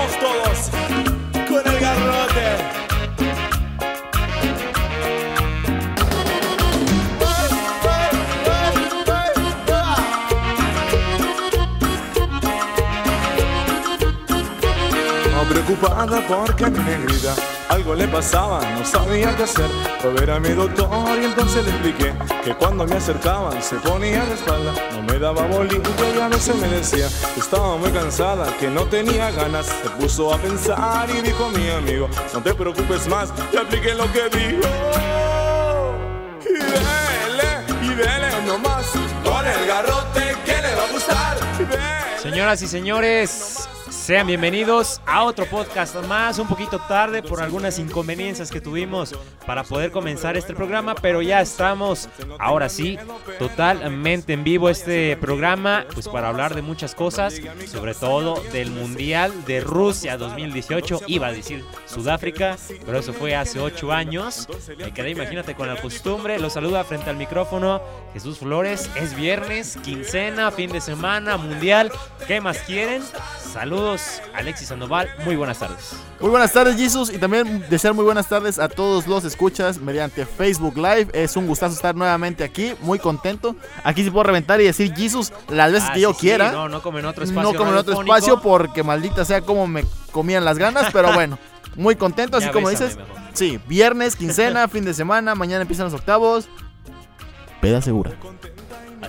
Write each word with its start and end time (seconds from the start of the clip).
Vamos 0.00 0.18
todos 0.18 0.70
con 1.46 1.74
el 1.74 1.78
garrote. 1.78 2.80
Preocupada 15.48 16.24
porque 16.28 16.64
a 16.64 16.70
mi 16.70 16.78
negrita 16.78 17.34
algo 17.70 17.94
le 17.94 18.08
pasaba, 18.08 18.60
no 18.76 18.84
sabía 18.84 19.34
qué 19.36 19.44
hacer. 19.44 19.70
Fue 20.00 20.12
ver 20.12 20.32
a 20.32 20.40
mi 20.40 20.50
doctor 20.50 20.90
y 21.20 21.24
entonces 21.24 21.64
le 21.64 21.70
expliqué 21.70 22.12
que 22.44 22.54
cuando 22.54 22.84
me 22.84 22.96
acercaban 22.96 23.62
se 23.62 23.76
ponía 23.76 24.24
de 24.24 24.34
espalda, 24.34 24.74
no 24.92 25.02
me 25.04 25.18
daba 25.18 25.46
bolillo 25.46 25.80
y 26.16 26.20
a 26.20 26.28
veces 26.28 26.56
me 26.56 26.68
decía 26.68 27.08
que 27.32 27.40
estaba 27.40 27.76
muy 27.76 27.90
cansada, 27.92 28.52
que 28.58 28.68
no 28.68 28.86
tenía 28.86 29.30
ganas. 29.30 29.66
Se 29.66 29.88
puso 29.90 30.34
a 30.34 30.38
pensar 30.38 31.08
y 31.10 31.22
dijo 31.22 31.48
mi 31.50 31.70
amigo, 31.70 32.08
no 32.34 32.42
te 32.42 32.52
preocupes 32.54 33.06
más, 33.06 33.32
y 33.52 33.56
apliqué 33.56 33.94
lo 33.94 34.12
que 34.12 34.28
dijo. 34.36 34.68
Y 36.44 36.52
dele, 36.52 37.50
y 37.82 37.94
dele 37.94 38.46
nomás, 38.46 38.86
con 39.24 39.46
el 39.46 39.66
garrote 39.66 40.36
que 40.44 40.60
le 40.60 40.74
va 40.74 40.82
a 40.82 40.92
gustar. 40.92 41.38
Señoras 42.20 42.60
y 42.62 42.66
señores, 42.66 43.69
sean 44.00 44.26
bienvenidos 44.26 44.98
a 45.06 45.24
otro 45.24 45.44
podcast 45.44 45.94
más, 46.06 46.38
un 46.38 46.48
poquito 46.48 46.78
tarde 46.78 47.22
por 47.22 47.42
algunas 47.42 47.78
inconveniencias 47.78 48.50
que 48.50 48.60
tuvimos 48.60 49.14
para 49.46 49.62
poder 49.62 49.90
comenzar 49.90 50.38
este 50.38 50.54
programa, 50.54 50.94
pero 50.94 51.20
ya 51.20 51.42
estamos, 51.42 52.08
ahora 52.38 52.70
sí, 52.70 52.98
totalmente 53.38 54.32
en 54.32 54.42
vivo 54.42 54.70
este 54.70 55.18
programa, 55.18 55.84
pues 55.92 56.08
para 56.08 56.28
hablar 56.28 56.54
de 56.54 56.62
muchas 56.62 56.94
cosas, 56.94 57.34
sobre 57.66 57.94
todo 57.94 58.42
del 58.52 58.70
Mundial 58.70 59.44
de 59.44 59.60
Rusia 59.60 60.16
2018, 60.16 61.02
iba 61.06 61.26
a 61.26 61.32
decir 61.32 61.62
Sudáfrica, 61.86 62.56
pero 62.86 62.98
eso 62.98 63.12
fue 63.12 63.36
hace 63.36 63.60
ocho 63.60 63.92
años, 63.92 64.48
me 64.78 64.94
quedé, 64.94 65.10
imagínate, 65.10 65.54
con 65.54 65.68
la 65.68 65.80
costumbre, 65.80 66.38
lo 66.38 66.48
saluda 66.48 66.84
frente 66.84 67.10
al 67.10 67.16
micrófono 67.16 67.82
Jesús 68.14 68.38
Flores, 68.38 68.90
es 68.96 69.14
viernes, 69.14 69.78
quincena, 69.84 70.50
fin 70.50 70.72
de 70.72 70.80
semana, 70.80 71.36
Mundial, 71.36 71.92
¿qué 72.26 72.40
más 72.40 72.58
quieren? 72.60 73.02
Saludos, 73.52 73.90
Alexis 74.34 74.68
Sandoval. 74.68 75.08
Muy 75.24 75.36
buenas 75.36 75.58
tardes. 75.58 75.92
Muy 76.20 76.30
buenas 76.30 76.52
tardes, 76.52 76.76
Jesus, 76.76 77.12
y 77.12 77.18
también 77.18 77.64
desear 77.68 77.94
muy 77.94 78.04
buenas 78.04 78.28
tardes 78.28 78.58
a 78.58 78.68
todos 78.68 79.06
los 79.06 79.24
escuchas 79.24 79.78
mediante 79.78 80.24
Facebook 80.26 80.76
Live. 80.76 81.08
Es 81.12 81.36
un 81.36 81.46
gustazo 81.46 81.74
estar 81.74 81.94
nuevamente 81.94 82.44
aquí, 82.44 82.72
muy 82.80 82.98
contento. 82.98 83.56
Aquí 83.84 84.02
sí 84.04 84.10
puedo 84.10 84.24
reventar 84.24 84.60
y 84.60 84.64
decir 84.64 84.94
Jesus 84.94 85.32
las 85.48 85.72
veces 85.72 85.88
Ah, 85.90 85.94
que 85.94 86.00
yo 86.00 86.10
sí, 86.10 86.14
sí, 86.16 86.20
quiera. 86.26 86.52
no, 86.52 86.68
no 86.68 86.82
como 86.82 86.98
en 86.98 87.06
otro 87.06 87.24
espacio. 87.24 87.52
No 87.52 87.58
como 87.58 87.70
en 87.72 87.76
otro 87.78 88.00
espacio 88.00 88.40
porque 88.40 88.82
maldita 88.82 89.24
sea 89.24 89.40
como 89.42 89.66
me 89.66 89.84
comían 90.12 90.44
las 90.44 90.58
ganas, 90.58 90.90
pero 90.92 91.12
bueno, 91.14 91.38
muy 91.76 91.96
contento, 91.96 92.36
así 92.36 92.46
Ya 92.46 92.52
como 92.52 92.68
dices. 92.70 92.96
mejor. 92.96 93.14
Sí, 93.34 93.60
viernes, 93.66 94.16
quincena, 94.16 94.68
fin 94.68 94.84
de 94.84 94.94
semana, 94.94 95.34
mañana 95.34 95.62
empiezan 95.62 95.84
los 95.86 95.94
octavos. 95.94 96.48
Peda 97.60 97.82
segura. 97.82 98.12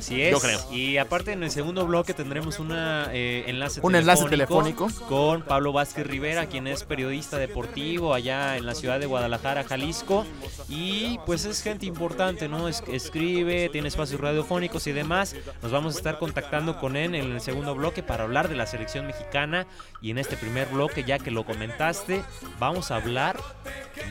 Así 0.02 0.22
es. 0.22 0.32
Yo 0.32 0.40
creo. 0.40 0.60
Y 0.72 0.98
aparte 0.98 1.32
en 1.32 1.44
el 1.44 1.52
segundo 1.52 1.86
bloque 1.86 2.14
tendremos 2.14 2.60
una, 2.60 3.08
eh, 3.14 3.44
enlace 3.48 3.80
Un 3.84 3.96
enlace 3.96 4.26
telefónico. 4.28 4.90
con 5.08 5.44
Pablo 5.44 5.74
Vázquez 5.74 6.08
Rivera, 6.08 6.48
quien 6.48 6.66
es 6.68 6.84
periodista 6.84 7.38
deportivo 7.38 8.14
allá 8.16 8.58
en 8.58 8.66
la 8.66 8.74
ciudad 8.76 9.00
de 9.00 9.06
Guadalajara, 9.06 9.64
Jalisco. 9.64 10.26
Y 10.70 11.20
pues 11.26 11.46
es 11.46 11.62
gente 11.62 11.86
importante, 11.86 12.48
¿no? 12.48 12.68
Es- 12.68 12.84
escribe, 12.92 13.70
tiene 13.70 13.88
espacios 13.90 14.20
radiofónicos 14.20 14.88
y 14.88 14.92
demás. 14.92 15.36
Nos 15.62 15.72
vamos 15.72 15.94
a 15.96 15.98
estar 15.98 16.18
contactando 16.18 16.80
con 16.80 16.96
él 16.96 17.14
en 17.16 17.32
el 17.32 17.42
segundo 17.42 17.76
bloque 17.76 18.02
para 18.02 18.24
hablar 18.24 18.50
de 18.50 18.56
la 18.56 18.66
selección 18.66 19.06
mexicana. 19.06 19.68
Y 20.02 20.10
en 20.12 20.18
este 20.18 20.36
primer 20.36 20.68
bloque, 20.70 21.04
ya 21.04 21.20
que 21.20 21.30
lo 21.30 21.46
comentaste, 21.46 22.24
vamos 22.60 22.90
a 22.90 22.96
hablar 22.96 23.38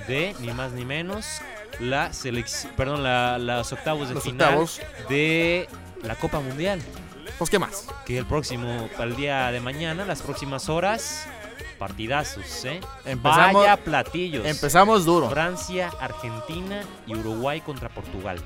de 0.07 0.35
ni 0.41 0.53
más 0.53 0.73
ni 0.73 0.85
menos 0.85 1.27
la 1.79 2.13
selección, 2.13 2.73
perdón, 2.77 3.03
la, 3.03 3.39
las 3.39 3.73
octavos 3.73 4.09
de 4.09 4.15
Los 4.15 4.25
final 4.25 4.49
octavos. 4.49 4.81
de 5.09 5.69
la 6.03 6.15
Copa 6.17 6.41
Mundial, 6.41 6.81
Pues, 7.39 7.49
¿qué 7.51 7.59
más? 7.59 7.87
que 8.05 8.19
el 8.19 8.27
próximo, 8.27 8.89
para 8.97 9.05
el 9.05 9.17
día 9.17 9.51
de 9.53 9.61
mañana, 9.61 10.05
las 10.05 10.23
próximas 10.23 10.69
horas, 10.69 11.27
partidazos, 11.79 12.65
¿eh? 12.65 12.81
Empezamos- 13.07 13.63
Vaya 13.63 13.77
platillos. 13.79 14.45
Empezamos 14.47 15.05
duro. 15.05 15.31
Francia, 15.31 15.91
Argentina 16.01 16.83
y 17.07 17.15
Uruguay 17.15 17.61
contra 17.61 17.89
Portugal. 17.89 18.39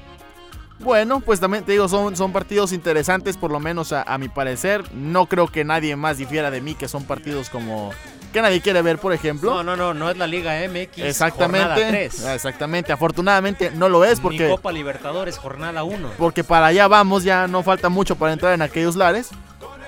Bueno, 0.81 1.21
pues 1.21 1.39
también 1.41 1.65
te 1.65 1.73
digo, 1.73 1.89
son, 1.89 2.17
son 2.17 2.33
partidos 2.33 2.73
interesantes, 2.73 3.37
por 3.37 3.51
lo 3.51 3.61
menos 3.61 3.93
a, 3.93 4.03
a 4.03 4.19
mi 4.19 4.29
parecer. 4.29 4.85
No 4.93 5.27
creo 5.27 5.47
que 5.49 5.65
nadie 5.65 5.95
más 5.97 6.19
difiera 6.19 6.51
de 6.51 6.61
mí, 6.61 6.75
que 6.75 6.89
son 6.89 7.05
partidos 7.05 7.49
como 7.49 7.91
que 8.35 8.43
nadie 8.43 8.61
quiere 8.61 8.83
ver, 8.83 8.99
por 8.99 9.15
ejemplo. 9.15 9.51
No, 9.55 9.63
no, 9.65 9.77
no, 9.77 9.95
no 9.95 10.11
es 10.11 10.19
la 10.19 10.27
Liga 10.27 10.53
MX. 10.69 10.99
Exactamente. 10.99 11.87
3. 11.89 12.25
Exactamente. 12.27 12.93
Afortunadamente 12.93 13.71
no 13.71 13.89
lo 13.89 14.05
es 14.05 14.19
Ni 14.19 14.23
porque, 14.23 14.49
Copa 14.51 14.71
Libertadores, 14.73 15.39
jornada 15.39 15.85
1. 15.85 16.11
porque 16.19 16.45
para 16.45 16.67
allá 16.67 16.87
vamos, 16.89 17.25
ya 17.25 17.47
no 17.47 17.63
falta 17.63 17.89
mucho 17.89 18.17
para 18.17 18.35
entrar 18.35 18.53
en 18.53 18.61
aquellos 18.61 18.97
lares. 18.97 19.31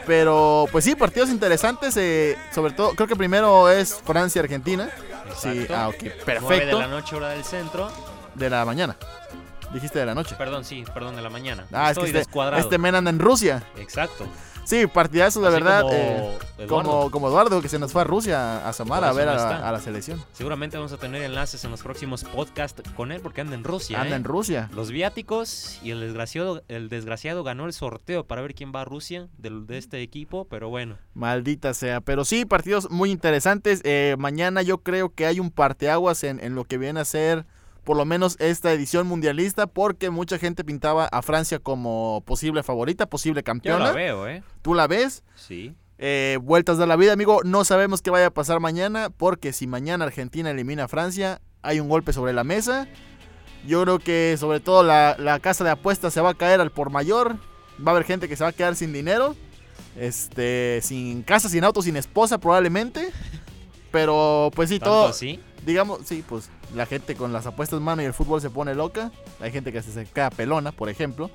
Pero 0.07 0.67
pues 0.71 0.85
sí, 0.85 0.95
partidos 0.95 1.29
interesantes. 1.31 1.97
eh, 1.97 2.39
sobre 2.55 2.73
todo, 2.73 2.95
creo 2.95 3.09
que 3.09 3.17
primero 3.17 3.69
es 3.69 4.01
Francia-Argentina. 4.05 4.89
Sí, 5.37 5.67
ah, 5.75 5.89
ok, 5.89 5.97
9 6.01 6.15
de 6.17 6.25
perfecto. 6.25 6.79
la 6.79 6.87
noche, 6.87 7.17
hora 7.17 7.31
del 7.31 7.45
centro. 7.45 7.91
De 8.35 8.49
la 8.49 8.65
mañana. 8.65 8.97
Dijiste 9.73 9.99
de 9.99 10.07
la 10.07 10.15
noche. 10.15 10.35
Perdón, 10.37 10.65
sí, 10.65 10.85
perdón, 10.95 11.17
de 11.17 11.23
la 11.23 11.31
mañana. 11.31 11.67
Ah, 11.73 11.87
es 11.87 11.91
Estoy 11.91 12.05
que 12.05 12.09
este, 12.11 12.19
descuadrado. 12.19 12.63
este 12.63 12.79
men 12.79 12.95
anda 12.95 13.11
en 13.11 13.19
Rusia. 13.19 13.63
Exacto. 13.77 14.27
Sí, 14.65 14.89
partidazos, 14.89 15.43
la 15.45 15.51
Así 15.51 15.55
verdad. 15.63 15.83
como 15.83 15.95
eh, 15.95 16.39
Eduardo. 16.59 16.91
como, 16.91 17.11
como 17.13 17.29
Eduardo, 17.29 17.63
que 17.63 17.69
se 17.69 17.79
nos 17.79 17.93
fue 17.93 18.03
a 18.03 18.05
Rusia, 18.05 18.67
a 18.69 18.73
Samara, 18.73 19.11
a 19.11 19.13
ver 19.13 19.27
no 19.27 19.33
a, 19.33 19.71
la 19.71 19.79
selección. 19.79 20.21
Seguramente 20.33 20.77
vamos 20.77 20.93
a 20.93 20.97
tener 20.97 21.23
enlaces 21.23 21.65
en 21.65 21.71
los 21.71 21.83
próximos 21.85 22.25
podcasts 22.25 22.83
con 22.97 23.13
él 23.13 23.21
porque 23.21 23.43
anda 23.43 23.55
en 23.55 23.63
Rusia. 23.63 24.01
Anda 24.01 24.15
¿eh? 24.15 24.19
en 24.19 24.25
Rusia. 24.25 24.69
Los 24.75 24.91
viáticos 24.91 25.79
y 25.85 25.93
el 25.93 26.01
desgraciado, 26.01 26.65
el 26.67 26.89
desgraciado 26.89 27.45
ganó 27.45 27.67
el 27.67 27.75
sorteo 27.75 28.27
para 28.27 28.43
ver 28.43 28.57
quién 28.57 28.73
va 28.75 28.81
a 28.81 28.85
Rusia 28.85 29.29
del- 29.39 29.69
de, 29.69 29.79
este 29.79 30.03
equipo, 30.03 30.47
pero 30.51 30.69
bueno. 30.69 30.97
Maldita 31.15 31.73
sea. 31.73 32.01
Pero 32.01 32.25
sí, 32.25 32.45
partidos 32.45 32.91
muy 32.91 33.13
interesantes. 33.13 33.83
Eh, 33.85 34.17
mañana 34.19 34.63
yo 34.63 34.79
creo 34.79 35.15
que 35.15 35.27
hay 35.27 35.39
un 35.39 35.53
parteaguas 35.53 36.25
en, 36.25 36.41
en 36.43 36.57
lo 36.57 36.65
que 36.65 36.77
viene 36.77 36.99
a 36.99 37.05
ser 37.05 37.47
por 37.87 37.97
lo 37.97 38.05
menos 38.05 38.37
esta 38.41 38.73
edición 38.73 39.07
mundialista, 39.07 39.69
porque 39.69 40.11
mucha 40.11 40.39
gente 40.39 40.65
pintaba 40.65 41.07
a 41.07 41.23
Francia 41.23 41.61
como 41.61 42.21
posible 42.27 42.65
favorita, 42.65 43.07
posible 43.07 43.41
Yo 43.41 43.45
campeona. 43.45 43.85
la 43.87 43.93
veo, 43.93 44.27
¿eh? 44.27 44.43
¿Tú 44.61 44.75
la 44.75 44.89
ves? 44.89 45.23
Sí. 45.37 45.73
Eh, 45.99 46.37
vueltas 46.43 46.79
de 46.79 46.87
la 46.89 46.97
vida, 46.97 47.13
amigo. 47.13 47.43
No 47.45 47.65
sabemos 47.65 48.03
qué 48.03 48.11
vaya 48.11 48.27
a 48.27 48.31
pasar 48.31 48.59
mañana, 48.59 49.09
porque 49.09 49.53
si 49.53 49.69
mañana 49.69 50.05
Argentina 50.05 50.51
elimina 50.51 50.85
a 50.85 50.89
Francia, 50.89 51.41
hay 51.63 51.79
un 51.79 51.89
golpe 51.89 52.13
sobre 52.13 52.33
la 52.33 52.43
mesa. 52.43 52.89
Yo 53.69 53.83
creo 53.85 54.01
que 54.01 54.35
sobre 54.37 54.59
todo 54.59 54.83
la, 54.83 55.15
la 55.21 55.39
casa 55.39 55.63
de 55.63 55.71
apuestas 55.71 56.13
se 56.13 56.21
va 56.21 56.31
a 56.31 56.35
caer 56.35 56.61
al 56.61 56.73
por 56.73 56.91
mayor. 56.91 57.37
Va 57.81 57.93
a 57.93 57.95
haber 57.95 58.05
gente 58.05 58.29
que 58.29 58.35
se 58.35 58.43
va 58.43 58.51
a 58.51 58.53
quedar 58.53 58.75
sin 58.75 58.93
dinero. 58.93 59.37
Este, 59.97 60.81
sin 60.83 61.23
casa, 61.23 61.49
sin 61.49 61.63
auto, 61.63 61.83
sin 61.83 61.97
esposa 61.97 62.39
probablemente. 62.39 63.11
Pero 63.93 64.51
pues 64.57 64.71
sí, 64.71 64.81
¿Tanto 64.81 64.91
todo, 64.91 65.09
así? 65.09 65.41
digamos, 65.65 66.01
sí, 66.05 66.25
pues 66.29 66.51
la 66.75 66.87
gente 66.87 67.15
con 67.15 67.33
las 67.33 67.47
apuestas 67.47 67.79
en 67.79 67.85
mano 67.85 68.03
y 68.03 68.05
el 68.05 68.15
fútbol 68.15 68.41
se 68.41 68.51
pone 68.51 68.75
loca. 68.75 69.11
Hay 69.41 69.53
gente 69.53 69.73
que 69.73 69.83
se 69.83 70.05
queda 70.07 70.31
pelona, 70.31 70.73
por 70.73 70.89
ejemplo. 70.89 71.31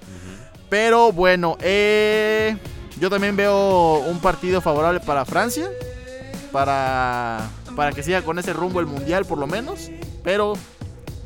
Pero 0.70 1.12
bueno, 1.12 1.58
eh, 1.62 2.58
yo 3.00 3.10
también 3.10 3.36
veo 3.36 4.00
un 4.00 4.20
partido 4.20 4.62
favorable 4.62 5.00
para 5.00 5.26
Francia. 5.26 5.70
Para, 6.52 7.50
para 7.76 7.94
que 7.94 8.04
siga 8.04 8.24
con 8.24 8.38
ese 8.38 8.52
rumbo 8.54 8.80
el 8.82 8.86
mundial, 8.86 9.26
por 9.26 9.38
lo 9.38 9.48
menos. 9.48 9.90
Pero 10.24 10.54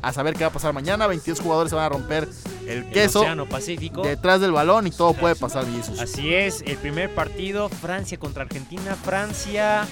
a 0.02 0.12
saber 0.12 0.34
qué 0.34 0.44
va 0.44 0.50
a 0.50 0.52
pasar 0.52 0.72
mañana. 0.72 1.06
22 1.06 1.40
jugadores 1.40 1.70
se 1.70 1.76
van 1.76 1.86
a 1.86 1.88
romper 1.88 2.28
el 2.66 2.84
El 2.84 2.90
queso 2.90 3.20
Océano 3.20 3.46
Pacífico. 3.46 4.02
detrás 4.02 4.40
del 4.40 4.52
balón 4.52 4.86
y 4.86 4.90
todo 4.90 5.14
puede 5.14 5.34
pasar, 5.34 5.64
Jesus. 5.66 6.00
Así 6.00 6.32
es, 6.32 6.62
el 6.66 6.76
primer 6.78 7.12
partido, 7.14 7.68
Francia 7.68 8.18
contra 8.18 8.44
Argentina. 8.44 8.94
Francia 8.94 9.86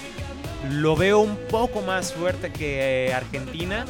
lo 0.71 0.95
veo 0.95 1.19
un 1.19 1.35
poco 1.49 1.81
más 1.81 2.13
fuerte 2.13 2.51
que 2.51 3.07
eh, 3.07 3.13
Argentina. 3.13 3.85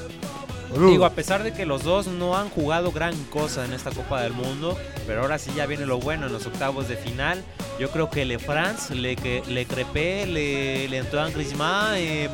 Digo, 0.73 1.05
a 1.05 1.11
pesar 1.11 1.43
de 1.43 1.53
que 1.53 1.65
los 1.65 1.83
dos 1.83 2.07
no 2.07 2.35
han 2.35 2.49
jugado 2.49 2.91
gran 2.91 3.13
cosa 3.25 3.63
en 3.65 3.73
esta 3.73 3.91
Copa 3.91 4.21
del 4.21 4.33
Mundo, 4.33 4.77
pero 5.07 5.21
ahora 5.21 5.37
sí 5.37 5.51
ya 5.55 5.65
viene 5.65 5.85
lo 5.85 5.99
bueno 5.99 6.27
en 6.27 6.33
los 6.33 6.45
octavos 6.45 6.87
de 6.87 6.97
final. 6.97 7.43
Yo 7.79 7.89
creo 7.91 8.09
que 8.09 8.25
Le 8.25 8.39
France, 8.39 8.93
Le, 8.95 9.15
le 9.47 9.65
Crepé, 9.65 10.25
Le, 10.25 10.87
le 10.89 10.99
Antoine 10.99 11.31
Griezmann, 11.33 11.95
eh, 11.95 12.29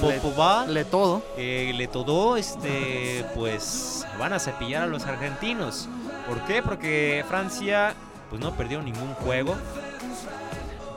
Le- 0.69 0.85
todo. 0.85 1.23
eh, 1.37 1.71
Le 1.75 1.87
Todo, 1.87 2.37
este, 2.37 3.25
pues 3.35 4.05
van 4.17 4.33
a 4.33 4.39
cepillar 4.39 4.83
a 4.83 4.87
los 4.87 5.03
argentinos. 5.05 5.87
¿Por 6.27 6.43
qué? 6.45 6.61
Porque 6.63 7.25
Francia 7.27 7.93
pues 8.29 8.41
no 8.41 8.55
perdió 8.55 8.81
ningún 8.81 9.13
juego. 9.15 9.55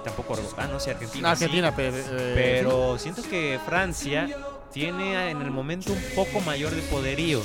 Tampoco, 0.05 0.37
ah, 0.59 0.67
no 0.71 0.79
sé, 0.79 0.91
Argentina. 0.91 1.35
sí. 1.35 1.45
Argentina, 1.45 1.73
pero, 1.75 1.97
eh, 1.97 2.33
Pero 2.35 2.99
siento 2.99 3.23
que 3.23 3.59
Francia 3.67 4.29
tiene 4.75 5.31
en 5.31 5.41
el 5.41 5.53
momento 5.53 5.93
un 5.93 6.03
poco 6.15 6.41
mayor 6.41 6.75
de 6.75 6.82
poderío. 6.82 7.41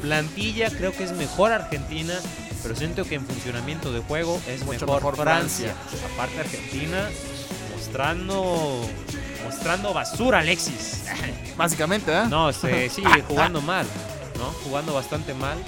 Plantilla 0.00 0.70
creo 0.70 0.92
que 0.92 1.02
es 1.02 1.12
mejor 1.12 1.50
Argentina, 1.50 2.14
pero 2.62 2.76
siento 2.76 3.04
que 3.04 3.16
en 3.16 3.26
funcionamiento 3.26 3.92
de 3.92 4.00
juego 4.00 4.40
es 4.46 4.64
Mucho 4.64 4.86
mejor, 4.86 5.02
mejor 5.02 5.16
Francia. 5.16 5.74
Francia. 5.74 6.08
Aparte 6.14 6.40
Argentina 6.40 7.08
mostrando 7.74 8.88
mostrando 9.44 9.92
basura 9.92 10.38
Alexis. 10.38 11.04
Básicamente, 11.56 12.12
¿eh? 12.12 12.24
No, 12.30 12.48
este, 12.48 12.88
sí, 12.88 13.02
jugando 13.28 13.60
mal, 13.60 13.86
¿no? 14.38 14.46
Jugando 14.64 14.94
bastante 14.94 15.34
mal. 15.34 15.58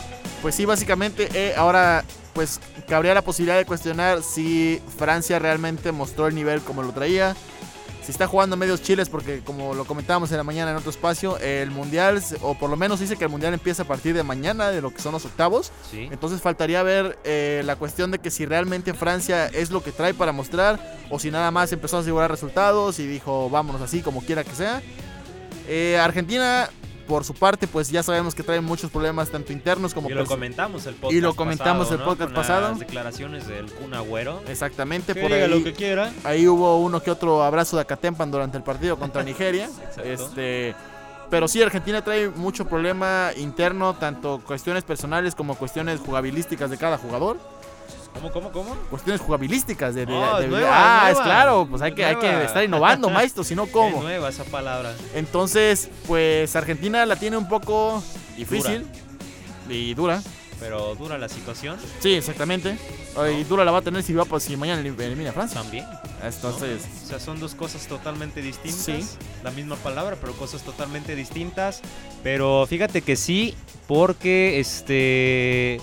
Pues 0.41 0.55
sí, 0.55 0.65
básicamente, 0.65 1.29
eh, 1.35 1.53
ahora 1.57 2.05
pues 2.33 2.61
cabría 2.89 3.13
la 3.13 3.23
posibilidad 3.23 3.59
de 3.59 3.67
cuestionar 3.67 4.23
si 4.23 4.81
Francia 4.97 5.39
realmente 5.39 5.91
mostró 5.93 6.29
el 6.29 6.35
nivel 6.35 6.61
como 6.61 6.83
lo 6.83 6.93
traía. 6.93 7.35
Si 8.11 8.13
está 8.13 8.27
jugando 8.27 8.57
medios 8.57 8.83
chiles, 8.83 9.09
porque 9.09 9.39
como 9.39 9.73
lo 9.73 9.85
comentábamos 9.85 10.33
en 10.33 10.39
la 10.39 10.43
mañana 10.43 10.73
en 10.73 10.77
otro 10.77 10.91
espacio, 10.91 11.39
el 11.39 11.71
mundial, 11.71 12.21
o 12.43 12.59
por 12.59 12.69
lo 12.69 12.77
menos 12.77 12.99
dice 12.99 13.17
que 13.17 13.23
el 13.23 13.31
mundial 13.31 13.55
empieza 13.55 13.85
a 13.85 13.87
partir 13.87 14.17
de 14.17 14.25
mañana, 14.25 14.73
de 14.73 14.81
lo 14.81 14.93
que 14.93 15.01
son 15.01 15.13
los 15.13 15.25
octavos. 15.25 15.71
Sí. 15.89 16.09
Entonces 16.11 16.41
faltaría 16.41 16.83
ver 16.83 17.21
eh, 17.23 17.63
la 17.65 17.77
cuestión 17.77 18.11
de 18.11 18.19
que 18.19 18.33
si 18.33 18.47
realmente 18.47 18.95
Francia 18.95 19.47
es 19.47 19.71
lo 19.71 19.85
que 19.85 19.93
trae 19.93 20.13
para 20.13 20.33
mostrar, 20.33 20.99
o 21.09 21.21
si 21.21 21.31
nada 21.31 21.53
más 21.53 21.71
empezó 21.73 21.99
a 21.99 22.01
asegurar 22.01 22.29
resultados 22.29 22.99
y 22.99 23.07
dijo 23.07 23.49
vámonos 23.49 23.81
así, 23.81 24.01
como 24.01 24.23
quiera 24.23 24.43
que 24.43 24.57
sea. 24.57 24.83
Eh, 25.69 25.97
Argentina, 25.97 26.69
por 27.11 27.25
su 27.25 27.35
parte, 27.35 27.67
pues 27.67 27.91
ya 27.91 28.05
sabemos 28.05 28.37
que 28.37 28.45
trae 28.45 28.61
muchos 28.61 28.89
problemas, 28.89 29.31
tanto 29.31 29.53
internos 29.53 29.93
como 29.93 30.09
Y 30.09 30.15
lo 30.15 30.23
pers- 30.25 30.29
comentamos 30.29 30.87
el 30.87 30.95
podcast 30.95 31.13
Y 31.13 31.21
lo 31.21 31.35
comentamos 31.35 31.89
pasado, 31.89 31.99
el 32.01 32.05
podcast 32.09 32.33
pasado. 32.33 32.69
Las 32.69 32.79
declaraciones 32.79 33.49
del 33.49 33.67
Kun 33.67 33.95
Agüero. 33.95 34.41
Exactamente, 34.47 35.13
Que 35.15 35.21
por 35.21 35.33
diga 35.33 35.47
ahí, 35.47 35.51
lo 35.51 35.65
que 35.65 35.73
quiera. 35.73 36.13
ahí 36.23 36.47
hubo 36.47 36.79
uno 36.79 37.03
que 37.03 37.11
otro 37.11 37.43
abrazo 37.43 37.75
de 37.75 37.83
Acatempan 37.83 38.31
durante 38.31 38.57
el 38.59 38.63
partido 38.63 38.97
contra 38.97 39.25
Nigeria. 39.25 39.69
Este, 40.05 40.77
pero 41.31 41.49
sí, 41.49 41.61
Argentina 41.61 42.03
trae 42.05 42.29
mucho 42.29 42.65
problema 42.67 43.31
interno, 43.37 43.95
tanto 43.95 44.41
cuestiones 44.47 44.85
personales 44.85 45.35
como 45.35 45.57
cuestiones 45.57 45.99
jugabilísticas 45.99 46.71
de 46.71 46.77
cada 46.79 46.97
jugador. 46.97 47.39
¿Cómo, 48.15 48.33
cómo, 48.33 48.51
cómo? 48.53 48.75
Cuestiones 48.91 49.21
jugabilísticas 49.21 49.95
de, 49.95 50.05
de- 50.07 50.13
Oh, 50.15 50.39
de- 50.39 50.45
es 50.45 50.51
nueva, 50.51 50.69
ah, 50.73 51.11
es 51.11 51.17
es 51.19 51.23
claro, 51.25 51.67
pues 51.71 51.81
hay 51.81 51.95
que, 51.95 52.05
hay 52.05 52.17
Nueva. 52.17 52.39
que 52.41 52.45
estar 52.45 52.65
innovando, 52.65 53.09
maestro, 53.11 53.45
si 53.45 53.55
no 53.55 53.65
Es 53.65 53.71
cómo. 53.71 54.03
nueva 54.03 54.29
esa 54.29 54.45
palabra. 54.45 54.95
Entonces, 55.15 55.89
pues 56.07 56.55
Argentina 56.57 57.07
la 57.07 57.17
tiene 57.17 57.37
un 57.37 57.49
poco 57.49 58.03
difícil 58.37 58.87
y 59.69 59.95
dura. 59.95 60.23
Pero 60.59 60.95
dura 60.95 61.17
la 61.17 61.31
situación 61.31 61.79
Sí, 62.01 62.13
exactamente. 62.13 62.77
Y 63.39 63.45
dura 63.45 63.65
la 63.65 63.71
va 63.71 63.79
a 63.79 63.83
tener 63.83 64.03
si 64.03 64.13
va 64.13 64.27
pues, 64.27 64.43
si 64.43 64.57
mañana 64.59 64.83
elim- 64.83 65.01
elimina 65.01 65.31
a 65.31 65.33
Francia. 65.33 65.59
también. 65.63 65.87
Entonces, 66.23 66.83
O 67.03 67.07
sea, 67.07 67.19
son 67.19 67.41
dos 67.41 67.55
cosas 67.55 67.87
totalmente 67.87 68.43
distintas. 68.43 68.83
Sí. 68.85 69.07
La 69.43 69.51
misma 69.53 69.77
palabra, 69.77 70.17
pero 70.21 70.35
cosas 70.35 70.61
totalmente 70.63 71.15
distintas. 71.17 71.81
Pero 72.23 72.67
fíjate 72.69 73.01
que 73.01 73.17
sí, 73.17 73.55
porque 73.89 74.61
este. 74.61 75.81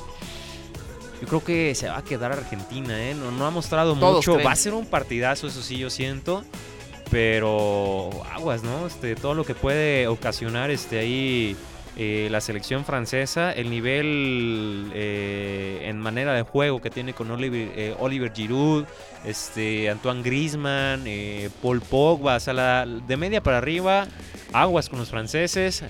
Yo 1.21 1.27
creo 1.27 1.43
que 1.43 1.73
se 1.75 1.87
va 1.89 1.97
a 1.97 2.03
quedar 2.03 2.31
Argentina, 2.31 2.99
¿eh? 3.09 3.15
No, 3.15 3.31
no 3.31 3.45
ha 3.45 3.49
mostrado 3.49 3.95
Todos 3.95 4.17
mucho. 4.17 4.33
creen. 4.33 4.47
Va 4.47 4.51
a 4.51 4.55
ser 4.55 4.73
un 4.73 4.85
partidazo, 4.85 5.47
eso 5.47 5.61
sí, 5.61 5.77
yo 5.77 5.89
siento. 5.89 6.43
Pero 7.11 8.09
aguas, 8.33 8.63
¿no? 8.63 8.85
Este, 8.87 9.15
todo 9.15 9.33
lo 9.33 9.45
que 9.45 9.55
puede 9.55 10.07
ocasionar 10.07 10.69
este, 10.71 10.99
ahí 10.99 11.55
eh, 11.95 12.27
la 12.29 12.41
selección 12.41 12.83
francesa, 12.85 13.51
el 13.53 13.69
nivel 13.69 14.91
eh, 14.93 15.85
en 15.85 15.99
manera 15.99 16.33
de 16.33 16.41
juego 16.43 16.81
que 16.81 16.89
tiene 16.89 17.13
con 17.13 17.31
Oliver, 17.31 17.71
eh, 17.75 17.95
Oliver 17.99 18.31
Giroud, 18.33 18.85
este, 19.25 19.89
Antoine 19.89 20.21
Griezmann, 20.21 21.03
eh, 21.07 21.49
Paul 21.61 21.81
Pogba, 21.81 22.35
o 22.35 22.39
sea, 22.39 22.53
la- 22.53 22.85
de 22.85 23.17
media 23.17 23.41
para 23.41 23.57
arriba, 23.59 24.07
aguas 24.53 24.89
con 24.89 24.99
los 24.99 25.09
franceses. 25.09 25.83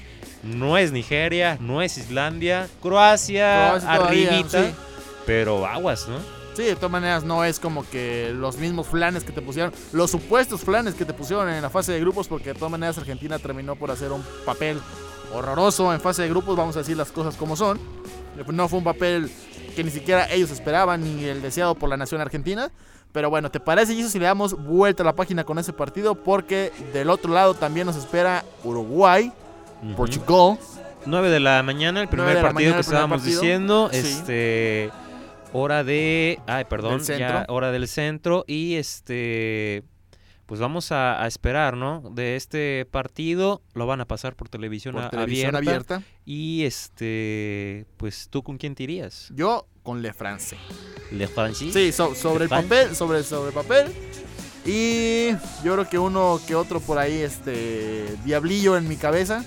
No 0.44 0.78
es 0.78 0.92
Nigeria, 0.92 1.58
no 1.60 1.82
es 1.82 1.98
Islandia, 1.98 2.68
Croacia, 2.82 3.70
Croacia 3.80 3.96
todavía, 3.98 4.30
arribita, 4.30 4.64
sí. 4.66 4.74
Pero 5.28 5.68
aguas, 5.68 6.08
¿no? 6.08 6.18
sí, 6.58 6.64
de 6.64 6.76
todas 6.76 6.90
maneras 6.90 7.24
no 7.24 7.44
es 7.44 7.60
como 7.60 7.88
que 7.88 8.34
los 8.36 8.58
mismos 8.58 8.88
flanes 8.88 9.24
que 9.24 9.32
te 9.32 9.44
pusieron, 9.44 9.72
los 9.94 10.10
supuestos 10.10 10.62
flanes 10.62 10.96
que 10.96 11.06
te 11.06 11.14
pusieron 11.14 11.48
en 11.50 11.62
la 11.62 11.70
fase 11.70 11.92
de 11.92 12.00
grupos, 12.00 12.28
porque 12.28 12.54
de 12.54 12.56
todas 12.56 12.72
maneras 12.72 12.98
Argentina 12.98 13.38
terminó 13.38 13.76
por 13.76 13.92
hacer 13.92 14.12
un 14.12 14.24
papel 14.44 14.80
horroroso 15.36 15.94
en 15.94 16.02
fase 16.02 16.24
de 16.24 16.30
grupos, 16.30 16.58
vamos 16.58 16.76
a 16.76 16.80
decir 16.80 16.98
las 16.98 17.12
cosas 17.12 17.36
como 17.36 17.56
son. 17.56 17.80
No 18.52 18.68
fue 18.68 18.80
un 18.80 18.86
papel 18.86 19.30
que 19.76 19.84
ni 19.84 19.92
siquiera 19.92 20.32
ellos 20.32 20.50
esperaban, 20.50 21.04
ni 21.04 21.26
el 21.26 21.44
deseado 21.44 21.76
por 21.76 21.90
la 21.90 21.98
nación 21.98 22.22
argentina. 22.22 22.72
Pero 23.12 23.30
bueno, 23.30 23.52
¿te 23.52 23.60
parece, 23.60 23.96
Jesus, 23.96 24.12
si 24.12 24.20
le 24.20 24.26
damos 24.26 24.54
vuelta 24.54 25.04
a 25.04 25.06
la 25.06 25.16
página 25.16 25.44
con 25.44 25.60
ese 25.60 25.74
partido? 25.74 26.16
Porque 26.16 26.72
del 26.94 27.10
otro 27.10 27.32
lado 27.34 27.54
también 27.54 27.86
nos 27.86 27.96
espera 27.96 28.44
Uruguay. 28.64 29.32
Portugal. 29.96 30.58
9 31.06 31.30
de 31.30 31.40
la 31.40 31.64
mañana, 31.64 32.02
el 32.02 32.10
primer 32.10 32.42
partido 32.42 32.54
mañana, 32.54 32.76
que 32.76 32.82
estábamos 32.82 33.22
partido. 33.22 33.42
diciendo. 33.42 33.90
Sí. 33.92 33.98
Este. 33.98 34.92
Hora 35.54 35.84
de. 35.84 36.40
Ay, 36.48 36.66
perdón. 36.66 36.98
Del 36.98 37.06
centro. 37.06 37.28
Ya, 37.28 37.46
hora 37.50 37.72
del 37.72 37.88
centro. 37.88 38.44
Y 38.48 38.76
este. 38.76 39.84
Pues 40.46 40.62
vamos 40.62 40.94
a, 40.94 41.22
a 41.22 41.28
esperar, 41.28 41.76
¿no? 41.76 42.02
De 42.14 42.36
este 42.38 42.86
partido. 42.90 43.62
Lo 43.74 43.86
van 43.86 44.00
a 44.02 44.06
pasar 44.06 44.36
por 44.36 44.48
televisión, 44.50 44.96
Por 44.96 45.04
a- 45.04 45.10
televisión 45.10 45.56
abierta. 45.56 45.96
abierta. 45.96 46.12
Y 46.26 46.64
este. 46.64 47.86
Pues 47.98 48.28
tú 48.30 48.44
con 48.44 48.58
quién 48.58 48.74
te 48.76 48.84
irías? 48.84 49.30
Yo 49.36 49.68
con 49.84 50.02
Le 50.02 50.14
France. 50.14 50.56
¿Le 51.12 51.28
Francis? 51.28 51.74
Sí, 51.74 51.92
so- 51.92 52.16
sobre 52.16 52.46
el 52.46 52.50
¿De 52.50 52.56
papel, 52.56 52.96
sobre, 52.96 53.24
sobre 53.24 53.50
el 53.50 53.54
papel. 53.54 53.88
Y 54.66 55.30
yo 55.64 55.74
creo 55.74 55.90
que 55.90 55.98
uno 55.98 56.40
que 56.46 56.54
otro 56.56 56.82
por 56.82 56.98
ahí, 56.98 57.14
este 57.22 58.06
diablillo 58.26 58.76
en 58.76 58.88
mi 58.88 58.98
cabeza, 58.98 59.46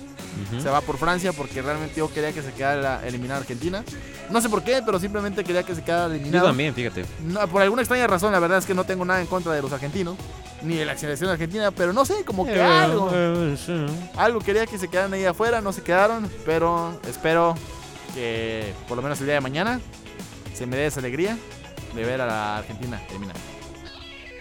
Se 0.61 0.69
va 0.69 0.81
por 0.81 0.97
Francia 0.97 1.33
porque 1.33 1.61
realmente 1.61 1.95
yo 1.97 2.11
quería 2.11 2.31
que 2.31 2.41
se 2.41 2.51
quedara 2.53 3.05
eliminada 3.05 3.41
Argentina. 3.41 3.83
No 4.29 4.39
sé 4.41 4.49
por 4.49 4.63
qué, 4.63 4.81
pero 4.85 4.99
simplemente 4.99 5.43
quería 5.43 5.63
que 5.63 5.75
se 5.75 5.83
quedara 5.83 6.07
Yo 6.07 6.13
eliminada. 6.15 6.47
también, 6.47 6.73
fíjate. 6.73 7.05
No, 7.23 7.47
por 7.47 7.61
alguna 7.61 7.81
extraña 7.81 8.07
razón, 8.07 8.31
la 8.31 8.39
verdad 8.39 8.57
es 8.59 8.65
que 8.65 8.73
no 8.73 8.83
tengo 8.85 9.03
nada 9.05 9.19
en 9.21 9.27
contra 9.27 9.51
de 9.53 9.61
los 9.61 9.71
argentinos, 9.73 10.15
ni 10.63 10.75
de 10.75 10.85
la 10.85 10.97
selección 10.97 11.29
argentina, 11.29 11.71
pero 11.71 11.91
no 11.93 12.05
sé, 12.05 12.23
como 12.23 12.45
que 12.45 12.55
Eh, 12.55 12.61
algo, 12.61 13.09
eh, 13.13 13.57
sí. 13.63 13.85
algo 14.15 14.39
quería 14.39 14.65
que 14.65 14.77
se 14.77 14.87
quedaran 14.87 15.13
ahí 15.13 15.25
afuera, 15.25 15.59
no 15.61 15.73
se 15.73 15.81
quedaron, 15.83 16.29
pero 16.45 16.99
espero 17.09 17.55
que 18.13 18.73
por 18.87 18.97
lo 18.97 19.03
menos 19.03 19.19
el 19.19 19.25
día 19.25 19.35
de 19.35 19.41
mañana 19.41 19.79
se 20.53 20.65
me 20.65 20.75
dé 20.77 20.85
esa 20.87 20.99
alegría 21.01 21.37
de 21.95 22.05
ver 22.05 22.21
a 22.21 22.25
la 22.25 22.57
Argentina 22.59 23.01
eliminada. 23.09 23.39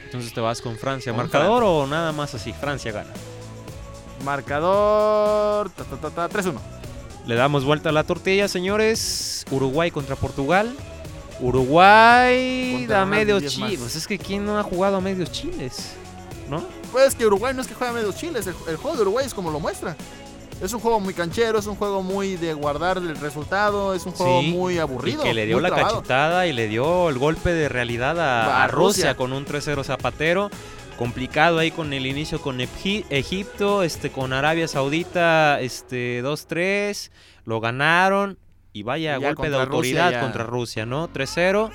Entonces 0.04 0.32
te 0.32 0.40
vas 0.40 0.60
con 0.60 0.76
Francia. 0.76 1.12
¿Marcador 1.12 1.62
o 1.64 1.86
nada 1.86 2.12
más 2.12 2.34
así? 2.34 2.52
Francia 2.52 2.90
gana. 2.92 3.10
Marcador 4.24 5.70
ta, 5.70 5.84
ta, 5.84 5.96
ta, 5.96 6.10
ta, 6.10 6.28
3-1. 6.28 6.54
Le 7.26 7.34
damos 7.34 7.64
vuelta 7.64 7.90
a 7.90 7.92
la 7.92 8.04
tortilla, 8.04 8.48
señores. 8.48 9.44
Uruguay 9.50 9.90
contra 9.90 10.16
Portugal. 10.16 10.74
Uruguay 11.40 12.76
Contra 12.78 12.96
da 12.98 13.02
y 13.04 13.06
medios 13.06 13.44
chiles. 13.46 13.96
Es 13.96 14.06
que 14.06 14.18
¿quién 14.18 14.44
no 14.44 14.58
ha 14.58 14.62
jugado 14.62 14.96
a 14.96 15.00
medios 15.00 15.30
chiles? 15.32 15.92
¿No? 16.48 16.64
Pues 16.92 17.14
que 17.14 17.26
Uruguay 17.26 17.54
no 17.54 17.62
es 17.62 17.68
que 17.68 17.74
juega 17.74 17.92
medio 17.92 18.12
chiles, 18.12 18.46
el, 18.46 18.54
el 18.68 18.76
juego 18.76 18.96
de 18.96 19.02
Uruguay 19.02 19.26
es 19.26 19.34
como 19.34 19.50
lo 19.50 19.60
muestra. 19.60 19.96
Es 20.60 20.74
un 20.74 20.80
juego 20.80 21.00
muy 21.00 21.14
canchero, 21.14 21.58
es 21.58 21.66
un 21.66 21.76
juego 21.76 22.02
muy 22.02 22.36
de 22.36 22.52
guardar 22.52 22.98
el 22.98 23.16
resultado, 23.16 23.94
es 23.94 24.04
un 24.04 24.12
juego 24.12 24.40
Sí, 24.42 24.48
muy 24.52 24.74
Y 24.74 24.78
aburrido. 24.78 25.22
que 25.22 25.32
le 25.32 25.46
dio 25.46 25.58
la 25.60 25.68
trabado. 25.70 25.96
cachetada 25.98 26.46
y 26.46 26.52
le 26.52 26.68
dio 26.68 27.08
el 27.08 27.18
golpe 27.18 27.50
de 27.54 27.68
realidad 27.70 28.20
a, 28.20 28.44
A 28.60 28.64
a 28.64 28.66
Rusia 28.66 29.04
Rusia. 29.12 29.16
con 29.16 29.32
un 29.32 29.46
3-0 29.46 29.84
zapatero. 29.84 30.50
Complicado 31.00 31.58
ahí 31.58 31.70
con 31.70 31.94
el 31.94 32.04
inicio 32.04 32.42
con 32.42 32.58
Egip- 32.60 33.06
Egipto, 33.08 33.82
este, 33.82 34.10
con 34.10 34.34
Arabia 34.34 34.68
Saudita, 34.68 35.58
este, 35.58 36.22
2-3. 36.22 37.10
Lo 37.46 37.58
ganaron. 37.58 38.36
Y 38.74 38.82
vaya 38.82 39.16
Y 39.16 39.22
golpe 39.22 39.48
de 39.48 39.56
autoridad 39.56 40.04
Rusia 40.08 40.20
contra 40.20 40.44
Rusia, 40.44 40.84
¿no? 40.84 41.08
3-0. 41.08 41.70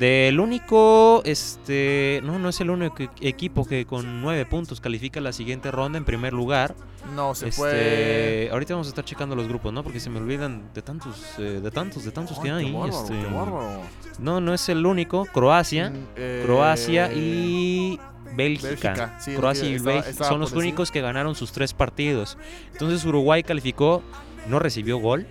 Del 0.00 0.40
único, 0.40 1.20
este, 1.26 2.20
no, 2.24 2.38
no 2.38 2.48
es 2.48 2.58
el 2.62 2.70
único 2.70 2.96
equipo 3.20 3.66
que 3.66 3.84
con 3.84 4.22
nueve 4.22 4.46
puntos 4.46 4.80
califica 4.80 5.20
la 5.20 5.30
siguiente 5.34 5.70
ronda 5.70 5.98
en 5.98 6.06
primer 6.06 6.32
lugar. 6.32 6.74
No, 7.14 7.34
se 7.34 7.48
Este, 7.48 7.60
fue. 7.60 8.48
ahorita 8.50 8.72
vamos 8.72 8.86
a 8.86 8.90
estar 8.90 9.04
checando 9.04 9.36
los 9.36 9.46
grupos, 9.46 9.74
¿no? 9.74 9.82
Porque 9.82 10.00
se 10.00 10.08
me 10.08 10.18
olvidan 10.18 10.72
de 10.72 10.80
tantos, 10.80 11.34
eh, 11.38 11.60
de 11.62 11.70
tantos, 11.70 12.02
de 12.04 12.12
tantos 12.12 12.38
que 12.38 12.44
qué 12.48 12.50
hay. 12.50 12.72
bárbaro, 12.72 12.92
este, 13.02 13.12
qué 13.12 13.26
bárbaro. 13.26 13.82
no, 14.18 14.40
no 14.40 14.54
es 14.54 14.66
el 14.70 14.86
único. 14.86 15.26
Croacia, 15.26 15.90
Mm, 15.90 16.06
eh, 16.16 16.42
Croacia 16.46 17.12
y 17.12 18.00
Bélgica. 18.34 18.68
Bélgica, 18.94 19.16
sí, 19.20 19.34
Croacia 19.34 19.68
y 19.68 19.74
estaba- 19.74 19.92
Bélgica 19.96 20.10
estaba 20.12 20.30
son 20.30 20.40
los 20.40 20.50
decir. 20.50 20.62
únicos 20.62 20.90
que 20.90 21.02
ganaron 21.02 21.34
sus 21.34 21.52
tres 21.52 21.74
partidos. 21.74 22.38
Entonces 22.72 23.04
Uruguay 23.04 23.42
calificó, 23.42 24.02
no 24.48 24.58
recibió 24.60 24.96
gol. 24.96 25.26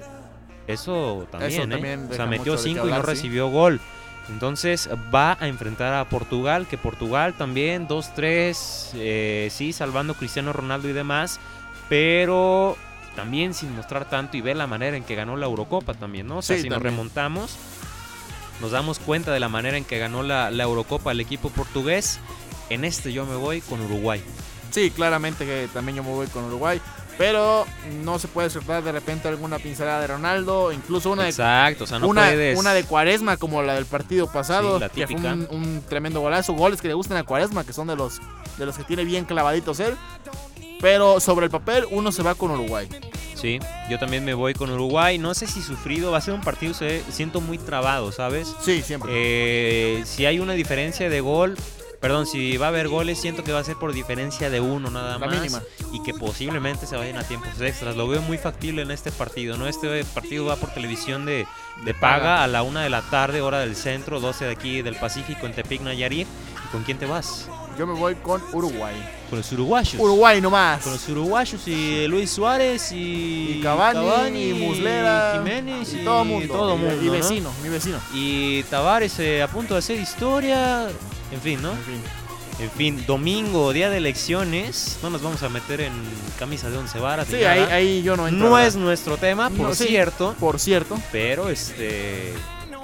Eso 0.68 1.28
también, 1.32 1.72
Eso 1.74 1.86
¿eh? 1.86 2.08
O 2.12 2.14
sea, 2.14 2.28
metió 2.28 2.56
cinco 2.56 2.88
y 2.88 2.92
no 2.92 2.98
sí. 2.98 3.06
recibió 3.08 3.50
gol. 3.50 3.82
Entonces 4.32 4.90
va 5.14 5.38
a 5.40 5.48
enfrentar 5.48 5.94
a 5.94 6.08
Portugal, 6.08 6.68
que 6.68 6.78
Portugal 6.78 7.34
también 7.34 7.88
2-3, 7.88 8.92
eh, 8.96 9.50
sí, 9.52 9.74
salvando 9.74 10.14
Cristiano 10.14 10.54
Ronaldo 10.54 10.88
y 10.88 10.94
demás, 10.94 11.40
pero 11.90 12.78
también 13.16 13.54
sin 13.54 13.76
mostrar 13.76 14.06
tanto 14.10 14.38
y 14.38 14.42
ver 14.42 14.56
la 14.56 14.68
manera 14.68 14.96
en 14.96 15.04
que 15.04 15.16
ganó 15.16 15.36
la 15.36 15.48
Eurocopa 15.48 15.94
también, 15.94 16.28
¿no? 16.28 16.38
O 16.38 16.42
sea, 16.42 16.58
Sí, 16.58 16.64
si 16.64 16.70
nos 16.70 16.82
remontamos, 16.82 17.58
nos 18.62 18.72
damos 18.72 19.00
cuenta 19.00 19.32
de 19.32 19.40
la 19.40 19.50
manera 19.50 19.78
en 19.78 19.84
que 19.84 19.98
ganó 19.98 20.22
la, 20.22 20.52
la 20.52 20.64
Eurocopa 20.64 21.12
el 21.12 21.20
equipo 21.20 21.50
portugués. 21.50 22.20
En 22.70 22.86
este 22.86 23.12
yo 23.12 23.26
me 23.26 23.36
voy 23.36 23.62
con 23.62 23.82
Uruguay. 23.82 24.22
Sí, 24.70 24.92
claramente 24.92 25.46
que 25.46 25.68
también 25.74 25.98
yo 25.98 26.04
me 26.04 26.12
voy 26.12 26.28
con 26.28 26.44
Uruguay. 26.44 26.80
Pero 27.20 27.68
no 28.06 28.18
se 28.18 28.30
puede 28.30 28.50
soltar 28.50 28.82
de 28.82 28.94
repente 28.94 29.28
alguna 29.28 29.60
pincelada 29.60 30.00
de 30.00 30.08
Ronaldo, 30.08 30.72
incluso 30.72 31.12
una 31.12 31.24
de, 31.24 31.30
Exacto, 31.30 31.84
o 31.84 31.88
sea, 31.88 32.00
no 32.00 32.08
una, 32.08 32.28
puedes. 32.28 32.58
una 32.58 32.74
de 32.74 32.86
Cuaresma 32.86 33.36
como 33.36 33.62
la 33.62 33.76
del 33.76 33.86
partido 33.86 34.32
pasado, 34.32 34.76
Sí, 34.76 34.80
la 34.80 34.90
que 34.90 35.06
fue 35.06 35.18
un, 35.18 35.46
un 35.52 35.84
tremendo 35.88 36.22
golazo, 36.22 36.54
goles 36.54 36.82
que 36.82 36.88
le 36.88 36.94
gustan 36.94 37.18
a 37.18 37.24
Cuaresma, 37.24 37.66
que 37.66 37.74
son 37.74 37.88
de 37.88 37.98
los 37.98 38.22
de 38.58 38.66
los 38.66 38.78
que 38.78 38.86
tiene 38.86 39.04
bien 39.04 39.26
clavaditos 39.26 39.82
él. 39.82 39.96
Pero 40.80 41.20
sobre 41.20 41.46
el 41.46 41.52
papel 41.52 41.86
uno 41.92 42.12
se 42.14 42.24
va 42.24 42.36
con 42.36 42.52
Uruguay. 42.52 42.88
Sí, 43.36 43.60
yo 43.90 44.00
también 44.00 44.24
me 44.24 44.34
voy 44.34 44.54
con 44.54 44.70
Uruguay. 44.70 45.18
No 45.18 45.34
sé 45.34 45.46
si 45.46 45.62
sufrido, 45.62 46.12
va 46.12 46.20
a 46.20 46.22
ser 46.22 46.34
un 46.34 46.42
partido, 46.42 46.74
se, 46.74 47.04
siento 47.12 47.42
muy 47.42 47.58
trabado, 47.58 48.12
¿sabes? 48.14 48.54
Sí, 48.62 48.82
siempre. 48.82 49.12
Eh, 49.14 50.04
si 50.06 50.26
hay 50.26 50.40
una 50.40 50.54
diferencia 50.54 51.10
de 51.10 51.22
gol, 51.22 51.58
perdón, 52.00 52.26
si 52.26 52.58
va 52.58 52.68
a 52.68 52.70
haber 52.70 52.88
goles, 52.88 53.20
siento 53.20 53.44
que 53.44 53.52
va 53.52 53.60
a 53.60 53.64
ser 53.64 53.76
por 53.76 53.94
diferencia 53.94 54.50
de 54.50 54.60
uno 54.60 54.90
nada 54.90 55.18
La 55.18 55.26
más. 55.28 55.36
mínima. 55.36 55.62
Y 55.92 56.02
que 56.04 56.14
posiblemente 56.14 56.86
se 56.86 56.96
vayan 56.96 57.18
a 57.18 57.24
tiempos 57.24 57.60
extras. 57.62 57.96
Lo 57.96 58.08
veo 58.08 58.22
muy 58.22 58.38
factible 58.38 58.82
en 58.82 58.92
este 58.92 59.12
partido, 59.12 59.58
¿no? 59.58 59.68
Este 59.68 60.04
partido 60.06 60.46
va 60.46 60.56
por 60.56 60.70
televisión 60.74 61.26
de, 61.26 61.46
de 61.84 61.94
paga 61.94 62.44
a 62.44 62.48
la 62.48 62.64
una 62.64 62.84
de 62.84 62.90
la 62.90 63.02
tarde, 63.02 63.42
hora 63.42 63.60
del 63.60 63.76
centro, 63.76 64.20
12 64.20 64.46
de 64.46 64.52
aquí 64.52 64.82
del 64.82 64.96
Pacífico, 64.96 65.46
en 65.46 65.54
Tepic, 65.54 65.82
Nayarit. 65.82 66.28
¿Y 66.28 66.72
¿Con 66.72 66.84
quién 66.84 66.98
te 67.00 67.06
vas? 67.06 67.48
Yo 67.78 67.88
me 67.88 67.94
voy 67.94 68.16
con 68.16 68.42
Uruguay. 68.54 68.96
Con 69.30 69.40
los 69.40 69.52
uruguayos. 69.54 69.96
Uruguay 70.02 70.42
nomás. 70.42 70.84
Con 70.84 70.92
los 70.94 71.08
uruguayos 71.10 71.66
y 71.68 72.08
Luis 72.08 72.30
Suárez 72.30 72.92
y, 72.92 73.58
Y 73.58 73.62
Cavani, 73.64 74.50
y 74.50 74.54
Muslera, 74.54 75.34
Jiménez 75.38 75.94
y, 75.94 76.02
y 76.02 76.04
todo 76.04 76.26
mundo. 76.26 76.54
todo 76.54 76.76
y, 76.76 76.78
mundo, 76.78 77.02
y 77.02 77.06
¿no? 77.06 77.12
vecino, 77.14 77.52
mi 77.64 77.70
vecino. 77.70 77.98
Y 78.14 78.64
Tavares 78.64 79.18
eh, 79.20 79.42
a 79.42 79.48
punto 79.48 79.74
de 79.76 79.80
hacer 79.80 79.98
historia. 80.00 80.88
En 81.32 81.42
fin, 81.42 81.62
¿no? 81.62 81.72
En 81.72 81.84
fin. 81.84 82.02
En 82.60 82.70
fin, 82.72 83.06
domingo, 83.08 83.72
día 83.72 83.90
de 83.90 83.98
elecciones. 83.98 85.00
No 85.02 85.10
nos 85.10 85.22
vamos 85.22 85.42
a 85.44 85.50
meter 85.50 85.80
en 85.80 85.94
camisa 86.38 86.70
de 86.70 86.78
once 86.78 87.00
varas. 87.00 87.28
Sí, 87.30 87.38
ahí, 87.46 88.04
yo 88.04 88.18
no 88.18 88.28
entro. 88.28 88.50
no 88.50 88.60
es 88.60 88.76
nuestro 88.76 89.16
tema, 89.16 89.50
por 89.50 89.70
No, 89.70 89.74
sí. 89.76 89.86
cierto. 89.86 90.36
Por 90.40 90.60
cierto. 90.60 91.00
Pero 91.12 91.50
este. 91.50 92.34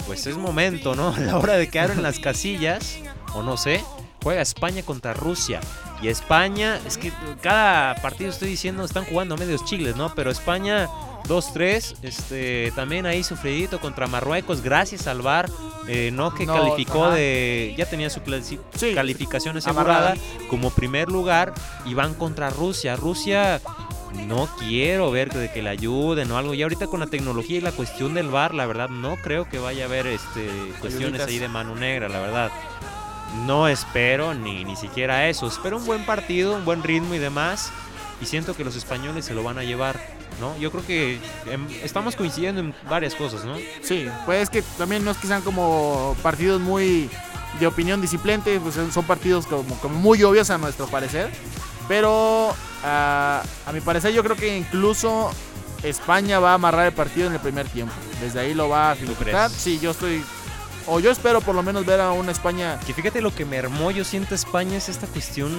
Pues 0.08 0.28
es 0.28 0.38
momento, 0.38 0.96
¿no? 0.96 1.10
A 1.16 1.20
la 1.20 1.38
hora 1.38 1.54
de 1.58 1.68
quedar 1.70 1.92
en 1.92 2.04
las 2.04 2.20
casillas. 2.20 2.98
O 3.34 3.44
no 3.44 3.58
sé. 3.58 3.84
Juega 4.24 4.42
España 4.42 4.82
contra 4.84 5.14
Rusia. 5.14 5.60
Y 6.02 6.08
España, 6.08 6.80
es 6.88 6.98
que 6.98 7.12
cada 7.42 7.96
partido 7.96 8.30
estoy 8.30 8.50
diciendo 8.50 8.84
están 8.86 9.04
jugando 9.06 9.36
medios 9.38 9.66
chiles, 9.66 9.96
¿no? 9.98 10.16
Pero 10.16 10.32
España 10.32 10.88
2-3, 11.28 11.96
este, 12.04 12.72
también 12.76 13.06
ahí 13.06 13.24
sufridito 13.24 13.80
contra 13.80 14.08
Marruecos, 14.08 14.62
gracias 14.62 15.08
al 15.08 15.22
VAR, 15.22 15.50
eh, 15.88 16.10
no 16.12 16.34
que 16.34 16.46
No, 16.46 16.54
calificó 16.54 17.06
ajá. 17.06 17.16
de, 17.16 17.74
ya 17.78 17.86
tenía 17.88 18.10
su 18.10 18.22
clasi- 18.22 18.60
Sí, 18.76 18.94
calificación 18.96 19.58
amarrada. 19.66 20.12
asegurada 20.14 20.48
como 20.50 20.70
primer 20.72 21.10
lugar 21.10 21.54
y 21.86 21.94
van 21.94 22.14
contra 22.16 22.50
Rusia. 22.50 22.96
Rusia 22.96 23.62
no 24.28 24.48
quiero 24.60 25.12
ver 25.12 25.32
de 25.34 25.52
que 25.52 25.62
le 25.62 25.70
ayuden 25.70 26.32
o 26.32 26.38
algo. 26.38 26.54
Y 26.54 26.64
ahorita 26.64 26.88
con 26.88 27.02
la 27.02 27.08
tecnología 27.08 27.58
y 27.58 27.62
la 27.62 27.72
cuestión 27.74 28.14
del 28.14 28.30
VAR, 28.30 28.54
la 28.54 28.66
verdad, 28.66 28.90
no 28.90 29.16
creo 29.18 29.48
que 29.50 29.60
vaya 29.60 29.84
a 29.84 29.88
haber 29.88 30.08
este, 30.08 30.50
cuestiones 30.80 31.22
ahí 31.22 31.38
de 31.38 31.48
mano 31.50 31.76
negra, 31.76 32.08
la 32.10 32.20
verdad. 32.22 32.52
No 33.46 33.68
espero 33.68 34.34
ni, 34.34 34.64
ni 34.64 34.76
siquiera 34.76 35.28
eso. 35.28 35.48
Espero 35.48 35.78
un 35.78 35.86
buen 35.86 36.06
partido, 36.06 36.56
un 36.56 36.64
buen 36.66 36.82
ritmo 36.84 37.14
y 37.14 37.18
demás. 37.20 37.72
Y 38.22 38.26
siento 38.26 38.56
que 38.56 38.64
los 38.64 38.78
españoles 38.78 39.26
se 39.26 39.34
lo 39.34 39.44
van 39.44 39.58
a 39.58 39.64
llevar, 39.64 40.00
¿no? 40.40 40.58
Yo 40.58 40.72
creo 40.72 40.86
que 40.86 41.20
em, 41.50 41.68
estamos 41.84 42.16
coincidiendo 42.16 42.62
en 42.62 42.74
varias 42.90 43.16
cosas, 43.16 43.46
¿no? 43.46 43.56
Sí, 43.82 44.08
pues 44.26 44.44
es 44.44 44.50
que 44.50 44.62
también 44.78 45.04
no 45.06 45.12
es 45.12 45.18
que 45.18 45.28
sean 45.28 45.42
como 45.42 46.16
partidos 46.22 46.60
muy 46.62 47.10
de 47.60 47.68
opinión 47.68 48.02
disciplente, 48.02 48.60
pues 48.60 48.76
son- 48.76 49.06
partidos 49.06 49.46
como, 49.48 49.76
como 49.80 49.98
muy 50.00 50.22
obvios 50.24 50.50
a 50.50 50.58
nuestro 50.58 50.88
parecer. 50.88 51.32
Pero 51.88 52.54
ah, 52.84 53.44
a 53.66 53.72
mi 53.72 53.80
parecer 53.82 54.12
yo 54.14 54.24
creo 54.24 54.36
que 54.36 54.58
incluso 54.58 55.32
España 55.84 56.40
va 56.40 56.52
a 56.52 56.54
amarrar 56.56 56.88
el 56.88 56.94
partido 56.94 57.28
en 57.28 57.34
el 57.34 57.40
primer 57.40 57.68
tiempo. 57.70 57.94
Desde 58.20 58.40
ahí 58.40 58.54
lo 58.54 58.70
va 58.70 58.92
a 58.92 58.96
crees? 59.16 59.52
Sí, 59.52 59.80
yo 59.80 59.92
estoy... 59.92 60.24
O 60.88 61.00
yo 61.00 61.10
espero 61.12 61.42
por 61.42 61.56
lo 61.56 61.64
menos 61.64 61.86
ver 61.86 62.00
a 62.00 62.12
una 62.12 62.32
España 62.32 62.80
Que 62.86 62.94
fíjate 62.94 63.22
lo 63.22 63.34
que 63.34 63.44
me 63.44 63.58
armó, 63.58 63.90
yo 63.92 64.04
siento 64.04 64.36
España 64.36 64.78
es 64.78 64.88
esta 64.90 65.08
cuestión 65.08 65.52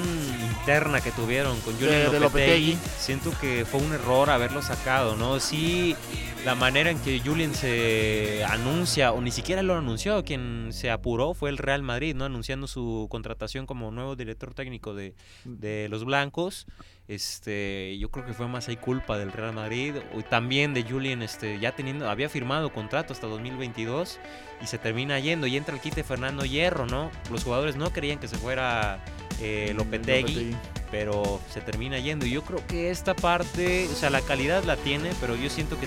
interna 0.61 1.01
que 1.01 1.11
tuvieron 1.11 1.61
con 1.61 1.75
Julian 1.75 2.13
De-. 2.13 2.21
Lopetegui. 2.21 2.79
Siento 2.99 3.33
que 3.41 3.65
fue 3.65 3.81
un 3.81 3.93
error 3.93 4.31
haberlo 4.31 4.63
sacado, 4.63 5.17
¿no? 5.17 5.41
Sí, 5.41 5.97
la 6.45 6.55
manera 6.55 6.91
en 6.91 6.99
que 7.01 7.21
Julian 7.21 7.55
se 7.55 8.45
anuncia, 8.49 9.13
o 9.13 9.21
ni 9.21 9.33
siquiera 9.33 9.63
lo 9.63 9.77
anunció, 9.77 10.23
quien 10.25 10.69
se 10.71 10.91
apuró 10.91 11.35
fue 11.35 11.51
el 11.51 11.59
Real 11.59 11.83
Madrid, 11.83 12.15
¿no? 12.15 12.25
Anunciando 12.25 12.69
su 12.69 13.09
contratación 13.11 13.67
como 13.67 13.91
nuevo 13.91 14.15
director 14.15 14.55
técnico 14.55 14.95
de, 14.95 15.15
de 15.45 15.89
los 15.89 16.05
blancos. 16.05 16.67
Este, 17.09 17.97
yo 17.99 18.11
creo 18.11 18.27
que 18.27 18.33
fue 18.33 18.49
más 18.49 18.67
ahí 18.69 18.77
culpa 18.77 19.17
del 19.17 19.31
Real 19.31 19.53
Madrid 19.53 19.95
también 20.29 20.75
de 20.75 20.83
Julian, 20.83 21.23
este, 21.23 21.61
ya 21.61 21.71
teniendo, 21.71 22.11
había 22.11 22.29
firmado 22.29 22.73
contrato 22.73 23.13
hasta 23.13 23.29
2022 23.29 24.19
y 24.61 24.67
se 24.67 24.79
termina 24.79 25.19
yendo 25.21 25.47
y 25.47 25.57
entra 25.57 25.75
el 25.75 25.81
quite 25.81 26.03
Fernando 26.03 26.45
Hierro, 26.45 26.87
¿no? 26.87 27.13
Los 27.31 27.45
jugadores 27.45 27.77
no 27.77 27.93
querían 27.93 28.19
que 28.19 28.27
se 28.27 28.37
fuera 28.37 29.05
eh, 29.41 29.73
Lopetegui, 29.77 30.57
pero 30.91 31.41
se 31.51 31.61
termina 31.61 31.99
yendo. 32.01 32.27
Y 32.27 32.31
yo 32.31 32.43
creo 32.43 32.67
que 32.67 32.91
esta 32.91 33.15
parte, 33.15 33.87
o 33.87 33.95
sea, 33.95 34.11
la 34.11 34.21
calidad 34.21 34.65
la 34.65 34.77
tiene, 34.77 35.11
pero 35.21 35.37
yo 35.37 35.49
siento 35.49 35.79
que 35.79 35.87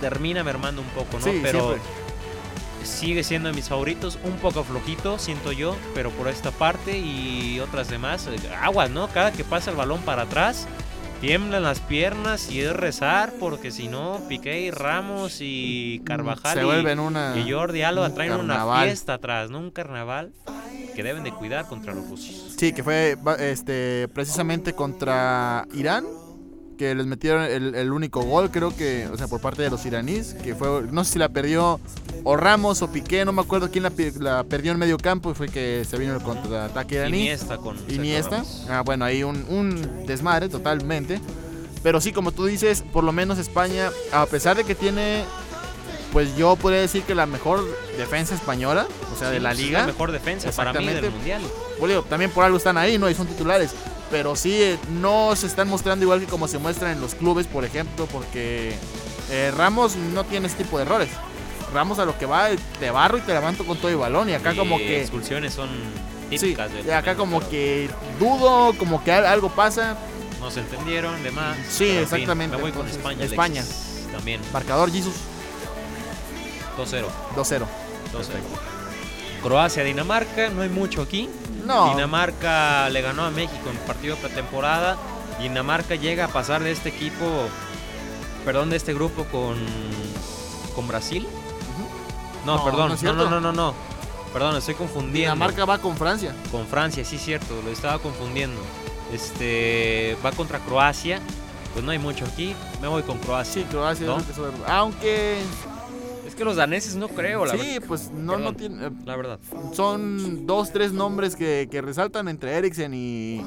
termina 0.00 0.42
mermando 0.42 0.80
un 0.80 0.88
poco, 0.88 1.18
¿no? 1.18 1.24
Sí, 1.24 1.40
pero 1.42 1.74
siempre. 1.74 2.03
Sigue 2.84 3.24
siendo 3.24 3.48
de 3.48 3.54
mis 3.54 3.68
favoritos, 3.68 4.18
un 4.24 4.36
poco 4.36 4.64
flojito, 4.64 5.18
siento 5.18 5.52
yo, 5.52 5.76
pero 5.94 6.10
por 6.10 6.28
esta 6.28 6.50
parte 6.50 6.98
y 6.98 7.60
otras 7.60 7.88
demás, 7.88 8.26
eh, 8.26 8.36
aguas, 8.60 8.90
¿no? 8.90 9.08
Cada 9.08 9.32
que 9.32 9.44
pasa 9.44 9.70
el 9.70 9.76
balón 9.76 10.02
para 10.02 10.22
atrás, 10.22 10.66
tiemblan 11.20 11.62
las 11.62 11.80
piernas 11.80 12.50
y 12.50 12.60
es 12.60 12.72
rezar, 12.72 13.32
porque 13.40 13.70
si 13.70 13.88
no, 13.88 14.20
Piqué 14.28 14.60
y 14.60 14.70
Ramos 14.70 15.38
y 15.40 16.02
Carvajal 16.04 16.54
se 16.54 16.62
y, 16.62 16.64
vuelven 16.64 16.98
una... 16.98 17.34
y 17.36 17.50
Jordi 17.50 17.82
Alba 17.82 18.08
un 18.08 18.14
traen 18.14 18.32
una 18.32 18.82
fiesta 18.82 19.14
atrás, 19.14 19.50
¿no? 19.50 19.58
Un 19.58 19.70
carnaval 19.70 20.32
que 20.94 21.02
deben 21.02 21.24
de 21.24 21.32
cuidar 21.32 21.66
contra 21.66 21.94
los 21.94 22.08
rusos. 22.08 22.54
Sí, 22.56 22.72
que 22.72 22.82
fue 22.82 23.16
este 23.38 24.08
precisamente 24.08 24.74
contra 24.74 25.66
Irán, 25.74 26.04
que 26.76 26.94
les 26.94 27.06
metieron 27.06 27.42
el, 27.42 27.74
el 27.74 27.92
único 27.92 28.22
gol, 28.22 28.50
creo 28.50 28.74
que, 28.76 29.08
o 29.12 29.16
sea, 29.16 29.26
por 29.28 29.40
parte 29.40 29.62
de 29.62 29.70
los 29.70 29.84
iraníes, 29.86 30.34
que 30.34 30.54
fue, 30.54 30.82
no 30.90 31.04
sé 31.04 31.12
si 31.14 31.18
la 31.18 31.28
perdió 31.28 31.80
o 32.24 32.36
Ramos 32.36 32.82
o 32.82 32.90
Piqué, 32.90 33.24
no 33.24 33.32
me 33.32 33.42
acuerdo 33.42 33.70
quién 33.70 33.82
la, 33.84 33.92
la 34.20 34.44
perdió 34.44 34.72
en 34.72 34.78
medio 34.78 34.96
campo 34.98 35.30
y 35.30 35.34
fue 35.34 35.48
que 35.48 35.84
se 35.88 35.96
vino 35.98 36.14
el 36.14 36.22
contraataque 36.22 36.94
iraní. 36.96 37.18
Iniesta 37.20 37.56
con 37.58 37.76
Iniesta. 37.88 38.44
Ah, 38.68 38.82
bueno, 38.84 39.04
ahí 39.04 39.22
un, 39.22 39.44
un 39.48 40.06
desmadre 40.06 40.48
totalmente. 40.48 41.20
Pero 41.82 42.00
sí, 42.00 42.12
como 42.12 42.32
tú 42.32 42.46
dices, 42.46 42.82
por 42.92 43.04
lo 43.04 43.12
menos 43.12 43.38
España, 43.38 43.90
a 44.10 44.24
pesar 44.26 44.56
de 44.56 44.64
que 44.64 44.74
tiene, 44.74 45.24
pues 46.12 46.34
yo 46.36 46.56
podría 46.56 46.80
decir 46.80 47.02
que 47.02 47.14
la 47.14 47.26
mejor 47.26 47.62
defensa 47.98 48.34
española, 48.34 48.86
o 49.14 49.18
sea, 49.18 49.28
de 49.30 49.36
Sí, 49.36 49.42
la 49.42 49.50
pues 49.50 49.58
es 49.60 49.66
liga. 49.66 49.80
la 49.80 49.86
mejor 49.88 50.10
defensa 50.12 50.50
para 50.52 50.72
mí 50.72 50.86
del 50.86 51.10
mundial. 51.10 51.42
Bueno, 51.78 52.02
también 52.02 52.30
por 52.30 52.42
algo 52.44 52.56
están 52.56 52.78
ahí, 52.78 52.96
¿no? 52.96 53.10
Y 53.10 53.14
son 53.14 53.26
titulares. 53.26 53.74
Pero 54.10 54.36
sí, 54.36 54.62
eh, 54.62 54.78
no 55.00 55.34
se 55.34 55.46
están 55.46 55.68
mostrando 55.68 56.04
igual 56.04 56.20
que 56.20 56.26
como 56.26 56.46
se 56.46 56.58
muestran 56.58 56.92
en 56.92 57.00
los 57.00 57.14
clubes, 57.14 57.46
por 57.46 57.64
ejemplo, 57.64 58.06
porque 58.12 58.74
eh, 59.30 59.52
Ramos 59.56 59.96
no 59.96 60.24
tiene 60.24 60.46
ese 60.46 60.56
tipo 60.58 60.76
de 60.78 60.84
errores. 60.84 61.08
Ramos 61.72 61.98
a 61.98 62.04
lo 62.04 62.16
que 62.18 62.26
va, 62.26 62.50
eh, 62.50 62.58
te 62.78 62.90
barro 62.90 63.18
y 63.18 63.22
te 63.22 63.32
levanto 63.32 63.64
con 63.66 63.76
todo 63.78 63.88
el 63.88 63.96
balón. 63.96 64.28
Y 64.28 64.34
acá 64.34 64.52
Y 64.52 64.56
como 64.56 64.76
que... 64.78 65.00
expulsiones 65.00 65.54
son 65.54 65.68
Sí, 66.30 66.38
típicas 66.38 66.72
del 66.72 66.86
y 66.86 66.90
acá 66.90 67.14
momento, 67.14 67.18
como 67.18 67.38
pero 67.40 67.50
que 67.50 67.90
dudo, 68.20 68.74
como 68.78 69.02
que 69.04 69.12
al- 69.12 69.26
algo 69.26 69.48
pasa. 69.50 69.96
no 70.40 70.50
se 70.50 70.60
entendieron, 70.60 71.20
demás. 71.22 71.56
Sí, 71.68 71.84
pero 71.86 71.90
en 71.90 71.96
fin, 71.96 72.02
exactamente, 72.04 72.56
me 72.56 72.62
voy 72.62 72.72
con 72.72 72.86
entonces, 72.86 72.98
España. 72.98 73.24
España. 73.24 73.60
Alexis, 73.62 74.12
también. 74.12 74.40
Marcador 74.52 74.92
Jesus 74.92 75.14
2-0. 76.78 77.04
2-0. 77.36 77.60
2-0. 77.64 77.66
Croacia, 79.42 79.84
Dinamarca, 79.84 80.48
no 80.50 80.62
hay 80.62 80.68
mucho 80.68 81.02
aquí. 81.02 81.28
No, 81.64 81.90
Dinamarca 81.90 82.88
le 82.90 83.00
ganó 83.00 83.24
a 83.24 83.30
México 83.30 83.70
en 83.70 83.76
partido 83.86 84.16
pretemporada. 84.16 84.96
Dinamarca 85.40 85.94
llega 85.94 86.26
a 86.26 86.28
pasar 86.28 86.62
de 86.62 86.70
este 86.70 86.90
equipo, 86.90 87.24
perdón, 88.44 88.70
de 88.70 88.76
este 88.76 88.94
grupo 88.94 89.24
con, 89.24 89.56
con 90.74 90.86
Brasil. 90.86 91.26
No, 92.46 92.58
No, 92.58 92.64
perdón, 92.64 92.96
no 93.02 93.12
no, 93.14 93.30
no, 93.30 93.40
no, 93.40 93.52
no. 93.52 93.74
Perdón, 94.32 94.56
estoy 94.56 94.74
confundiendo. 94.74 95.32
Dinamarca 95.34 95.64
va 95.64 95.78
con 95.78 95.96
Francia. 95.96 96.34
Con 96.50 96.66
Francia, 96.66 97.04
sí, 97.04 97.18
cierto, 97.18 97.60
lo 97.64 97.70
estaba 97.70 97.98
confundiendo. 97.98 98.60
Este 99.12 100.16
va 100.24 100.32
contra 100.32 100.58
Croacia. 100.58 101.20
Pues 101.72 101.84
no 101.84 101.90
hay 101.92 101.98
mucho 101.98 102.24
aquí. 102.24 102.54
Me 102.80 102.88
voy 102.88 103.02
con 103.02 103.18
Croacia. 103.18 103.62
Sí, 103.62 103.68
Croacia. 103.68 104.06
¿No? 104.06 104.18
es 104.18 104.36
lo 104.36 104.50
que 104.52 104.70
Aunque 104.70 105.38
Es 106.34 106.38
que 106.38 106.44
los 106.44 106.56
daneses 106.56 106.96
no 106.96 107.06
creo, 107.06 107.44
la, 107.46 107.56
sí, 107.56 107.78
pues 107.86 108.10
no, 108.10 108.36
no 108.36 108.54
tiene, 108.56 108.88
eh, 108.88 108.90
la 109.06 109.14
verdad. 109.14 109.38
son 109.72 110.46
dos, 110.48 110.72
tres 110.72 110.92
nombres 110.92 111.36
que, 111.36 111.68
que 111.70 111.80
resaltan 111.80 112.26
entre 112.26 112.56
Eriksen 112.56 112.92
y, 112.92 113.40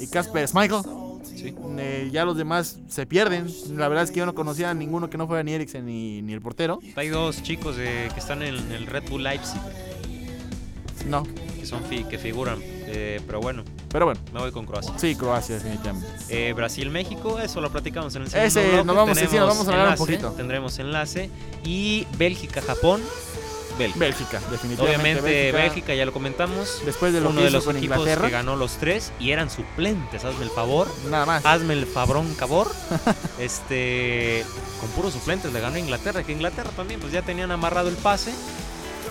y 0.00 0.06
Schmeichel. 0.06 0.80
Sí. 1.22 1.54
Eh, 1.78 2.08
ya 2.12 2.24
los 2.24 2.36
demás 2.36 2.78
se 2.88 3.06
pierden. 3.06 3.46
La 3.76 3.86
verdad 3.86 4.02
es 4.02 4.10
que 4.10 4.18
yo 4.18 4.26
no 4.26 4.34
conocía 4.34 4.70
a 4.70 4.74
ninguno 4.74 5.08
que 5.10 5.16
no 5.16 5.28
fuera 5.28 5.44
ni 5.44 5.52
Eriksen 5.52 5.86
ni, 5.86 6.22
ni 6.22 6.32
el 6.32 6.40
portero. 6.40 6.80
Hay 6.96 7.08
dos 7.08 7.40
chicos 7.42 7.76
de- 7.76 8.10
que 8.12 8.18
están 8.18 8.42
en 8.42 8.56
el 8.72 8.86
Red 8.86 9.04
Bull 9.08 9.22
Leipzig. 9.22 9.60
No. 11.08 11.22
que 11.58 11.66
son 11.66 11.82
fi- 11.84 12.04
que 12.04 12.18
figuran. 12.18 12.58
Eh, 12.96 13.20
pero 13.26 13.40
bueno, 13.40 13.64
Pero 13.90 14.06
bueno, 14.06 14.20
me 14.32 14.38
voy 14.40 14.52
con 14.52 14.66
Croacia. 14.66 14.92
sí, 14.98 15.16
Croacia, 15.16 15.56
definitivamente. 15.56 16.08
Eh, 16.28 16.52
Brasil-México, 16.52 17.40
eso 17.40 17.60
lo 17.60 17.70
platicamos 17.70 18.14
en 18.14 18.22
el 18.22 18.30
segundo 18.30 18.46
Ese, 18.46 18.68
bloque. 18.68 18.84
nos 18.84 18.96
vamos- 18.96 19.18
sí, 19.18 19.24
nos 19.36 19.48
vamos 19.48 19.66
a 19.68 19.70
hablar 19.70 19.86
un 19.86 19.92
enlace, 19.94 19.98
poquito. 19.98 20.30
Tendremos 20.32 20.78
enlace. 20.78 21.30
Y 21.64 22.06
Bélgica-Japón. 22.16 23.02
Bélgica. 23.76 23.98
Bélgica, 23.98 24.40
definitivamente. 24.52 25.20
Obviamente 25.20 25.50
Bélgica. 25.52 25.94
ya 25.96 26.06
lo 26.06 26.12
comentamos. 26.12 26.80
Después 26.86 27.12
de 27.12 27.20
lo 27.20 27.30
Uno 27.30 27.40
que 27.40 27.46
de 27.46 27.50
los 27.50 27.64
con 27.64 27.76
equipos 27.76 27.96
Inglaterra, 27.98 28.26
que 28.28 28.32
ganó 28.32 28.54
los 28.54 28.76
tres 28.76 29.10
y 29.18 29.32
eran 29.32 29.50
suplentes, 29.50 30.24
hazme 30.24 30.44
el 30.44 30.50
favor. 30.50 30.86
nada 31.10 31.26
más. 31.26 31.44
Hazme 31.44 31.74
el 31.74 31.84
fabrón 31.84 32.32
cabor. 32.36 32.68
este 33.40 34.44
con 34.80 34.88
puros 34.90 35.12
suplentes 35.12 35.52
le 35.52 35.60
ganó 35.60 35.76
a 35.76 35.78
Inglaterra, 35.80 36.22
que 36.22 36.30
Inglaterra 36.32 36.70
también 36.76 37.00
pues 37.00 37.12
ya 37.12 37.22
tenían 37.22 37.50
amarrado 37.50 37.88
el 37.88 37.96
pase. 37.96 38.32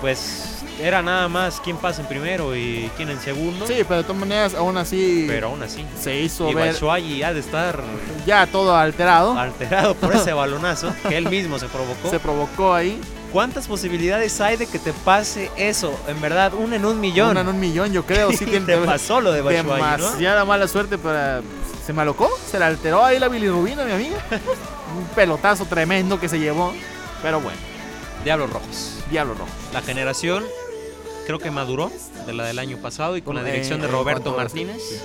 Pues 0.03 0.57
era 0.81 1.01
nada 1.01 1.29
más 1.29 1.61
quién 1.63 1.77
pasa 1.77 2.01
en 2.01 2.07
primero 2.09 2.53
y 2.57 2.91
quién 2.97 3.09
en 3.09 3.21
segundo. 3.21 3.65
Sí, 3.65 3.85
pero 3.87 3.99
de 3.99 4.03
todas 4.03 4.19
maneras, 4.19 4.53
aún 4.53 4.75
así 4.75 5.23
Pero 5.29 5.47
aún 5.47 5.63
así. 5.63 5.85
se 5.97 6.19
hizo 6.19 6.49
Y 6.49 6.53
ver 6.53 6.73
Batshuayi 6.73 7.23
ha 7.23 7.33
de 7.33 7.39
estar 7.39 7.81
ya 8.25 8.45
todo 8.45 8.75
alterado. 8.75 9.39
alterado 9.39 9.95
por 9.95 10.13
ese 10.13 10.33
balonazo 10.33 10.93
que 11.07 11.15
él 11.15 11.29
mismo 11.29 11.57
se 11.57 11.69
provocó. 11.69 12.09
Se 12.09 12.19
provocó 12.19 12.73
ahí. 12.73 12.99
¿Cuántas 13.31 13.65
posibilidades 13.65 14.41
hay 14.41 14.57
de 14.57 14.67
que 14.67 14.77
te 14.77 14.91
pase 14.91 15.49
eso? 15.55 15.97
En 16.09 16.19
verdad, 16.19 16.53
una 16.53 16.75
en 16.75 16.83
un 16.83 16.99
millón. 16.99 17.29
Una 17.29 17.39
en 17.39 17.47
un 17.47 17.59
millón, 17.61 17.93
yo 17.93 18.05
creo. 18.05 18.33
Sí, 18.33 18.43
Y 18.43 18.47
tiene 18.47 18.65
te 18.65 18.75
pasó 18.79 19.21
lo 19.21 19.31
de 19.31 19.41
Batshuayi, 19.41 19.81
¿no? 19.81 19.95
demasiada 19.95 20.43
mala 20.43 20.67
suerte 20.67 20.97
para. 20.97 21.39
¿Se 21.87 21.93
malocó? 21.93 22.29
¿Se 22.51 22.59
le 22.59 22.65
alteró 22.65 23.05
ahí 23.05 23.19
la 23.19 23.29
bilirrubina, 23.29 23.85
mi 23.85 23.93
amiga? 23.93 24.17
un 24.97 25.05
pelotazo 25.15 25.63
tremendo 25.63 26.19
que 26.19 26.27
se 26.27 26.39
llevó. 26.39 26.73
Pero 27.21 27.39
bueno, 27.39 27.57
Diablos 28.23 28.49
Rojos. 28.51 29.03
diablo 29.09 29.33
rojo. 29.33 29.49
La 29.73 29.81
generación 29.81 30.43
creo 31.25 31.39
que 31.39 31.51
maduró 31.51 31.91
de 32.25 32.33
la 32.33 32.45
del 32.45 32.59
año 32.59 32.77
pasado 32.77 33.17
y 33.17 33.21
con 33.21 33.35
la 33.35 33.41
Eh, 33.41 33.45
dirección 33.45 33.81
de 33.81 33.87
Roberto 33.87 34.35
Martínez. 34.35 34.81
sí. 34.81 34.95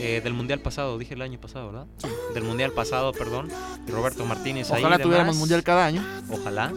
eh, 0.00 0.20
del 0.22 0.32
mundial 0.32 0.60
pasado, 0.60 0.96
dije 0.98 1.14
el 1.14 1.22
año 1.22 1.40
pasado, 1.40 1.72
¿verdad? 1.72 1.86
Del 2.34 2.44
mundial 2.44 2.72
pasado, 2.72 3.12
perdón. 3.12 3.48
Roberto 3.88 4.24
Martínez 4.24 4.70
ahí. 4.70 4.80
Ojalá 4.82 4.98
tuviéramos 4.98 5.34
demás. 5.34 5.38
mundial 5.40 5.62
cada 5.62 5.86
año. 5.86 6.04
Ojalá. 6.30 6.72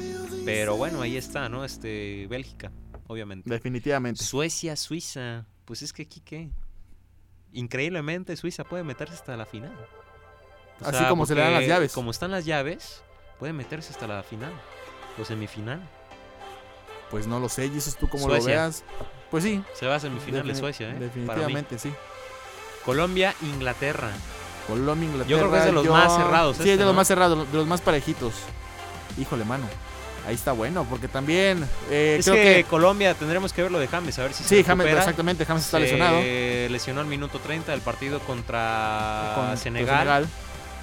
Pero 0.45 0.75
bueno, 0.77 1.01
ahí 1.01 1.17
está, 1.17 1.47
¿no? 1.49 1.63
Este, 1.63 2.25
Bélgica, 2.29 2.71
obviamente. 3.07 3.47
Definitivamente. 3.49 4.23
Suecia, 4.23 4.75
Suiza. 4.75 5.45
Pues 5.65 5.81
es 5.83 5.93
que 5.93 6.03
aquí 6.03 6.19
qué. 6.21 6.49
Increíblemente 7.53 8.35
Suiza 8.37 8.63
puede 8.63 8.83
meterse 8.83 9.13
hasta 9.13 9.35
la 9.37 9.45
final. 9.45 9.73
O 10.81 10.87
Así 10.87 11.03
como 11.05 11.25
se 11.27 11.35
le 11.35 11.41
dan 11.41 11.53
las 11.53 11.67
llaves. 11.67 11.93
Como 11.93 12.09
están 12.11 12.31
las 12.31 12.45
llaves, 12.45 13.03
puede 13.39 13.53
meterse 13.53 13.91
hasta 13.91 14.07
la 14.07 14.23
final. 14.23 14.51
O 15.19 15.25
semifinal. 15.25 15.81
Pues 17.09 17.27
no 17.27 17.39
lo 17.39 17.49
sé, 17.49 17.69
Jesus, 17.69 17.97
tú 17.97 18.07
como 18.07 18.27
lo 18.27 18.41
veas. 18.41 18.83
Pues 19.29 19.43
sí. 19.43 19.63
Se 19.73 19.85
va 19.85 19.95
a 19.95 19.99
semifinal 19.99 20.47
de 20.47 20.55
Suecia, 20.55 20.89
¿eh? 20.89 20.95
Definitivamente, 20.99 21.77
sí. 21.77 21.91
Colombia, 22.85 23.35
Inglaterra. 23.41 24.11
Colombia, 24.67 25.07
Inglaterra. 25.07 25.29
Yo 25.29 25.37
creo 25.39 25.51
que 25.51 25.57
es 25.57 25.65
de 25.65 25.71
los 25.71 25.87
más 25.87 26.15
cerrados 26.15 26.55
Sí, 26.57 26.63
este, 26.63 26.73
es 26.73 26.77
de 26.77 26.83
¿no? 26.83 26.89
los 26.89 26.95
más 26.95 27.07
cerrados, 27.07 27.51
de 27.51 27.57
los 27.57 27.67
más 27.67 27.81
parejitos. 27.81 28.33
Híjole, 29.19 29.43
mano. 29.43 29.65
Ahí 30.27 30.35
está 30.35 30.51
bueno, 30.51 30.85
porque 30.87 31.07
también 31.07 31.67
eh, 31.89 32.17
es 32.19 32.25
creo 32.25 32.35
que, 32.35 32.55
que, 32.57 32.63
Colombia 32.65 33.15
tendremos 33.15 33.53
que 33.53 33.63
ver 33.63 33.71
lo 33.71 33.79
de 33.79 33.87
James, 33.87 34.19
a 34.19 34.23
ver 34.23 34.33
si 34.33 34.43
sí, 34.43 34.49
se 34.49 34.63
James, 34.63 34.85
recupera. 34.85 34.99
exactamente, 35.01 35.45
James 35.45 35.65
está 35.65 35.77
Se 35.77 35.83
lesionado 35.83 36.21
lesionó 36.69 37.01
al 37.01 37.07
minuto 37.07 37.39
30 37.39 37.71
del 37.71 37.81
partido 37.81 38.19
contra 38.19 39.31
con 39.33 39.47
con 39.47 39.57
Senegal. 39.57 40.27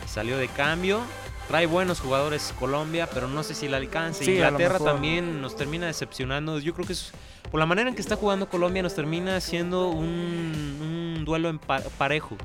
Salió 0.09 0.39
de 0.39 0.49
cambio. 0.49 1.03
Trae 1.49 1.67
buenos 1.67 2.01
jugadores 2.01 2.55
Colombia, 2.59 3.09
pero 3.13 3.27
no 3.27 3.43
sé 3.43 3.55
si 3.55 3.69
le 3.69 3.77
alcance. 3.77 4.25
Sí, 4.25 4.33
Inglaterra 4.35 4.79
también 4.93 5.41
nos 5.41 5.57
termina 5.57 5.87
decepcionando. 5.87 6.59
Yo 6.59 6.75
creo 6.75 6.87
que 6.87 6.93
es, 6.93 7.11
por 7.51 7.59
la 7.59 7.65
manera 7.67 7.89
en 7.89 7.95
que 7.95 8.03
está 8.03 8.17
jugando 8.17 8.49
Colombia 8.51 8.83
nos 8.83 8.95
termina 8.95 9.41
siendo 9.41 9.89
un, 9.89 11.17
un 11.17 11.25
duelo 11.25 11.49
en 11.49 11.59
pa- 11.59 11.81
parejo. 11.97 12.37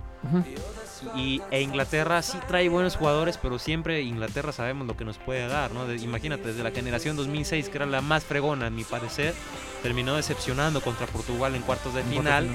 Y, 1.18 1.42
e 1.52 1.62
Inglaterra 1.62 2.22
sí 2.22 2.38
trae 2.48 2.70
buenos 2.70 2.96
jugadores, 2.96 3.38
pero 3.38 3.60
siempre 3.60 4.02
Inglaterra 4.04 4.54
sabemos 4.54 4.88
lo 4.88 4.96
que 4.96 5.04
nos 5.04 5.18
puede 5.18 5.46
dar, 5.48 5.72
¿no? 5.72 5.86
De- 5.86 5.98
imagínate, 5.98 6.44
desde 6.48 6.64
la 6.64 6.72
generación 6.72 7.18
2006, 7.18 7.68
que 7.68 7.76
era 7.78 7.86
la 7.86 8.00
más 8.00 8.24
fregona, 8.24 8.68
a 8.68 8.70
mi 8.70 8.86
parecer, 8.86 9.34
terminó 9.82 10.16
decepcionando 10.16 10.80
contra 10.80 11.06
Portugal 11.08 11.56
en 11.56 11.62
cuartos 11.64 11.94
de 11.94 12.00
En 12.02 12.08
final. 12.08 12.48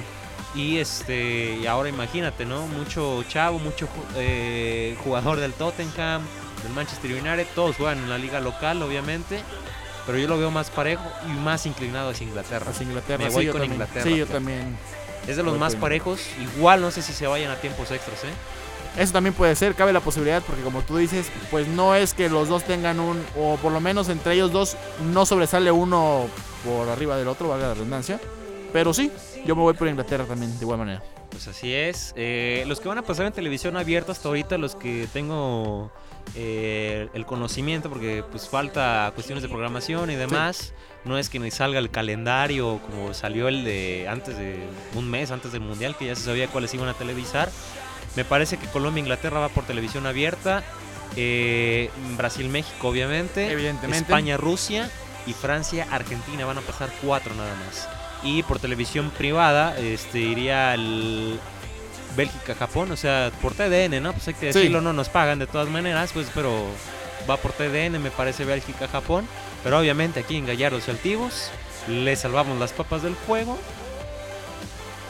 Y 0.55 0.79
este 0.79 1.57
y 1.61 1.67
ahora 1.67 1.89
imagínate, 1.89 2.45
¿no? 2.47 2.67
Mucho 2.67 3.23
chavo, 3.25 3.59
mucho 3.59 3.87
eh, 4.17 4.97
jugador 5.05 5.39
del 5.41 5.53
Tottenham, 5.53 6.23
del 6.63 6.73
Manchester 6.73 7.11
United, 7.13 7.47
todos 7.55 7.77
juegan 7.77 7.99
en 7.99 8.09
la 8.09 8.19
liga 8.19 8.41
local, 8.41 8.83
obviamente. 8.83 9.41
Pero 10.07 10.19
yo 10.19 10.27
lo 10.27 10.39
veo 10.39 10.51
más 10.51 10.71
parejo 10.71 11.05
y 11.27 11.33
más 11.33 11.67
inclinado 11.67 12.11
hacia 12.11 12.27
Inglaterra. 12.27 12.71
Hacia 12.71 12.85
Inglaterra. 12.85 13.25
Me 13.25 13.31
sí, 13.31 13.37
voy 13.37 13.47
con 13.49 13.53
también. 13.61 13.73
Inglaterra, 13.73 14.05
Sí, 14.05 14.17
yo 14.17 14.27
también. 14.27 14.77
Es 15.27 15.37
de 15.37 15.43
los 15.43 15.53
voy 15.53 15.61
más 15.61 15.73
con- 15.75 15.83
parejos. 15.83 16.21
Igual 16.57 16.81
no 16.81 16.91
sé 16.91 17.03
si 17.03 17.13
se 17.13 17.27
vayan 17.27 17.51
a 17.51 17.57
tiempos 17.57 17.91
extras, 17.91 18.25
¿eh? 18.25 18.33
Eso 19.03 19.13
también 19.13 19.35
puede 19.35 19.55
ser, 19.55 19.75
cabe 19.75 19.93
la 19.93 20.01
posibilidad, 20.01 20.43
porque 20.43 20.63
como 20.63 20.81
tú 20.81 20.97
dices, 20.97 21.27
pues 21.51 21.69
no 21.69 21.95
es 21.95 22.15
que 22.15 22.31
los 22.31 22.49
dos 22.49 22.65
tengan 22.65 22.99
un, 22.99 23.23
o 23.37 23.57
por 23.57 23.71
lo 23.71 23.81
menos 23.81 24.09
entre 24.09 24.33
ellos 24.33 24.51
dos 24.51 24.77
no 25.13 25.27
sobresale 25.27 25.71
uno 25.71 26.27
por 26.65 26.89
arriba 26.89 27.17
del 27.19 27.29
otro, 27.29 27.49
valga 27.49 27.69
la 27.69 27.75
redundancia. 27.75 28.19
Pero 28.73 28.93
sí, 28.95 29.13
yo 29.47 29.57
me 29.57 29.63
voy 29.63 29.75
por 29.75 29.89
Inglaterra 29.89 30.25
también, 30.25 30.57
de 30.59 30.65
igual 30.65 30.79
manera. 30.79 31.03
Pues 31.31 31.47
así 31.49 31.73
es. 31.73 32.13
Eh, 32.17 32.65
los 32.67 32.81
que 32.81 32.89
van 32.89 32.99
a 32.99 33.03
pasar 33.03 33.27
en 33.27 33.33
televisión 33.33 33.77
abierta 33.77 34.13
hasta 34.13 34.29
ahorita, 34.29 34.59
los 34.59 34.75
que 34.77 35.09
tengo 35.13 35.93
eh, 36.35 37.09
el 37.15 37.27
conocimiento, 37.27 37.89
porque 37.89 38.25
pues 38.31 38.49
falta 38.49 39.11
cuestiones 39.15 39.43
de 39.43 39.49
programación 39.49 40.11
y 40.11 40.15
demás. 40.15 40.73
No 41.05 41.19
es 41.19 41.29
que 41.29 41.39
ni 41.39 41.51
salga 41.51 41.79
el 41.79 41.91
calendario 41.91 42.81
como 42.87 43.15
salió 43.15 43.49
el 43.49 43.65
de 43.65 44.07
antes 44.09 44.37
de 44.37 44.59
un 44.95 45.09
mes 45.09 45.31
antes 45.31 45.53
del 45.53 45.61
mundial, 45.61 45.97
que 45.97 46.07
ya 46.07 46.17
se 46.17 46.23
sabía 46.23 46.49
cuáles 46.49 46.75
iban 46.75 46.89
a 46.89 46.95
televisar. 46.95 47.51
Me 48.17 48.25
parece 48.25 48.57
que 48.57 48.67
Colombia 48.67 49.01
e 49.01 49.05
Inglaterra 49.05 49.39
va 49.39 49.49
por 49.49 49.65
televisión 49.65 50.07
abierta. 50.07 50.63
eh, 51.17 51.91
Brasil-México, 52.17 52.89
obviamente. 52.89 53.51
Evidentemente. 53.51 54.05
España-Rusia 54.13 54.91
y 55.27 55.33
Francia-Argentina 55.33 56.45
van 56.45 56.59
a 56.59 56.61
pasar 56.61 56.91
cuatro 57.03 57.35
nada 57.35 57.55
más. 57.67 57.89
Y 58.23 58.43
por 58.43 58.59
televisión 58.59 59.11
privada 59.11 59.79
este, 59.79 60.19
iría 60.19 60.75
el 60.75 61.39
Bélgica-Japón, 62.17 62.91
o 62.91 62.97
sea, 62.97 63.31
por 63.41 63.55
TDN, 63.55 64.01
¿no? 64.03 64.13
Pues 64.13 64.29
hay 64.29 64.35
que 64.35 64.53
Sí. 64.53 64.59
decirlo, 64.59 64.81
no 64.81 64.93
nos 64.93 65.09
pagan 65.09 65.39
de 65.39 65.47
todas 65.47 65.69
maneras, 65.69 66.11
pues, 66.13 66.29
pero 66.35 66.65
va 67.31 67.37
por 67.37 67.53
TDN, 67.53 67.99
me 67.99 68.11
parece 68.11 68.45
Bélgica-Japón. 68.45 69.27
Pero 69.63 69.79
obviamente 69.79 70.21
aquí 70.21 70.37
en 70.37 70.47
Gallardos 70.47 70.89
y 70.89 70.91
Altivos 70.91 71.51
le 71.89 72.15
salvamos 72.17 72.59
las 72.59 72.73
papas 72.73 73.03
del 73.03 73.15
fuego. 73.15 73.59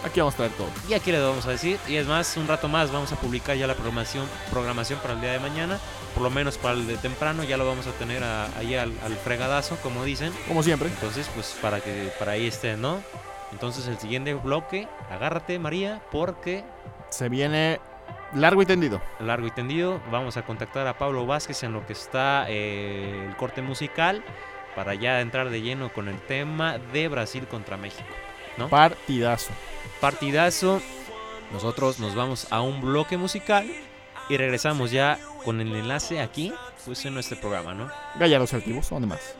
Aquí 0.05 0.21
vamos 0.21 0.35
a 0.35 0.37
traer 0.39 0.53
todo. 0.53 0.69
Y 0.89 0.95
aquí 0.95 1.11
le 1.13 1.21
vamos 1.21 1.45
a 1.47 1.51
decir, 1.51 1.79
y 1.89 1.97
es 1.97 2.07
más, 2.07 2.37
un 2.37 2.47
rato 2.47 2.69
más 2.69 2.93
vamos 2.93 3.13
a 3.13 3.17
publicar 3.17 3.57
ya 3.57 3.67
la 3.67 3.75
programación, 3.75 4.27
programación 4.51 4.99
para 5.01 5.15
el 5.15 5.21
día 5.21 5.33
de 5.33 5.41
mañana, 5.41 5.79
por 6.15 6.23
lo 6.23 6.31
menos 6.31 6.57
para 6.57 6.75
el 6.75 6.87
de 6.87 6.97
temprano, 6.97 7.43
ya 7.45 7.57
lo 7.57 7.67
vamos 7.67 7.87
a 7.87 7.91
tener 7.93 8.23
a- 8.23 8.47
ahí 8.59 8.75
al, 8.77 8.93
al 9.05 9.17
fregadazo, 9.17 9.77
como 9.83 10.05
dicen. 10.05 10.33
Como 10.47 10.63
siempre. 10.63 10.89
Entonces, 10.89 11.29
pues 11.35 11.57
para 11.61 11.81
que 11.81 12.13
para 12.19 12.33
ahí 12.33 12.47
estén, 12.47 12.81
¿no? 12.81 13.03
Entonces 13.53 13.87
el 13.89 13.99
siguiente 13.99 14.35
bloque, 14.35 14.87
agárrate 15.11 15.59
María, 15.59 16.01
porque 16.13 16.63
Se 17.11 17.29
viene 17.29 17.81
largo 18.35 18.63
y 18.63 18.67
tendido. 18.67 19.01
largo 19.21 19.47
y 19.47 19.51
tendido, 19.51 20.01
vamos 20.13 20.37
a 20.37 20.43
contactar 20.43 20.87
a 20.87 20.97
Pablo 20.99 21.27
Vázquez 21.27 21.63
en 21.65 21.73
lo 21.73 21.85
que 21.87 21.95
está 21.95 22.45
eh, 22.49 23.25
el 23.29 23.37
corte 23.37 23.63
musical 23.63 24.23
para 24.77 24.95
ya 24.95 25.21
entrar 25.23 25.49
de 25.51 25.61
lleno 25.63 25.93
con 25.93 26.09
el 26.09 26.21
tema 26.21 26.79
de 26.79 27.09
Brasil 27.09 27.49
contra 27.49 27.77
México. 27.77 28.05
¿No? 28.59 28.69
Partidazo. 28.69 29.53
Partidazo. 30.01 30.81
Nosotros 31.53 31.99
nos 31.99 32.15
vamos 32.15 32.47
a 32.51 32.61
un 32.61 32.81
bloque 32.81 33.17
musical 33.17 33.71
y 34.29 34.37
regresamos 34.37 34.91
ya 34.91 35.19
con 35.45 35.61
el 35.61 35.75
enlace 35.75 36.21
aquí, 36.21 36.53
pues 36.85 37.05
en 37.05 37.15
nuestro 37.15 37.41
programa, 37.41 37.75
¿no? 37.75 37.91
Gallardos 38.19 38.53
y 38.53 38.57
Altivos, 38.57 38.91
¿dónde 38.91 39.09
más? 39.09 39.35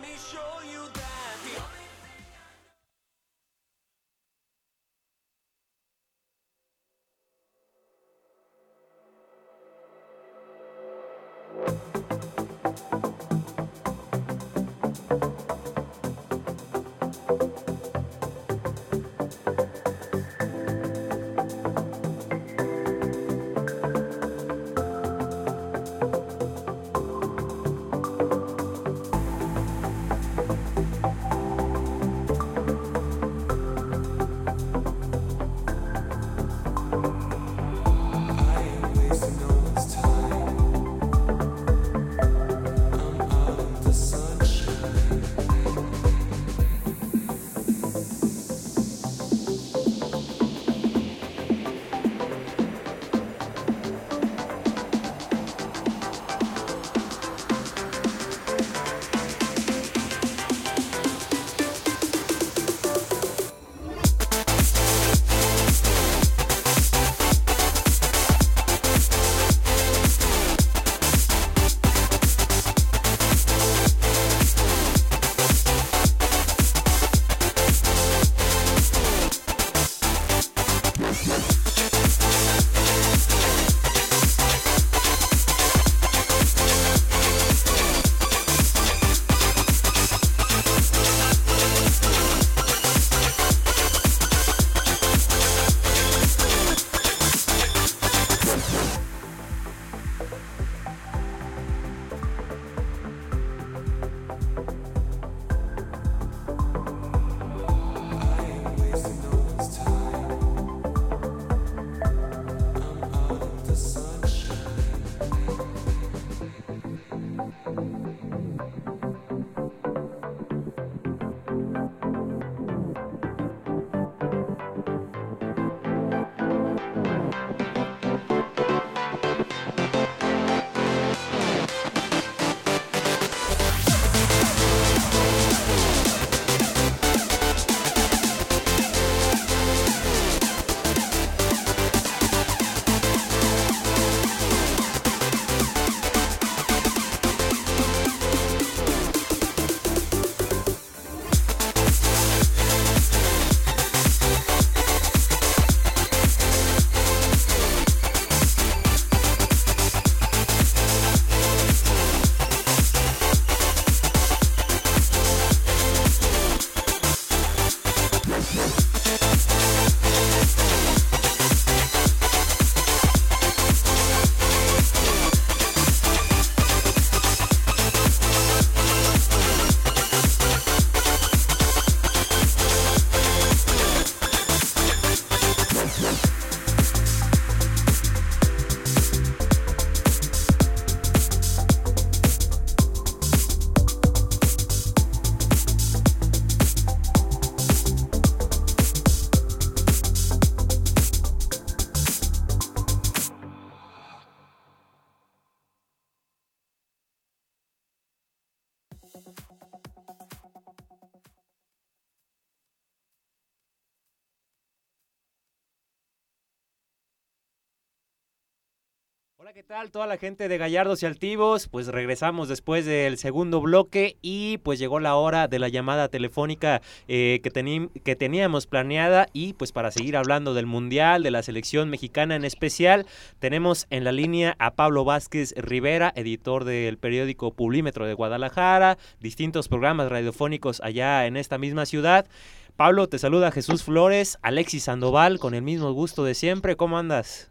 ¿Qué 219.59 219.65
tal? 219.65 219.91
Toda 219.91 220.07
la 220.07 220.19
gente 220.19 220.47
de 220.47 220.57
Gallardos 220.57 221.03
y 221.03 221.07
Altivos, 221.07 221.67
pues 221.67 221.89
regresamos 221.89 222.49
después 222.49 222.87
del 222.87 223.19
segundo 223.19 223.61
bloque 223.61 224.17
y 224.23 224.59
pues 224.59 224.79
llegó 224.79 225.01
la 225.01 225.17
hora 225.17 225.49
de 225.49 225.59
la 225.59 225.67
llamada 225.67 226.07
telefónica 226.07 226.81
eh, 227.09 227.41
que, 227.43 227.91
que 228.05 228.15
teníamos 228.15 228.69
planeada 228.69 229.27
y 229.33 229.55
pues 229.55 229.73
para 229.73 229.91
seguir 229.91 230.17
hablando 230.17 230.55
del 230.55 230.67
Mundial, 230.67 231.25
de 231.25 231.33
la 231.33 231.43
selección 231.43 231.91
mexicana 231.91 232.37
en 232.37 232.45
especial, 232.45 233.05
tenemos 233.41 233.89
en 233.91 234.05
la 234.05 234.13
línea 234.13 234.55
a 234.61 234.75
Pablo 234.77 235.05
Vázquez 235.05 235.53
Rivera, 235.57 236.13
editor 236.15 236.63
del 236.63 236.97
periódico 236.97 237.53
Publímetro 237.53 238.07
de 238.07 238.15
Guadalajara, 238.15 238.97
distintos 239.19 239.67
programas 239.67 240.09
radiofónicos 240.09 240.81
allá 240.85 241.27
en 241.27 241.37
esta 241.37 241.59
misma 241.59 241.85
ciudad. 241.85 242.29
Pablo, 242.77 243.09
te 243.09 243.19
saluda 243.19 243.51
Jesús 243.51 243.83
Flores, 243.83 244.39
Alexis 244.41 244.85
Sandoval, 244.85 245.41
con 245.41 245.55
el 245.55 245.63
mismo 245.63 245.91
gusto 245.95 246.23
de 246.23 246.35
siempre, 246.35 246.77
¿cómo 246.77 246.97
andas? 246.97 247.51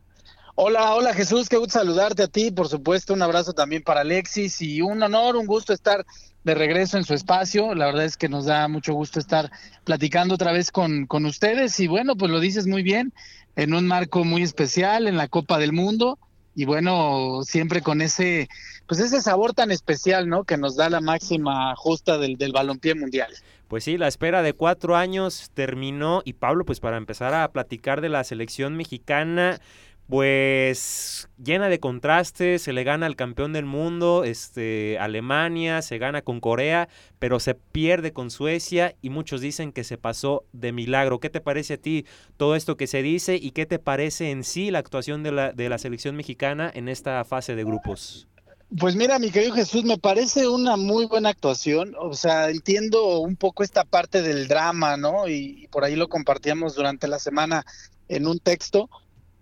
Hola, 0.59 0.95
hola 0.95 1.13
Jesús, 1.13 1.49
qué 1.49 1.57
gusto 1.57 1.77
saludarte 1.77 2.23
a 2.23 2.27
ti, 2.27 2.49
por 2.49 2.67
supuesto, 2.67 3.13
un 3.13 3.21
abrazo 3.21 3.53
también 3.53 3.83
para 3.83 4.01
Alexis 4.01 4.59
y 4.59 4.81
un 4.81 5.03
honor, 5.03 5.35
un 5.35 5.45
gusto 5.45 5.71
estar 5.71 6.03
de 6.43 6.55
regreso 6.55 6.97
en 6.97 7.03
su 7.03 7.13
espacio. 7.13 7.75
La 7.75 7.85
verdad 7.85 8.05
es 8.05 8.17
que 8.17 8.27
nos 8.27 8.45
da 8.45 8.67
mucho 8.67 8.95
gusto 8.95 9.19
estar 9.19 9.51
platicando 9.83 10.33
otra 10.33 10.51
vez 10.51 10.71
con, 10.71 11.05
con 11.05 11.27
ustedes 11.27 11.79
y 11.79 11.85
bueno, 11.85 12.15
pues 12.15 12.31
lo 12.31 12.39
dices 12.39 12.65
muy 12.65 12.81
bien, 12.81 13.13
en 13.55 13.75
un 13.75 13.85
marco 13.85 14.23
muy 14.23 14.41
especial, 14.41 15.05
en 15.05 15.15
la 15.15 15.27
Copa 15.27 15.59
del 15.59 15.73
Mundo 15.73 16.17
y 16.55 16.65
bueno, 16.65 17.41
siempre 17.43 17.83
con 17.83 18.01
ese, 18.01 18.49
pues 18.87 18.99
ese 18.99 19.21
sabor 19.21 19.53
tan 19.53 19.69
especial, 19.69 20.27
¿no? 20.27 20.43
Que 20.43 20.57
nos 20.57 20.75
da 20.75 20.89
la 20.89 21.01
máxima 21.01 21.75
justa 21.75 22.17
del, 22.17 22.35
del 22.35 22.51
balompié 22.51 22.95
mundial. 22.95 23.31
Pues 23.67 23.83
sí, 23.83 23.97
la 23.97 24.07
espera 24.07 24.41
de 24.41 24.53
cuatro 24.53 24.95
años 24.95 25.51
terminó 25.53 26.23
y 26.25 26.33
Pablo, 26.33 26.65
pues 26.65 26.79
para 26.79 26.97
empezar 26.97 27.35
a 27.35 27.51
platicar 27.51 28.01
de 28.01 28.09
la 28.09 28.23
selección 28.23 28.75
mexicana, 28.75 29.59
pues 30.07 31.27
llena 31.37 31.67
de 31.67 31.81
contrastes, 31.81 32.61
se 32.61 32.71
le 32.71 32.85
gana 32.85 33.05
al 33.05 33.17
campeón 33.17 33.51
del 33.51 33.65
mundo, 33.65 34.23
este, 34.23 34.97
Alemania, 34.99 35.81
se 35.81 35.97
gana 35.97 36.21
con 36.21 36.39
Corea, 36.39 36.87
pero 37.19 37.41
se 37.41 37.55
pierde 37.55 38.13
con 38.13 38.31
Suecia 38.31 38.95
y 39.01 39.09
muchos 39.09 39.41
dicen 39.41 39.73
que 39.73 39.83
se 39.83 39.97
pasó 39.97 40.45
de 40.53 40.71
milagro. 40.71 41.19
¿Qué 41.19 41.29
te 41.29 41.41
parece 41.41 41.73
a 41.73 41.77
ti 41.77 42.05
todo 42.37 42.55
esto 42.55 42.77
que 42.77 42.87
se 42.87 43.01
dice 43.01 43.35
y 43.35 43.51
qué 43.51 43.65
te 43.65 43.79
parece 43.79 44.31
en 44.31 44.45
sí 44.45 44.71
la 44.71 44.79
actuación 44.79 45.23
de 45.23 45.33
la, 45.33 45.51
de 45.51 45.67
la 45.67 45.77
selección 45.77 46.15
mexicana 46.15 46.71
en 46.73 46.87
esta 46.87 47.23
fase 47.25 47.55
de 47.55 47.65
grupos? 47.65 48.29
Pues 48.79 48.95
mira, 48.95 49.19
mi 49.19 49.29
querido 49.29 49.55
Jesús, 49.55 49.83
me 49.83 49.97
parece 49.97 50.47
una 50.47 50.77
muy 50.77 51.05
buena 51.05 51.29
actuación. 51.29 51.95
O 51.99 52.13
sea, 52.13 52.49
entiendo 52.49 53.19
un 53.19 53.35
poco 53.35 53.63
esta 53.63 53.83
parte 53.83 54.21
del 54.21 54.47
drama, 54.47 54.95
¿no? 54.95 55.27
Y, 55.27 55.63
y 55.63 55.67
por 55.67 55.83
ahí 55.83 55.95
lo 55.95 56.07
compartíamos 56.07 56.75
durante 56.75 57.07
la 57.07 57.19
semana 57.19 57.65
en 58.09 58.27
un 58.27 58.39
texto 58.39 58.89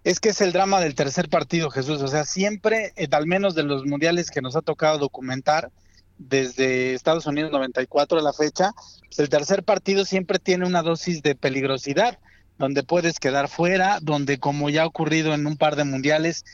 es 0.05 0.19
que 0.19 0.29
es 0.29 0.39
el 0.39 0.53
drama 0.53 0.79
del 0.79 0.93
tercer 0.93 1.29
partido, 1.29 1.71
Jesús. 1.71 1.99
O 2.03 2.07
sea, 2.07 2.25
siempre, 2.25 2.93
eh, 2.95 3.07
al 3.09 3.25
menos 3.25 3.55
de 3.55 3.63
los 3.63 3.85
mundiales 3.85 4.29
que 4.29 4.39
nos 4.39 4.55
ha 4.55 4.61
tocado 4.61 4.99
documentar, 4.99 5.71
desde 6.19 6.93
Estados 6.93 7.25
Unidos 7.25 7.51
94 7.51 8.19
a 8.19 8.21
la 8.21 8.31
fecha, 8.31 8.71
pues 9.07 9.17
el 9.17 9.29
tercer 9.29 9.63
partido 9.63 10.05
siempre 10.05 10.37
tiene 10.37 10.67
una 10.67 10.83
dosis 10.83 11.23
de 11.23 11.33
peligrosidad, 11.33 12.19
donde 12.59 12.83
puedes 12.83 13.19
quedar 13.19 13.49
fuera, 13.49 13.97
donde 13.99 14.37
como 14.37 14.69
ya 14.69 14.83
ha 14.83 14.87
ocurrido 14.87 15.33
en 15.33 15.47
un 15.47 15.57
par 15.57 15.75
de 15.75 15.85
mundiales, 15.85 16.45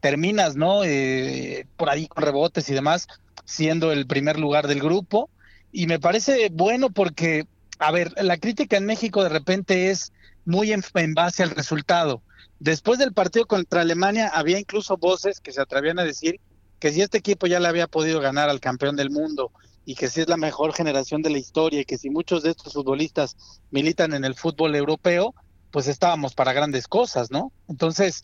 terminas, 0.00 0.54
¿no? 0.54 0.84
Eh, 0.84 1.66
por 1.78 1.88
ahí 1.88 2.08
con 2.08 2.22
rebotes 2.22 2.68
y 2.68 2.74
demás, 2.74 3.08
siendo 3.46 3.90
el 3.90 4.06
primer 4.06 4.38
lugar 4.38 4.68
del 4.68 4.80
grupo. 4.80 5.30
Y 5.72 5.86
me 5.86 5.98
parece 5.98 6.50
bueno 6.52 6.90
porque, 6.90 7.46
a 7.78 7.90
ver, 7.90 8.12
la 8.22 8.36
crítica 8.36 8.76
en 8.76 8.84
México 8.84 9.22
de 9.22 9.30
repente 9.30 9.90
es 9.90 10.12
muy 10.44 10.72
en 10.72 11.14
base 11.14 11.42
al 11.42 11.50
resultado. 11.50 12.22
Después 12.60 12.98
del 12.98 13.12
partido 13.12 13.46
contra 13.46 13.82
Alemania 13.82 14.28
había 14.34 14.58
incluso 14.58 14.96
voces 14.96 15.40
que 15.40 15.52
se 15.52 15.60
atrevían 15.60 15.98
a 15.98 16.04
decir 16.04 16.40
que 16.80 16.92
si 16.92 17.02
este 17.02 17.18
equipo 17.18 17.46
ya 17.46 17.60
le 17.60 17.68
había 17.68 17.86
podido 17.86 18.20
ganar 18.20 18.48
al 18.48 18.60
campeón 18.60 18.96
del 18.96 19.10
mundo 19.10 19.52
y 19.84 19.94
que 19.94 20.08
si 20.08 20.20
es 20.20 20.28
la 20.28 20.36
mejor 20.36 20.74
generación 20.74 21.22
de 21.22 21.30
la 21.30 21.38
historia 21.38 21.80
y 21.80 21.84
que 21.84 21.98
si 21.98 22.10
muchos 22.10 22.42
de 22.42 22.50
estos 22.50 22.72
futbolistas 22.74 23.36
militan 23.70 24.12
en 24.12 24.24
el 24.24 24.34
fútbol 24.34 24.74
europeo, 24.74 25.34
pues 25.70 25.86
estábamos 25.86 26.34
para 26.34 26.52
grandes 26.52 26.88
cosas, 26.88 27.30
¿no? 27.30 27.52
Entonces, 27.68 28.22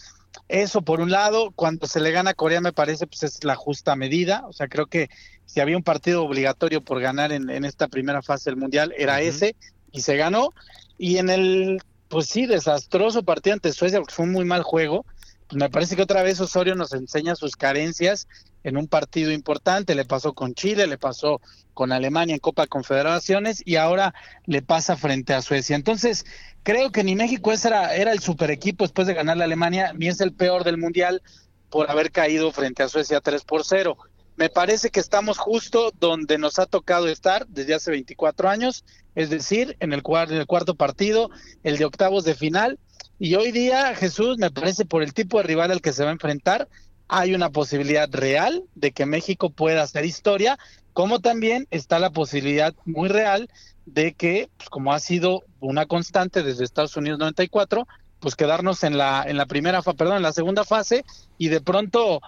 eso 0.48 0.82
por 0.82 1.00
un 1.00 1.10
lado, 1.10 1.52
cuando 1.52 1.86
se 1.86 2.00
le 2.00 2.10
gana 2.10 2.30
a 2.30 2.34
Corea 2.34 2.60
me 2.60 2.72
parece 2.72 3.06
pues 3.06 3.22
es 3.22 3.44
la 3.44 3.54
justa 3.54 3.96
medida, 3.96 4.44
o 4.46 4.52
sea, 4.52 4.68
creo 4.68 4.86
que 4.86 5.08
si 5.46 5.60
había 5.60 5.76
un 5.76 5.82
partido 5.82 6.24
obligatorio 6.24 6.82
por 6.82 7.00
ganar 7.00 7.32
en, 7.32 7.48
esta 7.64 7.88
primera 7.88 8.22
fase 8.22 8.50
del 8.50 8.58
Mundial 8.58 8.92
era 8.96 9.20
ese 9.20 9.56
y 9.92 10.00
se 10.00 10.16
ganó. 10.16 10.50
Y 10.98 11.18
en 11.18 11.28
el 11.28 11.80
pues 12.14 12.28
sí, 12.28 12.46
desastroso 12.46 13.24
partido 13.24 13.54
ante 13.54 13.72
Suecia 13.72 13.98
porque 13.98 14.14
fue 14.14 14.26
un 14.26 14.30
muy 14.30 14.44
mal 14.44 14.62
juego. 14.62 15.04
Pues 15.48 15.60
me 15.60 15.68
parece 15.68 15.96
que 15.96 16.02
otra 16.02 16.22
vez 16.22 16.40
Osorio 16.40 16.76
nos 16.76 16.92
enseña 16.92 17.34
sus 17.34 17.56
carencias 17.56 18.28
en 18.62 18.76
un 18.76 18.86
partido 18.86 19.32
importante. 19.32 19.96
Le 19.96 20.04
pasó 20.04 20.32
con 20.32 20.54
Chile, 20.54 20.86
le 20.86 20.96
pasó 20.96 21.40
con 21.72 21.90
Alemania 21.90 22.34
en 22.34 22.38
Copa 22.38 22.68
Confederaciones 22.68 23.64
y 23.64 23.74
ahora 23.74 24.14
le 24.46 24.62
pasa 24.62 24.96
frente 24.96 25.34
a 25.34 25.42
Suecia. 25.42 25.74
Entonces, 25.74 26.24
creo 26.62 26.92
que 26.92 27.02
ni 27.02 27.16
México 27.16 27.50
era, 27.50 27.96
era 27.96 28.12
el 28.12 28.20
super 28.20 28.52
equipo 28.52 28.84
después 28.84 29.08
de 29.08 29.14
ganar 29.14 29.36
la 29.36 29.46
Alemania, 29.46 29.92
ni 29.92 30.06
es 30.06 30.20
el 30.20 30.32
peor 30.32 30.62
del 30.62 30.78
Mundial 30.78 31.20
por 31.68 31.90
haber 31.90 32.12
caído 32.12 32.52
frente 32.52 32.84
a 32.84 32.88
Suecia 32.88 33.20
3 33.20 33.42
por 33.42 33.64
0 33.64 33.98
me 34.36 34.48
parece 34.48 34.90
que 34.90 35.00
estamos 35.00 35.38
justo 35.38 35.92
donde 35.98 36.38
nos 36.38 36.58
ha 36.58 36.66
tocado 36.66 37.08
estar 37.08 37.46
desde 37.46 37.74
hace 37.74 37.90
24 37.90 38.48
años, 38.48 38.84
es 39.14 39.30
decir, 39.30 39.76
en 39.80 39.92
el, 39.92 40.02
cuarto, 40.02 40.34
el 40.34 40.46
cuarto 40.46 40.74
partido, 40.74 41.30
el 41.62 41.78
de 41.78 41.84
octavos 41.84 42.24
de 42.24 42.34
final. 42.34 42.78
Y 43.18 43.36
hoy 43.36 43.52
día, 43.52 43.94
Jesús, 43.94 44.38
me 44.38 44.50
parece 44.50 44.84
por 44.84 45.02
el 45.02 45.14
tipo 45.14 45.38
de 45.38 45.44
rival 45.44 45.70
al 45.70 45.80
que 45.80 45.92
se 45.92 46.02
va 46.02 46.10
a 46.10 46.14
enfrentar, 46.14 46.68
hay 47.06 47.34
una 47.34 47.50
posibilidad 47.50 48.08
real 48.10 48.64
de 48.74 48.92
que 48.92 49.06
México 49.06 49.50
pueda 49.50 49.82
hacer 49.82 50.04
historia, 50.04 50.58
como 50.92 51.20
también 51.20 51.66
está 51.70 51.98
la 51.98 52.10
posibilidad 52.10 52.74
muy 52.84 53.08
real 53.08 53.48
de 53.86 54.14
que, 54.14 54.48
pues, 54.56 54.68
como 54.68 54.92
ha 54.92 54.98
sido 54.98 55.42
una 55.60 55.86
constante 55.86 56.42
desde 56.42 56.64
Estados 56.64 56.96
Unidos 56.96 57.18
94, 57.18 57.86
pues 58.20 58.36
quedarnos 58.36 58.84
en 58.84 58.96
la 58.96 59.22
en 59.26 59.36
la 59.36 59.44
primera 59.44 59.82
perdón, 59.82 60.16
en 60.16 60.22
la 60.22 60.32
segunda 60.32 60.64
fase 60.64 61.04
y 61.36 61.48
de 61.48 61.60
pronto 61.60 62.22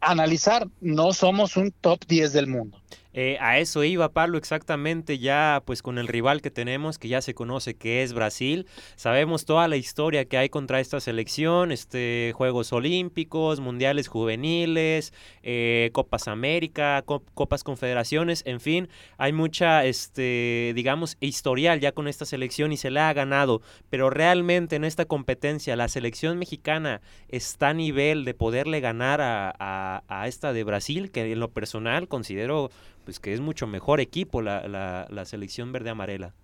analizar, 0.00 0.68
no 0.80 1.12
somos 1.12 1.56
un 1.56 1.72
top 1.72 2.04
10 2.06 2.32
del 2.32 2.46
mundo. 2.46 2.80
Eh, 3.18 3.38
a 3.40 3.58
eso 3.58 3.82
iba 3.82 4.10
Pablo 4.10 4.36
exactamente 4.36 5.18
ya 5.18 5.62
pues 5.64 5.80
con 5.80 5.96
el 5.96 6.06
rival 6.06 6.42
que 6.42 6.50
tenemos 6.50 6.98
que 6.98 7.08
ya 7.08 7.22
se 7.22 7.32
conoce 7.32 7.74
que 7.74 8.02
es 8.02 8.12
Brasil. 8.12 8.66
Sabemos 8.94 9.46
toda 9.46 9.68
la 9.68 9.78
historia 9.78 10.26
que 10.26 10.36
hay 10.36 10.50
contra 10.50 10.80
esta 10.80 11.00
selección, 11.00 11.72
este 11.72 12.34
Juegos 12.36 12.74
Olímpicos, 12.74 13.58
Mundiales 13.58 14.08
Juveniles, 14.08 15.14
eh, 15.42 15.88
Copas 15.94 16.28
América, 16.28 17.02
Copas 17.06 17.64
Confederaciones, 17.64 18.42
en 18.44 18.60
fin, 18.60 18.90
hay 19.16 19.32
mucha 19.32 19.86
este 19.86 20.72
digamos 20.74 21.16
historial 21.20 21.80
ya 21.80 21.92
con 21.92 22.08
esta 22.08 22.26
selección 22.26 22.70
y 22.70 22.76
se 22.76 22.90
la 22.90 23.08
ha 23.08 23.14
ganado, 23.14 23.62
pero 23.88 24.10
realmente 24.10 24.76
en 24.76 24.84
esta 24.84 25.06
competencia 25.06 25.74
la 25.74 25.88
selección 25.88 26.38
mexicana 26.38 27.00
está 27.30 27.70
a 27.70 27.74
nivel 27.74 28.26
de 28.26 28.34
poderle 28.34 28.80
ganar 28.80 29.22
a, 29.22 30.04
a 30.06 30.28
esta 30.28 30.52
de 30.52 30.64
Brasil, 30.64 31.10
que 31.10 31.32
en 31.32 31.40
lo 31.40 31.48
personal 31.48 32.08
considero 32.08 32.70
pues 33.06 33.20
que 33.20 33.32
es 33.32 33.40
mucho 33.40 33.68
mejor 33.68 34.00
equipo 34.00 34.42
la, 34.42 35.06
la, 35.08 35.24
selección 35.24 35.70
verde 35.70 35.90
amarela. 35.90 36.34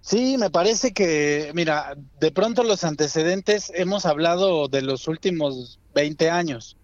Sí, 0.00 0.38
me 0.38 0.48
parece 0.48 0.92
que, 0.92 1.52
mira, 1.54 1.94
de 2.18 2.32
pronto 2.32 2.64
los 2.64 2.84
antecedentes 2.84 3.70
hemos 3.74 4.06
hablado 4.06 4.66
de 4.68 4.80
los 4.80 5.08
últimos 5.08 5.78
20 5.94 6.30
años, 6.30 6.78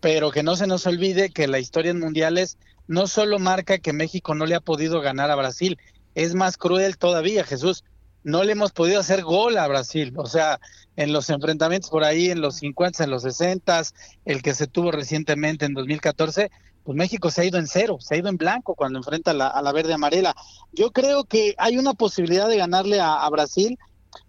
pero 0.00 0.32
que 0.32 0.42
no 0.42 0.56
se 0.56 0.66
nos 0.66 0.84
olvide 0.88 1.30
que 1.30 1.46
la 1.46 1.60
historia 1.60 1.92
en 1.92 2.00
mundiales 2.00 2.58
no 2.88 3.06
solo 3.06 3.38
marca 3.38 3.78
que 3.78 3.92
México 3.92 4.34
no 4.34 4.46
le 4.46 4.56
ha 4.56 4.60
podido 4.60 5.00
ganar 5.00 5.30
a 5.30 5.36
Brasil, 5.36 5.78
es 6.16 6.34
más 6.34 6.56
cruel 6.56 6.98
todavía, 6.98 7.44
Jesús. 7.44 7.84
No 8.24 8.42
le 8.42 8.52
hemos 8.52 8.72
podido 8.72 8.98
hacer 8.98 9.22
gol 9.22 9.58
a 9.58 9.68
Brasil. 9.68 10.12
O 10.16 10.26
sea, 10.26 10.58
en 10.96 11.12
los 11.12 11.30
enfrentamientos 11.30 11.88
por 11.88 12.02
ahí, 12.02 12.30
en 12.30 12.40
los 12.40 12.56
50, 12.56 13.04
en 13.04 13.10
los 13.10 13.22
60, 13.22 13.82
el 14.24 14.42
que 14.42 14.54
se 14.54 14.66
tuvo 14.66 14.90
recientemente 14.90 15.66
en 15.66 15.74
2014, 15.74 16.50
pues 16.84 16.96
México 16.96 17.30
se 17.30 17.42
ha 17.42 17.44
ido 17.44 17.58
en 17.58 17.66
cero, 17.66 17.98
se 18.00 18.14
ha 18.14 18.18
ido 18.18 18.28
en 18.28 18.36
blanco 18.36 18.74
cuando 18.74 18.98
enfrenta 18.98 19.30
a 19.30 19.62
la, 19.62 19.72
verde 19.72 19.94
amarela. 19.94 20.34
Yo 20.72 20.90
creo 20.90 21.24
que 21.24 21.54
hay 21.58 21.78
una 21.78 21.94
posibilidad 21.94 22.48
de 22.48 22.56
ganarle 22.56 23.00
a, 23.00 23.28
Brasil 23.30 23.78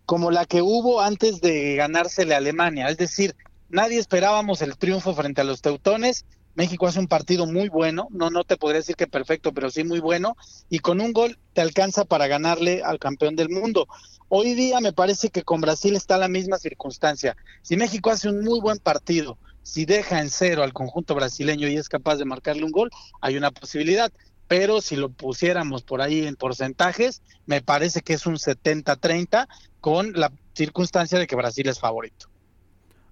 como 0.06 0.32
la 0.32 0.46
que 0.46 0.62
hubo 0.62 1.02
antes 1.02 1.42
de 1.42 1.76
ganársele 1.76 2.36
a 2.36 2.38
Alemania, 2.38 2.88
es 2.88 2.98
decir, 2.98 3.36
nadie 3.70 4.00
esperábamos 4.00 4.62
el 4.62 4.78
triunfo 4.78 5.14
frente 5.14 5.42
a 5.42 5.46
los 5.46 5.62
teutones. 5.62 6.26
México 6.56 6.86
hace 6.86 7.00
un 7.00 7.08
partido 7.08 7.48
muy 7.48 7.68
bueno, 7.68 8.08
no 8.12 8.30
no 8.30 8.44
te 8.44 8.58
podría 8.58 8.82
decir 8.82 8.96
que 8.96 9.08
perfecto, 9.08 9.54
pero 9.54 9.72
sí 9.72 9.84
muy 9.84 10.00
bueno 10.00 10.36
y 10.70 10.80
con 10.80 11.02
un 11.02 11.12
gol 11.12 11.40
te 11.54 11.62
alcanza 11.62 12.06
para 12.06 12.28
ganarle 12.28 12.84
al 12.84 13.00
campeón 13.00 13.36
del 13.36 13.50
mundo. 13.50 13.88
Hoy 14.30 14.54
día 14.54 14.80
me 14.80 14.94
parece 14.94 15.30
que 15.30 15.44
con 15.44 15.62
Brasil 15.62 15.96
está 15.96 16.18
la 16.18 16.28
misma 16.28 16.60
circunstancia. 16.60 17.36
Si 17.64 17.76
México 17.76 18.12
hace 18.12 18.30
un 18.30 18.44
muy 18.44 18.60
buen 18.60 18.78
partido, 18.78 19.40
si 19.64 19.86
deja 19.86 20.20
en 20.20 20.30
cero 20.30 20.64
al 20.64 20.74
conjunto 20.74 21.16
brasileño 21.16 21.68
y 21.68 21.78
es 21.78 21.90
capaz 21.90 22.18
de 22.18 22.26
marcarle 22.26 22.64
un 22.64 22.72
gol, 22.72 22.92
hay 23.22 23.38
una 23.38 23.52
posibilidad. 23.52 24.12
Pero 24.48 24.82
si 24.82 24.96
lo 24.96 25.10
pusiéramos 25.10 25.84
por 25.84 26.02
ahí 26.02 26.28
en 26.28 26.36
porcentajes, 26.36 27.24
me 27.46 27.62
parece 27.62 28.02
que 28.02 28.14
es 28.14 28.26
un 28.28 28.36
70-30 28.36 29.48
con 29.80 30.14
la 30.14 30.32
circunstancia 30.54 31.18
de 31.18 31.28
que 31.28 31.36
Brasil 31.36 31.68
es 31.68 31.80
favorito. 31.80 32.28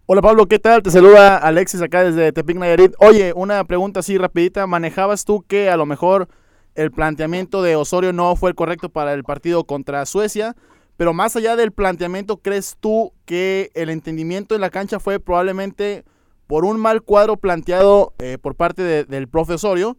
Hola 0.06 0.22
Pablo, 0.22 0.48
¿qué 0.48 0.60
tal? 0.60 0.84
Te 0.84 0.92
saluda 0.92 1.38
Alexis 1.38 1.82
acá 1.82 2.04
desde 2.04 2.34
Tepic 2.34 2.58
Nayarit. 2.58 2.94
Oye, 3.00 3.32
una 3.34 3.64
pregunta 3.64 4.02
así 4.02 4.18
rapidita. 4.18 4.68
¿Manejabas 4.68 5.24
tú 5.24 5.44
que 5.48 5.70
a 5.70 5.78
lo 5.78 5.86
mejor 5.86 6.28
el 6.76 6.92
planteamiento 6.92 7.62
de 7.62 7.78
Osorio 7.78 8.12
no 8.12 8.36
fue 8.36 8.50
el 8.50 8.56
correcto 8.56 8.90
para 8.90 9.14
el 9.14 9.24
partido 9.24 9.64
contra 9.64 10.06
Suecia? 10.06 10.56
Pero 10.98 11.14
más 11.14 11.36
allá 11.36 11.56
del 11.56 11.72
planteamiento, 11.72 12.38
¿crees 12.38 12.76
tú 12.80 13.14
que 13.26 13.72
el 13.74 13.90
entendimiento 13.90 14.54
en 14.54 14.62
la 14.62 14.70
cancha 14.70 15.00
fue 15.00 15.20
probablemente 15.20 16.04
por 16.52 16.66
un 16.66 16.78
mal 16.82 17.02
cuadro 17.02 17.38
planteado 17.38 18.14
eh, 18.20 18.38
por 18.38 18.56
parte 18.56 19.06
del 19.06 19.30
profe 19.30 19.54
Osorio? 19.54 19.98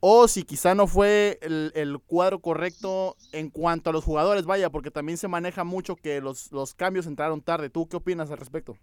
O 0.00 0.28
si 0.28 0.42
quizá 0.42 0.74
no 0.74 0.86
fue 0.86 1.38
el, 1.40 1.98
cuadro 2.06 2.40
correcto 2.40 3.16
en 3.32 3.48
cuanto 3.48 3.88
a 3.88 3.92
los 3.94 4.04
jugadores, 4.04 4.44
vaya, 4.44 4.68
porque 4.68 4.90
también 4.90 5.16
se 5.16 5.28
maneja 5.28 5.64
mucho 5.64 5.96
que 5.96 6.20
los, 6.20 6.52
los 6.52 6.74
cambios 6.74 7.06
entraron 7.06 7.40
tarde. 7.40 7.70
¿Tú 7.70 7.88
qué 7.88 7.96
opinas 7.96 8.30
al 8.30 8.36
respecto? 8.36 8.76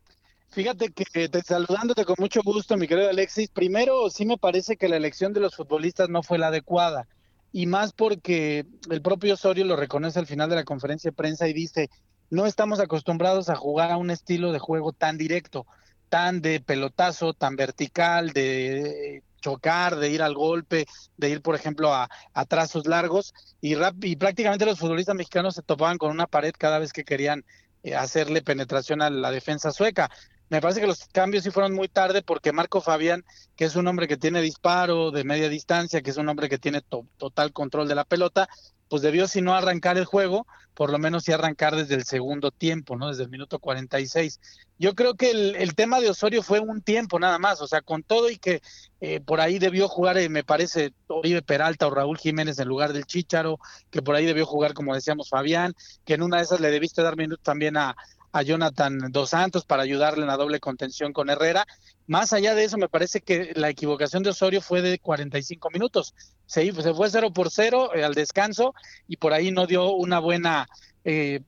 Fíjate 0.50 0.92
que 0.92 1.30
te, 1.30 1.44
saludándote 1.44 2.06
con 2.06 2.16
mucho 2.18 2.42
gusto, 2.44 2.76
mi 2.76 2.88
querido 2.88 3.12
Alexis. 3.12 3.50
Primero, 3.50 4.10
sí 4.10 4.26
me 4.26 4.40
parece 4.40 4.76
que 4.76 4.90
la 4.90 4.98
elección 4.98 5.32
de 5.32 5.42
los 5.42 5.56
futbolistas 5.56 6.10
no 6.10 6.24
fue 6.24 6.40
la 6.40 6.48
adecuada. 6.48 7.08
Y 7.52 7.68
más 7.68 7.94
porque 7.94 8.66
el 8.90 9.04
propio 9.04 9.36
Osorio 9.36 9.64
lo 9.66 9.76
reconoce 9.76 10.18
al 10.18 10.26
final 10.26 10.50
de 10.50 10.56
la 10.56 10.64
conferencia 10.64 11.12
de 11.12 11.16
prensa 11.16 11.48
y 11.48 11.54
dice, 11.54 11.92
no 12.32 12.48
estamos 12.48 12.80
acostumbrados 12.80 13.48
a 13.50 13.56
jugar 13.56 13.92
a 13.92 13.98
un 13.98 14.10
estilo 14.10 14.52
de 14.52 14.58
juego 14.58 14.92
tan 14.92 15.20
directo, 15.20 15.68
tan 16.12 16.42
de 16.42 16.60
pelotazo, 16.60 17.34
tan 17.34 17.56
vertical, 17.56 18.32
de 18.34 19.24
chocar, 19.40 19.96
de 19.96 20.10
ir 20.10 20.22
al 20.22 20.34
golpe, 20.34 20.86
de 21.16 21.30
ir, 21.30 21.42
por 21.42 21.56
ejemplo, 21.56 21.94
a, 21.94 22.10
trazos 22.50 22.86
largos. 22.86 23.34
Y, 23.62 23.78
y 24.02 24.16
prácticamente 24.18 24.66
los 24.66 24.78
futbolistas 24.78 25.16
mexicanos 25.16 25.56
se 25.56 25.62
topaban 25.62 25.98
con 25.98 26.12
una 26.12 26.28
pared 26.28 26.52
cada 26.58 26.80
vez 26.80 26.92
que 26.92 27.06
querían 27.06 27.46
eh, 27.84 27.96
hacerle 27.96 28.42
penetración 28.42 29.02
a 29.02 29.10
la 29.10 29.32
defensa 29.32 29.72
sueca. 29.72 30.12
Me 30.50 30.60
parece 30.60 30.82
que 30.82 30.88
los 30.88 31.06
cambios 31.14 31.46
sí 31.46 31.50
fueron 31.50 31.74
muy 31.74 31.88
tarde 31.88 32.22
porque 32.22 32.52
Marco 32.52 32.82
Fabián, 32.82 33.24
que 33.56 33.64
es 33.64 33.78
un 33.78 33.88
hombre 33.88 34.10
que 34.10 34.18
tiene 34.18 34.42
disparo 34.42 35.12
de 35.12 35.24
media 35.24 35.48
distancia, 35.48 36.02
que 36.02 36.10
es 36.10 36.18
un 36.18 36.28
hombre 36.28 36.50
que 36.50 36.58
tiene 36.58 36.82
total 36.82 37.54
control 37.54 37.88
de 37.88 37.96
la 37.96 38.04
pelota, 38.04 38.50
pues 38.92 39.02
debió 39.02 39.26
si 39.26 39.42
no 39.42 39.56
arrancar 39.56 39.98
el 39.98 40.04
juego, 40.04 40.46
por 40.74 40.92
lo 40.92 41.00
menos 41.00 41.24
sí 41.24 41.32
arrancar 41.32 41.78
desde 41.78 41.96
el 41.96 42.04
segundo 42.04 42.52
tiempo, 42.52 42.98
¿no? 42.98 43.08
Desde 43.08 43.24
el 43.24 43.30
minuto 43.30 43.58
46. 43.58 44.42
Yo 44.80 44.96
creo 44.96 45.14
que 45.14 45.32
el, 45.32 45.76
tema 45.76 46.02
de 46.02 46.10
Osorio 46.10 46.44
fue 46.44 46.60
un 46.60 46.82
tiempo 46.82 47.18
nada 47.18 47.40
más, 47.40 47.62
o 47.62 47.68
sea, 47.68 47.80
con 47.80 48.04
todo 48.04 48.30
y 48.30 48.36
que 48.36 48.62
eh, 49.00 49.22
por 49.22 49.40
ahí 49.40 49.60
debió 49.60 49.88
jugar, 49.88 50.18
eh, 50.18 50.28
me 50.28 50.44
parece, 50.44 50.92
Oribe 51.08 51.42
Peralta 51.42 51.88
o 51.88 51.90
Raúl 51.90 52.18
Jiménez 52.18 52.60
en 52.60 52.68
lugar 52.68 52.92
del 52.92 53.06
Chícharo, 53.06 53.60
que 53.92 54.02
por 54.02 54.14
ahí 54.14 54.26
debió 54.26 54.46
jugar, 54.46 54.74
como 54.74 54.94
decíamos, 54.94 55.30
Fabián, 55.30 55.74
que 56.04 56.16
en 56.16 56.24
una 56.24 56.38
de 56.38 56.44
esas 56.44 56.60
le 56.60 56.70
debiste 56.70 57.02
dar 57.02 57.16
minutos 57.16 57.46
también 57.46 57.78
a, 57.78 57.96
a 58.32 58.42
Jonathan 58.44 59.12
Dos 59.12 59.32
Santos 59.32 59.66
para 59.66 59.84
ayudarle 59.84 60.22
en 60.22 60.28
la 60.28 60.38
doble 60.38 60.60
contención 60.60 61.14
con 61.14 61.30
Herrera. 61.30 61.66
Más 62.08 62.34
allá 62.34 62.56
de 62.56 62.64
eso, 62.64 62.78
me 62.78 62.90
parece 62.90 63.22
que 63.22 63.52
la 63.56 63.70
equivocación 63.70 64.24
de 64.24 64.30
Osorio 64.32 64.62
fue 64.62 64.82
de 64.82 65.00
45 65.00 65.70
minutos. 65.72 66.14
Se, 66.46 66.72
se 66.72 66.94
fue 66.94 67.10
0 67.10 67.32
por 67.34 67.50
0 67.50 67.92
eh, 67.96 68.04
al 68.04 68.14
descanso 68.14 68.74
y 69.08 69.18
por 69.18 69.34
ahí 69.34 69.52
no 69.52 69.68
dio 69.68 69.92
una 69.92 70.20
buena 70.20 70.68
eh, 71.04 71.42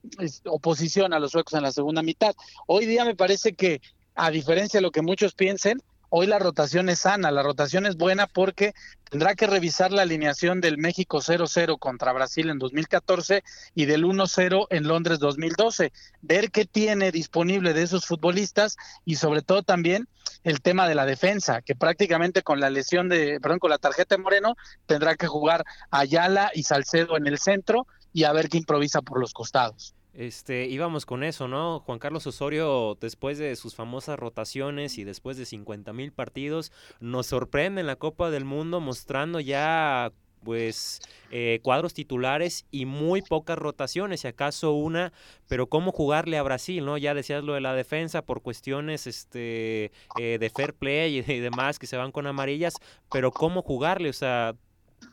oposición 0.46 1.12
a 1.12 1.18
los 1.18 1.32
suecos 1.32 1.54
en 1.54 1.62
la 1.62 1.72
segunda 1.72 2.02
mitad. 2.02 2.34
Hoy 2.66 2.86
día 2.86 3.04
me 3.04 3.14
parece 3.14 3.54
que, 3.54 3.80
a 4.14 4.30
diferencia 4.30 4.78
de 4.78 4.82
lo 4.82 4.90
que 4.90 5.02
muchos 5.02 5.34
piensen, 5.34 5.82
hoy 6.16 6.28
la 6.28 6.38
rotación 6.38 6.88
es 6.90 7.00
sana, 7.00 7.32
la 7.32 7.42
rotación 7.42 7.86
es 7.86 7.96
buena 7.96 8.28
porque 8.28 8.72
tendrá 9.10 9.34
que 9.34 9.48
revisar 9.48 9.90
la 9.90 10.02
alineación 10.02 10.60
del 10.60 10.78
México 10.78 11.18
0-0 11.18 11.76
contra 11.80 12.12
Brasil 12.12 12.50
en 12.50 12.60
2014 12.60 13.42
y 13.74 13.86
del 13.86 14.04
1-0 14.04 14.68
en 14.70 14.86
Londres 14.86 15.18
2012, 15.18 15.90
ver 16.22 16.52
qué 16.52 16.66
tiene 16.66 17.10
disponible 17.10 17.74
de 17.74 17.82
esos 17.82 18.06
futbolistas 18.06 18.76
y 19.04 19.16
sobre 19.16 19.42
todo 19.42 19.64
también 19.64 20.06
el 20.44 20.60
tema 20.60 20.86
de 20.86 20.94
la 20.94 21.04
defensa, 21.04 21.62
que 21.62 21.74
prácticamente 21.74 22.42
con 22.42 22.60
la 22.60 22.70
lesión 22.70 23.08
de, 23.08 23.40
perdón, 23.42 23.58
con 23.58 23.70
la 23.70 23.78
tarjeta 23.78 24.14
de 24.14 24.22
Moreno 24.22 24.54
tendrá 24.86 25.16
que 25.16 25.26
jugar 25.26 25.64
Ayala 25.90 26.52
y 26.54 26.62
Salcedo 26.62 27.16
en 27.16 27.26
el 27.26 27.40
centro 27.40 27.88
y 28.12 28.22
a 28.22 28.32
ver 28.32 28.48
qué 28.48 28.58
improvisa 28.58 29.02
por 29.02 29.18
los 29.18 29.32
costados. 29.32 29.96
Este, 30.14 30.66
íbamos 30.66 31.06
con 31.06 31.24
eso, 31.24 31.48
¿no? 31.48 31.80
Juan 31.80 31.98
Carlos 31.98 32.26
Osorio, 32.26 32.96
después 33.00 33.36
de 33.38 33.56
sus 33.56 33.74
famosas 33.74 34.16
rotaciones 34.16 34.96
y 34.98 35.04
después 35.04 35.36
de 35.36 35.44
50 35.44 35.92
mil 35.92 36.12
partidos, 36.12 36.70
nos 37.00 37.26
sorprende 37.26 37.80
en 37.80 37.88
la 37.88 37.96
Copa 37.96 38.30
del 38.30 38.44
Mundo 38.44 38.80
mostrando 38.80 39.40
ya 39.40 40.12
pues 40.44 41.00
eh, 41.30 41.58
cuadros 41.62 41.94
titulares 41.94 42.66
y 42.70 42.84
muy 42.84 43.22
pocas 43.22 43.58
rotaciones, 43.58 44.20
si 44.20 44.28
acaso 44.28 44.72
una, 44.74 45.12
pero 45.48 45.68
cómo 45.68 45.90
jugarle 45.90 46.38
a 46.38 46.42
Brasil, 46.42 46.84
¿no? 46.84 46.98
Ya 46.98 47.14
decías 47.14 47.42
lo 47.42 47.54
de 47.54 47.62
la 47.62 47.74
defensa 47.74 48.22
por 48.22 48.42
cuestiones 48.42 49.06
este, 49.06 49.90
eh, 50.20 50.38
de 50.38 50.50
fair 50.50 50.74
play 50.74 51.18
y, 51.18 51.32
y 51.32 51.40
demás 51.40 51.78
que 51.78 51.86
se 51.86 51.96
van 51.96 52.12
con 52.12 52.26
amarillas, 52.26 52.74
pero 53.10 53.32
cómo 53.32 53.62
jugarle, 53.62 54.10
o 54.10 54.12
sea, 54.12 54.54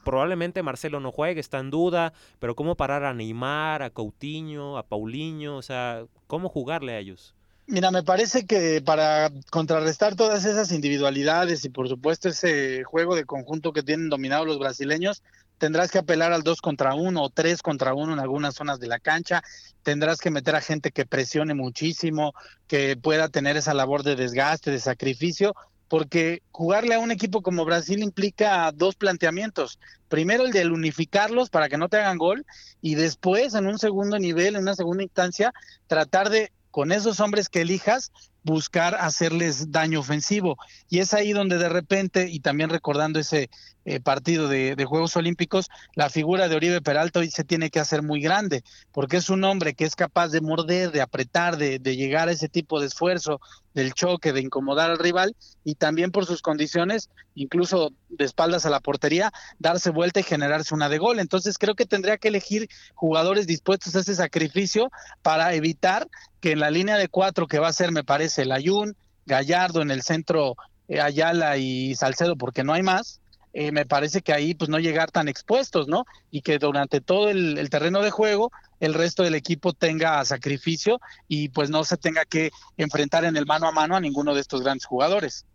probablemente 0.04 0.64
Marcelo 0.64 1.00
no 1.00 1.12
juegue, 1.12 1.40
está 1.40 1.60
en 1.60 1.70
duda, 1.70 2.14
pero 2.40 2.56
cómo 2.56 2.76
parar 2.76 3.04
a 3.04 3.14
Neymar, 3.14 3.84
a 3.84 3.90
Coutinho, 3.90 4.78
a 4.78 4.84
Paulinho, 4.84 5.58
o 5.58 5.62
sea, 5.62 6.06
cómo 6.28 6.50
jugarle 6.50 6.94
a 6.94 7.00
ellos. 7.00 7.36
Mira, 7.68 7.92
me 7.92 8.04
parece 8.04 8.46
que 8.46 8.82
para 8.82 9.32
contrarrestar 9.50 10.16
todas 10.16 10.44
esas 10.44 10.72
individualidades 10.72 11.64
y 11.64 11.70
por 11.70 11.88
supuesto 11.88 12.30
ese 12.30 12.84
juego 12.84 13.16
de 13.16 13.24
conjunto 13.24 13.72
que 13.72 13.84
tienen 13.84 14.10
dominado 14.10 14.44
los 14.46 14.60
brasileños, 14.60 15.24
tendrás 15.58 15.92
que 15.92 16.00
apelar 16.00 16.34
al 16.34 16.44
dos 16.44 16.60
contra 16.60 16.96
uno 16.96 17.22
o 17.22 17.30
tres 17.30 17.62
contra 17.62 17.94
uno 17.94 18.14
en 18.14 18.20
algunas 18.20 18.56
zonas 18.56 18.80
de 18.80 18.88
la 18.88 19.00
cancha, 19.00 19.44
tendrás 19.84 20.20
que 20.20 20.32
meter 20.32 20.56
a 20.56 20.62
gente 20.62 20.92
que 20.92 21.06
presione 21.06 21.54
muchísimo, 21.54 22.34
que 22.68 22.98
pueda 22.98 23.30
tener 23.30 23.56
esa 23.56 23.74
labor 23.74 24.04
de 24.04 24.16
desgaste, 24.16 24.72
de 24.72 24.80
sacrificio, 24.80 25.56
porque 25.92 26.42
jugarle 26.52 26.96
a 26.96 27.00
un 27.00 27.12
equipo 27.12 27.42
como 27.42 27.66
Brasil 27.66 28.02
implica 28.02 28.72
dos 28.72 28.96
planteamientos. 28.96 29.78
Primero 30.08 30.46
el 30.46 30.54
de 30.54 30.66
unificarlos 30.66 31.50
para 31.50 31.68
que 31.68 31.78
no 31.78 31.90
te 31.90 31.98
hagan 31.98 32.18
gol 32.18 32.46
y 32.82 32.96
después 32.96 33.56
en 33.56 33.68
un 33.68 33.78
segundo 33.78 34.18
nivel, 34.18 34.56
en 34.56 34.62
una 34.62 34.74
segunda 34.74 35.04
instancia, 35.04 35.54
tratar 35.88 36.30
de 36.30 36.54
con 36.72 36.94
esos 36.94 37.20
hombres 37.20 37.50
que 37.50 37.60
elijas 37.60 38.14
buscar 38.44 38.96
hacerles 38.96 39.72
daño 39.72 40.00
ofensivo. 40.00 40.58
Y 40.90 41.00
es 41.00 41.14
ahí 41.14 41.34
donde 41.34 41.58
de 41.58 41.68
repente, 41.68 42.30
y 42.30 42.40
también 42.40 42.70
recordando 42.70 43.20
ese 43.20 43.50
eh, 43.84 44.00
partido 44.00 44.48
de, 44.48 44.86
Juegos 44.86 45.18
Olímpicos, 45.18 45.70
la 45.96 46.10
figura 46.10 46.48
de 46.48 46.56
Oribe 46.56 46.82
Peralta 46.82 47.20
hoy 47.20 47.30
se 47.30 47.44
tiene 47.44 47.70
que 47.70 47.82
hacer 47.82 48.02
muy 48.02 48.22
grande, 48.22 48.64
porque 48.94 49.18
es 49.18 49.30
un 49.30 49.44
hombre 49.44 49.74
que 49.74 49.84
es 49.84 49.98
capaz 49.98 50.30
de 50.30 50.40
morder, 50.40 50.92
de 50.92 51.02
apretar, 51.02 51.58
de, 51.58 51.80
de 51.80 51.98
llegar 51.98 52.30
a 52.30 52.32
ese 52.32 52.48
tipo 52.48 52.80
de 52.80 52.88
esfuerzo, 52.88 53.42
del 53.74 53.94
choque, 53.94 54.34
de 54.34 54.42
incomodar 54.42 54.92
al 54.92 55.00
rival, 55.00 55.36
y 55.64 55.76
también 55.76 56.12
por 56.12 56.26
sus 56.26 56.42
condiciones, 56.42 57.10
incluso 57.36 57.92
de 58.10 58.26
espaldas 58.26 58.66
a 58.66 58.70
la 58.70 58.80
portería, 58.80 59.32
darse 59.60 59.90
vuelta 59.90 60.20
y 60.20 60.24
generarse 60.24 60.74
una 60.74 60.90
de 60.90 60.98
gol. 60.98 61.20
Entonces 61.20 61.58
creo 61.58 61.76
que 61.76 61.86
tendría 61.86 62.18
que 62.18 62.30
elegir 62.30 62.70
jugadores 62.94 63.48
dispuestos 63.48 63.96
a 63.96 64.00
ese 64.00 64.16
sacrificio 64.16 64.92
para 65.22 65.54
evitar 65.54 66.08
que 66.40 66.52
en 66.52 66.60
la 66.60 66.72
línea 66.72 66.98
de 66.98 67.08
cuatro 67.08 67.48
que 67.48 67.60
va 67.60 67.68
a 67.68 67.74
ser, 67.74 67.92
me 67.92 68.04
parece, 68.04 68.42
el 68.44 68.52
Ayun, 68.52 68.96
Gallardo 69.26 69.82
en 69.82 69.92
el 69.92 70.02
centro, 70.02 70.56
eh, 70.88 71.00
Ayala 71.00 71.58
y 71.58 71.96
Salcedo, 71.96 72.36
porque 72.36 72.64
no 72.64 72.74
hay 72.74 72.84
más, 72.84 73.22
eh, 73.54 73.72
me 73.72 73.86
parece 73.86 74.22
que 74.22 74.34
ahí 74.34 74.54
pues 74.54 74.70
no 74.70 74.80
llegar 74.80 75.12
tan 75.12 75.28
expuestos, 75.28 75.88
¿no? 75.88 76.06
Y 76.30 76.42
que 76.42 76.58
durante 76.58 77.02
todo 77.02 77.30
el, 77.30 77.70
terreno 77.70 78.02
de 78.02 78.12
juego 78.12 78.52
el 78.80 78.94
resto 78.94 79.24
del 79.24 79.36
equipo 79.36 79.74
tenga 79.74 80.24
sacrificio 80.26 81.00
y 81.28 81.50
pues 81.50 81.70
no 81.70 81.84
se 81.84 81.98
tenga 81.98 82.26
que 82.26 82.52
enfrentar 82.78 83.26
en 83.26 83.36
el 83.38 83.46
mano 83.46 83.68
a 83.68 83.72
mano 83.72 83.96
a 83.96 84.00
ninguno 84.00 84.34
de 84.34 84.42
estos 84.42 84.62
grandes 84.62 84.86
jugadores. 84.86 85.46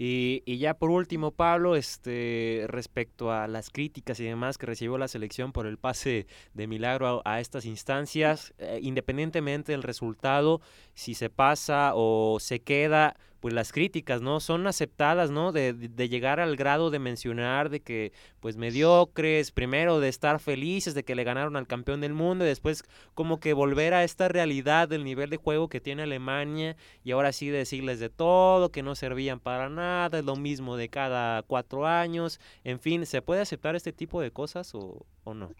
Y, 0.00 0.58
ya 0.58 0.74
por 0.74 0.90
último, 0.90 1.32
Pablo, 1.32 1.74
este, 1.74 2.66
respecto 2.68 3.32
a 3.32 3.48
las 3.48 3.68
críticas 3.68 4.20
y 4.20 4.24
demás 4.24 4.56
que 4.56 4.66
recibió 4.66 4.96
la 4.96 5.08
selección 5.08 5.50
por 5.50 5.66
el 5.66 5.76
pase 5.76 6.28
de 6.54 6.66
milagro 6.68 7.20
a, 7.24 7.40
estas 7.40 7.64
instancias, 7.64 8.54
eh, 8.58 8.78
independientemente 8.80 9.72
del 9.72 9.82
resultado, 9.82 10.60
si 10.94 11.14
se 11.14 11.30
pasa 11.30 11.94
o 11.96 12.38
se 12.38 12.60
queda, 12.60 13.16
pues 13.40 13.54
las 13.54 13.72
críticas, 13.72 14.20
¿no? 14.20 14.40
Son 14.40 14.66
aceptadas, 14.66 15.30
¿no? 15.30 15.52
De, 15.52 15.72
de, 15.72 16.08
llegar 16.08 16.40
al 16.40 16.56
grado 16.56 16.90
de 16.90 16.98
mencionar 16.98 17.70
de 17.70 17.80
que, 17.80 18.12
pues 18.40 18.56
mediocres, 18.56 19.52
primero 19.52 20.00
de 20.00 20.08
estar 20.08 20.40
felices 20.40 20.94
de 20.94 21.04
que 21.04 21.14
le 21.14 21.24
ganaron 21.24 21.56
al 21.56 21.66
campeón 21.66 22.00
del 22.00 22.14
mundo 22.14 22.44
y 22.44 22.48
después 22.48 22.84
como 23.14 23.40
que 23.40 23.52
volver 23.52 23.94
a 23.94 24.04
esta 24.04 24.28
realidad 24.28 24.88
del 24.88 25.04
nivel 25.04 25.30
de 25.30 25.36
juego 25.36 25.68
que 25.68 25.80
tiene 25.80 26.02
Alemania 26.02 26.76
y 27.04 27.12
ahora 27.12 27.32
sí 27.32 27.48
decirles 27.48 28.00
de 28.00 28.10
todo, 28.10 28.70
que 28.70 28.82
no 28.82 28.94
servían 28.94 29.40
para 29.40 29.68
nada, 29.68 30.18
es 30.18 30.24
lo 30.24 30.36
mismo 30.36 30.76
de 30.76 30.88
cada 30.88 31.42
cuatro 31.42 31.86
años, 31.86 32.40
en 32.64 32.80
fin, 32.80 33.06
¿se 33.06 33.22
puede 33.22 33.40
aceptar 33.40 33.76
este 33.76 33.92
tipo 33.92 34.20
de 34.20 34.30
cosas 34.30 34.74
o, 34.74 35.06
o 35.24 35.34
no? 35.34 35.50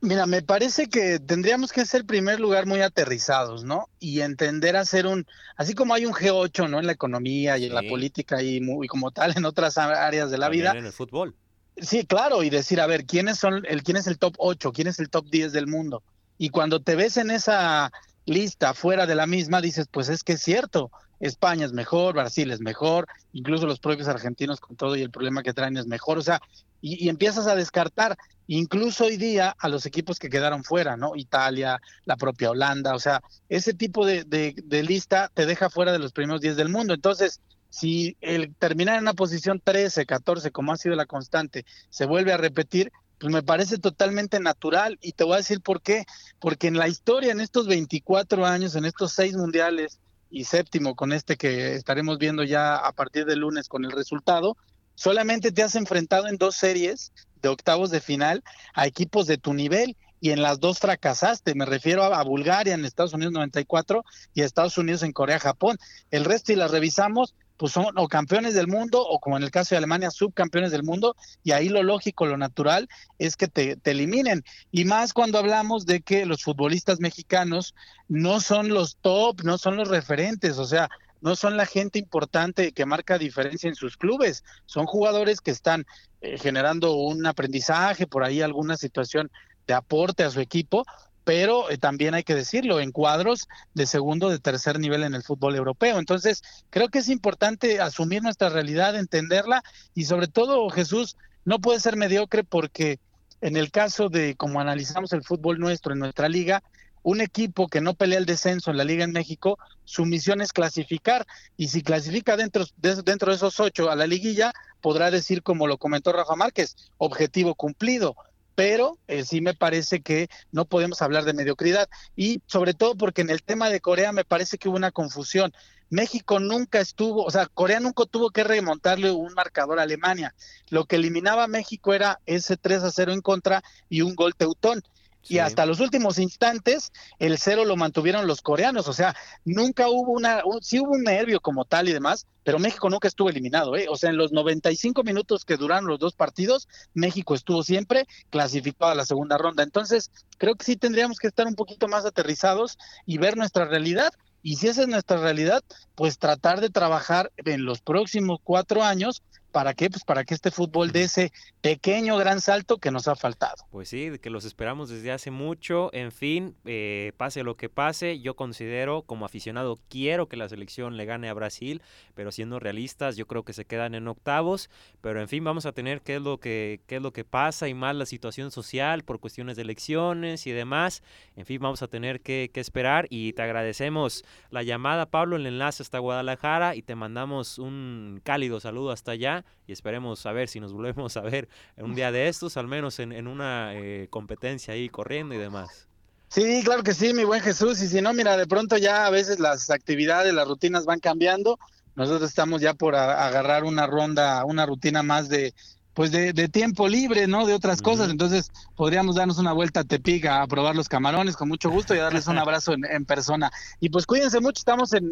Mira, 0.00 0.26
me 0.26 0.42
parece 0.42 0.88
que 0.88 1.18
tendríamos 1.18 1.72
que 1.72 1.84
ser, 1.84 2.02
en 2.02 2.06
primer 2.06 2.38
lugar, 2.38 2.66
muy 2.66 2.80
aterrizados, 2.82 3.64
¿no? 3.64 3.88
Y 3.98 4.20
entender 4.20 4.76
hacer 4.76 5.06
un, 5.06 5.26
así 5.56 5.74
como 5.74 5.94
hay 5.94 6.06
un 6.06 6.12
G8, 6.12 6.70
¿no? 6.70 6.78
En 6.78 6.86
la 6.86 6.92
economía 6.92 7.58
y 7.58 7.66
en 7.66 7.74
la 7.74 7.82
política 7.82 8.40
y, 8.42 8.60
muy, 8.60 8.86
como 8.86 9.10
tal 9.10 9.36
en 9.36 9.44
otras 9.44 9.76
áreas 9.76 10.30
de 10.30 10.38
la 10.38 10.48
vida. 10.48 10.72
En 10.72 10.86
el 10.86 10.92
fútbol. 10.92 11.34
Sí, 11.76 12.06
claro, 12.06 12.42
y 12.42 12.50
decir, 12.50 12.80
a 12.80 12.86
ver, 12.86 13.06
¿quiénes 13.06 13.38
son, 13.38 13.64
el, 13.66 13.82
quién 13.82 13.96
es 13.96 14.06
el 14.06 14.18
top 14.18 14.34
8, 14.38 14.72
quién 14.72 14.86
es 14.86 15.00
el 15.00 15.10
top 15.10 15.26
10 15.30 15.52
del 15.52 15.66
mundo? 15.66 16.02
Y 16.36 16.50
cuando 16.50 16.80
te 16.80 16.94
ves 16.94 17.16
en 17.16 17.30
esa, 17.32 17.90
lista 18.28 18.74
fuera 18.74 19.06
de 19.06 19.14
la 19.14 19.26
misma, 19.26 19.60
dices, 19.60 19.88
pues 19.90 20.08
es 20.08 20.22
que 20.22 20.34
es 20.34 20.42
cierto, 20.42 20.90
España 21.20 21.66
es 21.66 21.72
mejor, 21.72 22.14
Brasil 22.14 22.50
es 22.50 22.60
mejor, 22.60 23.06
incluso 23.32 23.66
los 23.66 23.80
propios 23.80 24.08
argentinos 24.08 24.60
con 24.60 24.76
todo 24.76 24.96
y 24.96 25.02
el 25.02 25.10
problema 25.10 25.42
que 25.42 25.52
traen 25.52 25.76
es 25.76 25.86
mejor, 25.86 26.18
o 26.18 26.22
sea, 26.22 26.40
y, 26.80 27.08
empiezas 27.08 27.46
a 27.46 27.56
descartar 27.56 28.16
incluso 28.46 29.04
hoy 29.04 29.16
día 29.16 29.54
a 29.58 29.68
los 29.68 29.84
equipos 29.84 30.18
que 30.18 30.30
quedaron 30.30 30.64
fuera, 30.64 30.96
¿no? 30.96 31.16
Italia, 31.16 31.80
la 32.04 32.16
propia 32.16 32.50
Holanda, 32.50 32.94
o 32.94 32.98
sea, 32.98 33.20
ese 33.48 33.74
tipo 33.74 34.06
de, 34.06 34.24
de, 34.24 34.82
lista 34.82 35.30
te 35.34 35.44
deja 35.44 35.70
fuera 35.70 35.92
de 35.92 35.98
los 35.98 36.12
primeros 36.12 36.40
10 36.40 36.56
del 36.56 36.68
mundo. 36.68 36.94
Entonces, 36.94 37.40
si 37.68 38.16
el 38.20 38.54
terminar 38.54 38.96
en 38.96 39.02
una 39.02 39.14
posición 39.14 39.60
13, 39.62 40.06
14, 40.06 40.50
como 40.50 40.72
ha 40.72 40.76
sido 40.76 40.94
la 40.94 41.06
constante, 41.06 41.66
se 41.90 42.06
vuelve 42.06 42.32
a 42.32 42.38
repetir, 42.38 42.92
pues 43.18 43.32
me 43.32 43.42
parece 43.42 43.78
totalmente 43.78 44.40
natural 44.40 44.98
y 45.02 45.12
te 45.12 45.24
voy 45.24 45.34
a 45.34 45.38
decir 45.38 45.60
por 45.60 45.82
qué, 45.82 46.04
porque 46.38 46.68
en 46.68 46.78
la 46.78 46.88
historia, 46.88 47.32
en 47.32 47.40
estos 47.40 47.66
24 47.66 48.46
años, 48.46 48.76
en 48.76 48.84
estos 48.84 49.12
seis 49.12 49.34
mundiales 49.34 49.98
y 50.30 50.44
séptimo 50.44 50.94
con 50.94 51.12
este 51.12 51.36
que 51.36 51.74
estaremos 51.74 52.18
viendo 52.18 52.44
ya 52.44 52.76
a 52.76 52.92
partir 52.92 53.24
del 53.24 53.40
lunes 53.40 53.68
con 53.68 53.84
el 53.84 53.92
resultado, 53.92 54.56
solamente 54.94 55.52
te 55.52 55.62
has 55.62 55.74
enfrentado 55.74 56.28
en 56.28 56.36
dos 56.36 56.56
series 56.56 57.12
de 57.40 57.48
octavos 57.48 57.90
de 57.90 58.00
final 58.00 58.42
a 58.74 58.86
equipos 58.86 59.26
de 59.26 59.38
tu 59.38 59.54
nivel 59.54 59.96
y 60.20 60.30
en 60.30 60.42
las 60.42 60.60
dos 60.60 60.78
fracasaste. 60.78 61.54
Me 61.54 61.64
refiero 61.64 62.02
a, 62.02 62.22
Bulgaria 62.24 62.74
en 62.74 62.84
Estados 62.84 63.14
Unidos 63.14 63.32
94 63.32 64.04
y 64.34 64.42
a 64.42 64.44
Estados 64.44 64.76
Unidos 64.78 65.02
en 65.02 65.12
Corea-Japón. 65.12 65.78
El 66.10 66.24
resto, 66.24 66.52
y 66.52 66.56
las 66.56 66.70
revisamos, 66.70 67.34
pues 67.58 67.72
son 67.72 67.86
o 67.96 68.08
campeones 68.08 68.54
del 68.54 68.68
mundo 68.68 69.02
o 69.02 69.20
como 69.20 69.36
en 69.36 69.42
el 69.42 69.50
caso 69.50 69.74
de 69.74 69.78
Alemania, 69.78 70.10
subcampeones 70.10 70.70
del 70.70 70.84
mundo 70.84 71.16
y 71.42 71.52
ahí 71.52 71.68
lo 71.68 71.82
lógico, 71.82 72.24
lo 72.24 72.38
natural 72.38 72.88
es 73.18 73.36
que 73.36 73.48
te, 73.48 73.76
te, 73.76 73.90
eliminen. 73.90 74.44
Y 74.70 74.84
más 74.84 75.12
cuando 75.12 75.38
hablamos 75.38 75.84
de 75.84 76.00
que 76.00 76.24
los 76.24 76.42
futbolistas 76.42 77.00
mexicanos 77.00 77.74
no 78.08 78.40
son 78.40 78.68
los 78.68 78.96
top, 78.96 79.42
no 79.42 79.58
son 79.58 79.76
los 79.76 79.88
referentes, 79.88 80.56
o 80.58 80.64
sea, 80.64 80.88
no 81.20 81.36
son 81.36 81.56
la 81.56 81.66
gente 81.66 81.98
importante 81.98 82.72
que 82.72 82.86
marca 82.86 83.18
diferencia 83.18 83.68
en 83.68 83.74
sus 83.74 83.96
clubes, 83.96 84.44
son 84.66 84.86
jugadores 84.86 85.40
que 85.40 85.50
están 85.50 85.84
eh, 86.20 86.38
generando 86.38 86.94
un 86.94 87.26
aprendizaje, 87.26 88.06
por 88.06 88.24
ahí 88.24 88.40
alguna 88.40 88.76
situación 88.76 89.30
de 89.66 89.74
aporte 89.74 90.24
a 90.24 90.30
su 90.30 90.40
equipo, 90.40 90.84
pero 91.28 91.68
eh, 91.68 91.76
también 91.76 92.14
hay 92.14 92.22
que 92.22 92.34
decirlo, 92.34 92.80
en 92.80 92.90
cuadros 92.90 93.48
de 93.74 93.84
segundo, 93.84 94.30
de 94.30 94.38
tercer 94.38 94.80
nivel 94.80 95.02
en 95.02 95.14
el 95.14 95.22
fútbol 95.22 95.56
europeo. 95.56 95.98
Entonces, 95.98 96.42
creo 96.70 96.88
que 96.88 97.00
es 97.00 97.10
importante 97.10 97.82
asumir 97.82 98.22
nuestra 98.22 98.48
realidad, 98.48 98.96
entenderla 98.96 99.62
y 99.94 100.06
sobre 100.06 100.28
todo, 100.28 100.70
Jesús, 100.70 101.18
no 101.44 101.58
puede 101.58 101.80
ser 101.80 101.96
mediocre 101.96 102.44
porque 102.44 102.98
en 103.42 103.58
el 103.58 103.70
caso 103.70 104.08
de 104.08 104.36
como 104.36 104.58
analizamos 104.58 105.12
el 105.12 105.22
fútbol 105.22 105.58
nuestro 105.58 105.92
en 105.92 105.98
nuestra 105.98 106.30
liga, 106.30 106.62
un 107.02 107.20
equipo 107.20 107.68
que 107.68 107.82
no 107.82 107.92
pelea 107.92 108.18
el 108.18 108.24
descenso 108.24 108.70
en 108.70 108.78
la 108.78 108.84
Liga 108.84 109.04
en 109.04 109.12
México, 109.12 109.58
su 109.84 110.06
misión 110.06 110.40
es 110.40 110.54
clasificar 110.54 111.26
y 111.58 111.68
si 111.68 111.82
clasifica 111.82 112.38
dentro 112.38 112.64
de, 112.78 113.02
dentro 113.02 113.32
de 113.32 113.36
esos 113.36 113.60
ocho 113.60 113.90
a 113.90 113.96
la 113.96 114.06
liguilla, 114.06 114.54
podrá 114.80 115.10
decir, 115.10 115.42
como 115.42 115.66
lo 115.66 115.76
comentó 115.76 116.10
Rafa 116.10 116.36
Márquez, 116.36 116.74
objetivo 116.96 117.54
cumplido. 117.54 118.16
Pero 118.58 118.98
eh, 119.06 119.24
sí 119.24 119.40
me 119.40 119.54
parece 119.54 120.00
que 120.00 120.28
no 120.50 120.64
podemos 120.64 121.00
hablar 121.00 121.22
de 121.22 121.32
mediocridad 121.32 121.88
y 122.16 122.42
sobre 122.46 122.74
todo 122.74 122.96
porque 122.96 123.20
en 123.20 123.30
el 123.30 123.44
tema 123.44 123.70
de 123.70 123.80
Corea 123.80 124.10
me 124.10 124.24
parece 124.24 124.58
que 124.58 124.68
hubo 124.68 124.76
una 124.76 124.90
confusión. 124.90 125.52
México 125.90 126.40
nunca 126.40 126.80
estuvo, 126.80 127.22
o 127.22 127.30
sea, 127.30 127.46
Corea 127.46 127.78
nunca 127.78 128.04
tuvo 128.06 128.30
que 128.30 128.42
remontarle 128.42 129.12
un 129.12 129.32
marcador 129.34 129.78
a 129.78 129.82
Alemania. 129.82 130.34
Lo 130.70 130.86
que 130.86 130.96
eliminaba 130.96 131.44
a 131.44 131.46
México 131.46 131.94
era 131.94 132.18
ese 132.26 132.56
3 132.56 132.82
a 132.82 132.90
0 132.90 133.12
en 133.12 133.20
contra 133.20 133.62
y 133.88 134.00
un 134.00 134.16
gol 134.16 134.34
teutón. 134.34 134.82
Y 135.28 135.38
hasta 135.38 135.66
los 135.66 135.80
últimos 135.80 136.18
instantes, 136.18 136.92
el 137.18 137.38
cero 137.38 137.64
lo 137.64 137.76
mantuvieron 137.76 138.26
los 138.26 138.40
coreanos. 138.40 138.88
O 138.88 138.92
sea, 138.92 139.14
nunca 139.44 139.88
hubo 139.88 140.12
una, 140.12 140.42
sí 140.62 140.80
hubo 140.80 140.92
un 140.92 141.04
nervio 141.04 141.40
como 141.40 141.64
tal 141.64 141.88
y 141.88 141.92
demás, 141.92 142.26
pero 142.44 142.58
México 142.58 142.88
nunca 142.88 143.08
estuvo 143.08 143.28
eliminado. 143.28 143.76
¿eh? 143.76 143.86
O 143.90 143.96
sea, 143.96 144.10
en 144.10 144.16
los 144.16 144.32
95 144.32 145.02
minutos 145.04 145.44
que 145.44 145.56
duraron 145.56 145.86
los 145.86 145.98
dos 145.98 146.14
partidos, 146.14 146.68
México 146.94 147.34
estuvo 147.34 147.62
siempre 147.62 148.06
clasificado 148.30 148.92
a 148.92 148.94
la 148.94 149.04
segunda 149.04 149.36
ronda. 149.36 149.62
Entonces, 149.62 150.10
creo 150.38 150.54
que 150.54 150.64
sí 150.64 150.76
tendríamos 150.76 151.18
que 151.18 151.28
estar 151.28 151.46
un 151.46 151.54
poquito 151.54 151.88
más 151.88 152.06
aterrizados 152.06 152.78
y 153.04 153.18
ver 153.18 153.36
nuestra 153.36 153.66
realidad. 153.66 154.12
Y 154.42 154.56
si 154.56 154.68
esa 154.68 154.82
es 154.82 154.88
nuestra 154.88 155.18
realidad, 155.18 155.62
pues 155.94 156.18
tratar 156.18 156.60
de 156.60 156.70
trabajar 156.70 157.32
en 157.36 157.64
los 157.64 157.80
próximos 157.80 158.38
cuatro 158.42 158.82
años 158.82 159.22
¿Para 159.52 159.72
qué? 159.72 159.88
Pues 159.88 160.04
para 160.04 160.24
que 160.24 160.34
este 160.34 160.50
fútbol 160.50 160.92
dé 160.92 161.04
ese 161.04 161.32
pequeño 161.62 162.16
gran 162.18 162.40
salto 162.40 162.76
que 162.76 162.90
nos 162.90 163.08
ha 163.08 163.16
faltado. 163.16 163.64
Pues 163.70 163.88
sí, 163.88 164.18
que 164.20 164.28
los 164.28 164.44
esperamos 164.44 164.90
desde 164.90 165.10
hace 165.10 165.30
mucho. 165.30 165.90
En 165.94 166.12
fin, 166.12 166.54
eh, 166.66 167.12
pase 167.16 167.42
lo 167.42 167.56
que 167.56 167.70
pase, 167.70 168.20
yo 168.20 168.36
considero 168.36 169.02
como 169.02 169.24
aficionado 169.24 169.78
quiero 169.88 170.28
que 170.28 170.36
la 170.36 170.48
selección 170.48 170.96
le 170.96 171.06
gane 171.06 171.30
a 171.30 171.34
Brasil, 171.34 171.82
pero 172.14 172.30
siendo 172.30 172.58
realistas 172.58 173.16
yo 173.16 173.26
creo 173.26 173.42
que 173.42 173.54
se 173.54 173.64
quedan 173.64 173.94
en 173.94 174.06
octavos. 174.06 174.68
Pero 175.00 175.20
en 175.20 175.28
fin, 175.28 175.42
vamos 175.44 175.64
a 175.64 175.72
tener 175.72 176.02
qué 176.02 176.16
es 176.16 176.22
lo 176.22 176.38
que, 176.38 176.80
qué 176.86 176.96
es 176.96 177.02
lo 177.02 177.12
que 177.12 177.24
pasa 177.24 177.68
y 177.68 177.74
más 177.74 177.96
la 177.96 178.06
situación 178.06 178.50
social 178.50 179.02
por 179.02 179.18
cuestiones 179.18 179.56
de 179.56 179.62
elecciones 179.62 180.46
y 180.46 180.52
demás. 180.52 181.02
En 181.36 181.46
fin, 181.46 181.58
vamos 181.60 181.82
a 181.82 181.88
tener 181.88 182.20
que, 182.20 182.50
que 182.52 182.60
esperar 182.60 183.06
y 183.08 183.32
te 183.32 183.42
agradecemos 183.42 184.24
la 184.50 184.62
llamada, 184.62 185.06
Pablo, 185.06 185.36
el 185.36 185.46
enlace 185.46 185.82
hasta 185.82 185.98
Guadalajara 185.98 186.76
y 186.76 186.82
te 186.82 186.94
mandamos 186.94 187.58
un 187.58 188.20
cálido 188.22 188.60
saludo 188.60 188.90
hasta 188.90 189.12
allá 189.12 189.44
y 189.66 189.72
esperemos 189.72 190.24
a 190.26 190.32
ver 190.32 190.48
si 190.48 190.60
nos 190.60 190.72
volvemos 190.72 191.16
a 191.16 191.20
ver 191.20 191.48
en 191.76 191.84
un 191.84 191.94
día 191.94 192.10
de 192.10 192.28
estos, 192.28 192.56
al 192.56 192.66
menos 192.66 192.98
en, 192.98 193.26
una 193.26 193.74
eh, 193.74 194.08
competencia 194.10 194.74
ahí 194.74 194.88
corriendo 194.88 195.34
y 195.34 195.38
demás. 195.38 195.86
Sí, 196.28 196.62
claro 196.64 196.82
que 196.82 196.94
sí, 196.94 197.14
mi 197.14 197.24
buen 197.24 197.40
Jesús. 197.40 197.80
Y 197.80 197.88
si 197.88 198.00
no, 198.02 198.12
mira, 198.12 198.36
de 198.36 198.46
pronto 198.46 198.76
ya 198.76 199.06
a 199.06 199.10
veces 199.10 199.40
las 199.40 199.70
actividades, 199.70 200.34
las 200.34 200.46
rutinas 200.46 200.84
van 200.84 201.00
cambiando. 201.00 201.58
Nosotros 201.96 202.28
estamos 202.28 202.60
ya 202.60 202.74
por 202.74 202.94
agarrar 202.94 203.64
una 203.64 203.86
ronda, 203.86 204.44
una 204.44 204.66
rutina 204.66 205.02
más 205.02 205.28
de, 205.28 205.52
pues 205.98 206.12
de, 206.12 206.48
tiempo 206.48 206.86
libre, 206.86 207.26
¿no? 207.26 207.44
De 207.44 207.54
otras 207.54 207.82
cosas. 207.82 208.08
Entonces, 208.08 208.52
podríamos 208.76 209.16
darnos 209.16 209.38
una 209.38 209.52
vuelta 209.52 209.80
a 209.80 209.84
Tepic 209.84 210.26
a 210.26 210.46
probar 210.46 210.76
los 210.76 210.88
camarones 210.88 211.34
con 211.34 211.48
mucho 211.48 211.70
gusto 211.70 211.92
y 211.92 211.98
darles 211.98 212.28
un 212.28 212.38
abrazo 212.38 212.72
en, 212.72 213.04
persona. 213.04 213.50
Y 213.80 213.88
pues 213.88 214.06
cuídense 214.06 214.38
mucho, 214.38 214.60
estamos 214.60 214.92
en, 214.92 215.10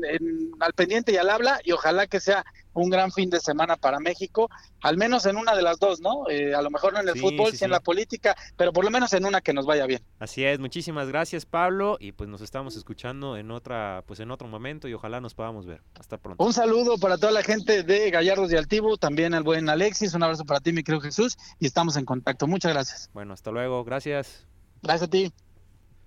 al 0.61 0.73
pendiente 0.75 1.11
y 1.11 1.17
al 1.17 1.29
habla 1.29 1.59
y 1.65 1.73
ojalá 1.73 2.07
que 2.07 2.21
sea 2.21 2.45
un 2.83 2.91
gran 2.91 3.11
fin 3.11 3.31
de 3.31 3.41
semana 3.41 3.77
para 3.77 3.99
México, 3.99 4.49
al 4.83 4.97
menos 4.97 5.27
en 5.27 5.37
una 5.37 5.55
de 5.55 5.63
las 5.63 5.79
dos, 5.79 6.01
¿no? 6.01 6.29
Eh, 6.29 6.55
a 6.55 6.63
lo 6.63 6.71
mejor 6.71 6.93
no 6.93 7.01
en 7.01 7.09
el 7.09 7.19
fútbol, 7.19 7.53
sí, 7.53 7.65
en 7.65 7.71
la 7.71 7.81
política, 7.81 8.37
pero 8.57 8.73
por 8.73 8.85
lo 8.85 8.91
menos 8.91 9.13
en 9.13 9.25
una 9.25 9.41
que 9.41 9.53
nos 9.53 9.67
vaya 9.67 9.87
bien. 9.87 10.03
Así 10.19 10.45
es, 10.45 10.59
muchísimas 10.59 11.09
gracias 11.09 11.47
Pablo 11.47 11.97
y 12.01 12.13
pues 12.13 12.29
nos 12.29 12.41
estamos 12.41 12.77
escuchando 12.77 13.37
en 13.37 13.51
otra, 13.51 14.05
pues 14.07 14.21
en 14.21 14.31
otro 14.31 14.49
momento 14.49 14.89
y 14.89 14.95
ojalá 14.95 15.21
nos 15.21 15.35
podamos 15.35 15.67
ver. 15.67 15.83
Hasta 15.95 16.19
pronto. 16.19 16.43
Un 16.45 16.53
saludo 16.53 16.99
para 16.99 17.19
toda 17.19 17.33
la 17.33 17.43
gente 17.43 17.83
de 17.83 18.11
Gallardos 18.11 18.53
y 18.53 18.57
Altivo, 18.57 18.97
también 18.97 19.35
al 19.35 19.43
buen 19.43 19.69
Alexis, 19.69 20.15
un 20.15 20.23
abrazo 20.23 20.45
para 20.45 20.61
ti, 20.61 20.73
mi 20.73 20.83
querido 20.83 21.01
Jesús, 21.01 21.37
y 21.59 21.67
estamos 21.67 21.97
en 21.97 22.05
contacto. 22.05 22.47
Muchas 22.47 22.73
gracias. 22.73 23.11
Bueno, 23.13 23.33
hasta 23.33 23.51
luego, 23.51 23.85
gracias. 23.85 24.47
Gracias 24.83 25.09
a 25.09 25.11
ti. 25.11 25.33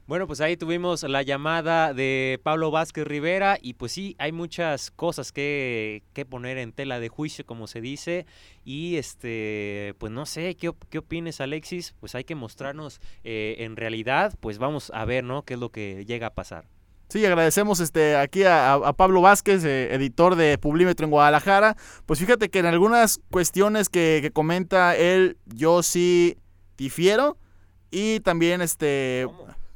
Bueno, 0.10 0.26
pues 0.26 0.42
ahí 0.42 0.58
tuvimos 0.58 1.04
la 1.04 1.22
llamada 1.22 1.94
de 1.94 2.40
Pablo 2.42 2.72
Vázquez 2.72 3.06
Rivera 3.06 3.60
y 3.62 3.76
pues 3.76 3.92
sí, 3.92 4.16
hay 4.18 4.32
muchas 4.32 4.90
cosas 4.90 5.32
que, 5.32 6.02
que 6.14 6.26
poner 6.26 6.58
en 6.58 6.72
tela 6.72 7.00
de 7.00 7.10
juicio, 7.10 7.46
como 7.46 7.68
se 7.68 7.80
dice, 7.80 8.26
y 8.66 8.96
este, 8.96 9.94
pues 10.00 10.12
no 10.12 10.26
sé, 10.26 10.56
¿qué, 10.56 10.72
qué 10.90 10.98
opines 10.98 11.42
Alexis? 11.42 11.94
Pues 12.00 12.16
hay 12.16 12.24
que 12.24 12.34
mostrarnos 12.34 13.02
eh, 13.24 13.58
en 13.60 13.76
realidad, 13.76 14.34
pues 14.40 14.58
vamos 14.58 14.92
a 14.96 15.06
ver, 15.06 15.24
¿no? 15.24 15.44
¿Qué 15.44 15.54
es 15.54 15.60
lo 15.60 15.70
que 15.70 16.04
llega 16.08 16.26
a 16.26 16.34
pasar? 16.34 16.66
Sí, 17.10 17.24
agradecemos 17.24 17.80
este, 17.80 18.16
aquí 18.16 18.46
a, 18.46 18.82
Pablo 18.98 19.22
Vázquez, 19.22 19.64
eh, 19.64 19.94
editor 19.94 20.36
de 20.36 20.58
Publímetro 20.58 21.04
en 21.04 21.12
Guadalajara. 21.12 21.78
Pues 22.08 22.18
fíjate 22.18 22.50
que 22.50 22.58
en 22.58 22.66
algunas 22.66 23.22
cuestiones 23.30 23.90
que, 23.90 24.18
que 24.24 24.32
comenta 24.32 24.96
él, 24.96 25.38
yo 25.46 25.84
sí 25.84 26.36
difiero. 26.78 27.38
Y 27.92 28.22
también, 28.22 28.62
este, 28.62 29.28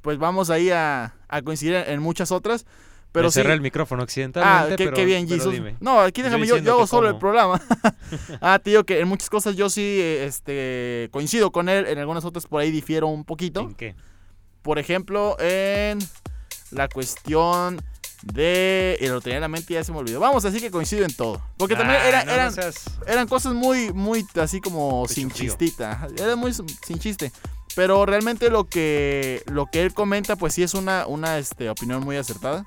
pues 0.03 0.19
vamos 0.19 0.49
ahí 0.51 0.69
a, 0.69 1.15
coincidir 1.43 1.75
en 1.75 1.99
muchas 1.99 2.31
otras. 2.31 2.67
Pero 3.13 3.29
sí. 3.29 3.39
cerré 3.39 3.53
el 3.53 3.61
micrófono 3.61 4.03
occidentalmente. 4.03 4.83
Ah, 4.87 4.91
qué, 4.93 5.05
bien, 5.05 5.27
Jesus. 5.27 5.55
No, 5.79 6.01
aquí 6.01 6.23
déjame, 6.23 6.47
yo, 6.47 6.57
yo 6.57 6.73
hago 6.73 6.87
solo 6.87 7.09
el 7.09 7.17
programa. 7.17 7.61
ah, 8.41 8.59
tío, 8.61 8.85
que 8.85 8.99
en 8.99 9.07
muchas 9.07 9.29
cosas 9.29 9.55
yo 9.55 9.69
sí 9.69 9.99
este, 10.01 11.09
coincido 11.11 11.51
con 11.51 11.69
él, 11.69 11.85
en 11.85 11.99
algunas 11.99 12.25
otras 12.25 12.47
por 12.47 12.61
ahí 12.61 12.71
difiero 12.71 13.07
un 13.07 13.23
poquito. 13.23 13.61
¿En 13.61 13.75
qué? 13.75 13.95
Por 14.63 14.79
ejemplo, 14.79 15.37
en 15.39 15.99
la 16.71 16.89
cuestión 16.89 17.81
de. 18.23 18.97
Y 18.99 19.07
lo 19.07 19.21
tenía 19.21 19.37
en 19.37 19.41
la 19.41 19.47
mente 19.47 19.73
y 19.73 19.75
ya 19.75 19.83
se 19.83 19.91
me 19.91 19.99
olvidó. 19.99 20.19
Vamos, 20.19 20.43
así 20.43 20.59
que 20.59 20.71
coincido 20.71 21.05
en 21.05 21.15
todo. 21.15 21.39
Porque 21.57 21.75
también 21.75 22.01
eran, 22.01 22.49
eran 23.05 23.27
cosas 23.27 23.53
muy, 23.53 23.93
muy 23.93 24.25
así 24.41 24.59
como 24.59 25.07
sin 25.07 25.29
chistita. 25.29 26.07
Era 26.17 26.35
muy 26.35 26.51
sin 26.53 26.99
chiste. 26.99 27.31
Pero 27.75 28.05
realmente 28.05 28.49
lo 28.49 28.65
que, 28.65 29.43
lo 29.47 29.65
que 29.67 29.81
él 29.81 29.93
comenta, 29.93 30.35
pues 30.35 30.53
sí 30.53 30.63
es 30.63 30.73
una, 30.73 31.07
una 31.07 31.37
este, 31.37 31.69
opinión 31.69 32.03
muy 32.03 32.17
acertada. 32.17 32.65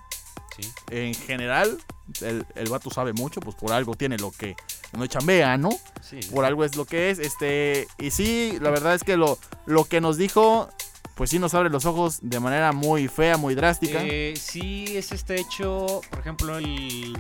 Sí. 0.59 0.71
En 0.91 1.15
general, 1.15 1.79
el, 2.23 2.47
el 2.55 2.69
vato 2.69 2.91
sabe 2.91 3.13
mucho, 3.13 3.41
pues 3.41 3.55
por 3.57 3.73
algo 3.73 3.95
tiene 3.95 4.17
lo 4.19 4.31
que 4.31 4.57
no 4.97 5.07
chambea, 5.07 5.57
¿no? 5.59 5.71
Sí, 6.01 6.21
por 6.33 6.45
algo 6.45 6.65
es 6.65 6.77
lo 6.77 6.87
que 6.87 7.11
es. 7.11 7.19
Este, 7.19 7.87
y 7.99 8.11
sí, 8.11 8.59
la 8.61 8.71
verdad 8.71 8.95
es 8.95 9.05
que 9.05 9.17
lo, 9.17 9.39
lo 9.67 9.85
que 9.85 10.01
nos 10.01 10.17
dijo 10.17 10.69
pues 11.17 11.31
sí 11.31 11.39
nos 11.39 11.55
abre 11.55 11.71
los 11.71 11.87
ojos 11.87 12.19
de 12.21 12.41
manera 12.41 12.73
muy 12.73 13.09
fea, 13.09 13.39
muy 13.39 13.55
drástica. 13.55 14.01
Eh, 14.03 14.35
sí, 14.39 14.85
es 14.99 15.13
este 15.13 15.41
hecho, 15.41 16.03
por 16.11 16.21
ejemplo, 16.21 16.59
él 16.59 17.17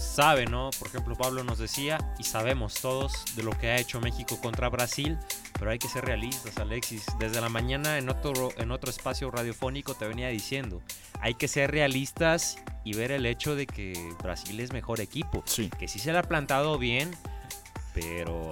sabe, 0.00 0.46
¿no? 0.46 0.70
Por 0.78 0.88
ejemplo, 0.88 1.14
Pablo 1.16 1.44
nos 1.44 1.58
decía, 1.58 1.98
y 2.18 2.24
sabemos 2.24 2.74
todos 2.74 3.12
de 3.34 3.42
lo 3.42 3.52
que 3.52 3.68
ha 3.68 3.76
hecho 3.76 4.00
México 4.00 4.38
contra 4.40 4.68
Brasil, 4.68 5.18
pero 5.58 5.70
hay 5.70 5.78
que 5.78 5.88
ser 5.88 6.04
realistas, 6.04 6.56
Alexis. 6.58 7.04
Desde 7.18 7.40
la 7.40 7.48
mañana 7.48 7.98
en 7.98 8.08
otro, 8.08 8.50
en 8.58 8.70
otro 8.70 8.90
espacio 8.90 9.30
radiofónico 9.30 9.94
te 9.94 10.06
venía 10.06 10.28
diciendo, 10.28 10.82
hay 11.20 11.34
que 11.34 11.48
ser 11.48 11.70
realistas 11.70 12.58
y 12.84 12.94
ver 12.94 13.10
el 13.10 13.26
hecho 13.26 13.56
de 13.56 13.66
que 13.66 13.92
Brasil 14.22 14.60
es 14.60 14.72
mejor 14.72 15.00
equipo. 15.00 15.42
Sí. 15.46 15.70
Que 15.78 15.88
sí 15.88 15.98
se 15.98 16.12
le 16.12 16.18
ha 16.18 16.22
plantado 16.22 16.78
bien, 16.78 17.10
pero 17.94 18.50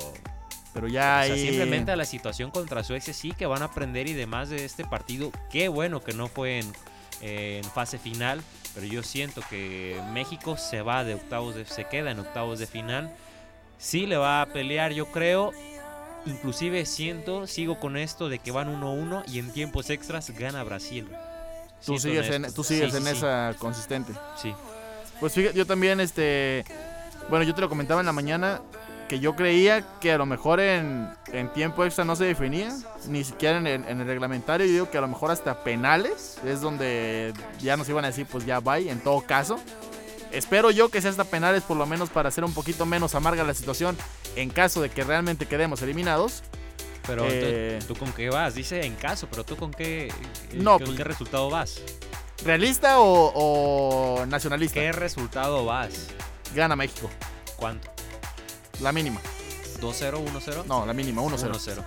Pero 0.73 0.89
ya 0.89 1.21
o 1.23 1.27
sea, 1.27 1.37
simplemente 1.37 1.93
a 1.93 1.97
la 1.97 2.05
situación 2.05 2.51
contra 2.51 2.83
Suecia 2.83 3.15
sí 3.15 3.31
que 3.31 3.47
van 3.47 3.63
a 3.63 3.67
aprender 3.67 4.09
y 4.09 4.13
demás 4.13 4.49
de 4.49 4.65
este 4.65 4.85
partido. 4.85 5.31
Qué 5.51 5.69
bueno 5.69 6.01
que 6.01 6.15
no 6.15 6.27
fue 6.27 6.59
en, 6.59 6.73
en 7.21 7.65
fase 7.65 7.99
final, 7.99 8.43
pero 8.75 8.87
yo 8.87 9.03
siento 9.03 9.43
que 9.49 10.01
México 10.13 10.57
se 10.57 10.83
va 10.83 11.05
de 11.05 11.15
octavos 11.15 11.55
de, 11.55 11.65
se 11.65 11.85
queda 11.85 12.11
en 12.11 12.19
octavos 12.19 12.59
de 12.59 12.67
final. 12.67 13.15
Sí 13.79 14.07
le 14.07 14.17
va 14.17 14.43
a 14.43 14.47
pelear, 14.47 14.93
yo 14.93 15.07
creo. 15.07 15.53
Inclusive 16.27 16.87
siento, 16.87 17.47
sigo 17.47 17.79
con 17.79 17.97
esto 17.97 18.29
de 18.29 18.39
que 18.39 18.51
van 18.51 18.81
1-1 18.81 19.25
y 19.29 19.39
en 19.39 19.53
tiempos 19.53 19.91
extras 19.91 20.31
gana 20.31 20.65
Brasil. 20.65 21.07
Tú 21.85 21.99
Siento 21.99 22.23
sigues 22.25 22.31
en, 22.31 22.55
tú 22.55 22.65
sigues 22.65 22.91
Sí, 22.93 22.97
en 22.97 23.05
sí, 23.05 23.11
sí. 23.11 23.17
esa 23.17 23.55
consistente. 23.59 24.13
Sí. 24.41 24.55
Pues 25.21 25.35
fíjate, 25.35 25.57
yo 25.57 25.67
también, 25.67 26.01
este. 26.01 26.65
Bueno, 27.29 27.45
yo 27.45 27.55
te 27.55 27.61
lo 27.61 27.69
comentaba 27.69 28.01
en 28.01 28.07
la 28.07 28.13
mañana 28.13 28.61
que 29.09 29.21
yo 29.21 29.37
creía 29.37 29.85
que 30.01 30.13
a 30.13 30.19
lo 30.19 30.27
mejor 30.27 30.61
en, 30.61 31.09
en 31.33 31.53
tiempo 31.53 31.85
extra 31.85 32.05
no 32.05 32.17
se 32.17 32.25
definía, 32.25 32.75
ni 33.09 33.23
siquiera 33.25 33.59
en 33.59 33.67
el, 33.67 33.85
en 33.87 34.01
el 34.01 34.07
reglamentario. 34.07 34.67
Yo 34.67 34.73
digo 34.73 34.91
que 34.91 34.99
a 34.99 35.03
lo 35.03 35.09
mejor 35.09 35.31
hasta 35.31 35.63
penales 35.63 36.39
es 36.47 36.61
donde 36.61 37.33
ya 37.61 37.77
nos 37.77 37.89
iban 37.89 38.05
a 38.05 38.09
decir, 38.09 38.27
pues 38.27 38.47
ya 38.47 38.61
bye, 38.61 38.91
en 38.91 39.01
todo 39.01 39.21
caso. 39.21 39.59
Espero 40.33 40.71
yo 40.71 40.89
que 40.89 41.01
sea 41.01 41.11
hasta 41.11 41.25
penales, 41.25 41.63
por 41.63 41.77
lo 41.77 41.87
menos 41.87 42.11
para 42.11 42.29
hacer 42.29 42.43
un 42.45 42.53
poquito 42.55 42.87
menos 42.87 43.15
amarga 43.15 43.45
la 43.45 43.55
situación 43.55 43.97
en 44.37 44.51
caso 44.51 44.81
de 44.83 44.89
que 44.91 45.05
realmente 45.05 45.47
quedemos 45.47 45.81
eliminados. 45.83 46.43
Pero 47.07 47.25
Eh, 47.29 47.79
¿tú, 47.87 47.93
tú 47.95 48.01
con 48.01 48.13
qué 48.15 48.31
vas? 48.31 48.55
Dice 48.55 48.85
en 48.85 48.95
caso, 48.97 49.29
pero 49.31 49.45
tú 49.45 49.57
con 49.57 49.71
qué, 49.71 50.11
No, 50.55 50.79
con 50.79 50.87
pues- 50.87 50.97
qué 50.97 51.05
resultado 51.05 51.51
vas? 51.51 51.81
¿Realista 52.45 52.99
o, 52.99 53.33
o 53.35 54.27
nacionalista? 54.27 54.81
¿Qué 54.81 54.91
resultado 54.93 55.65
vas? 55.67 56.09
Gana 56.55 56.75
México, 56.77 57.09
¿Cuánto? 57.57 57.91
La 58.81 58.93
mínima. 58.93 59.21
¿2-0, 59.81 60.25
1-0? 60.25 60.65
No, 60.67 60.87
la 60.87 60.93
mínima, 60.93 61.23
1-0. 61.23 61.51
1-0. 61.51 61.85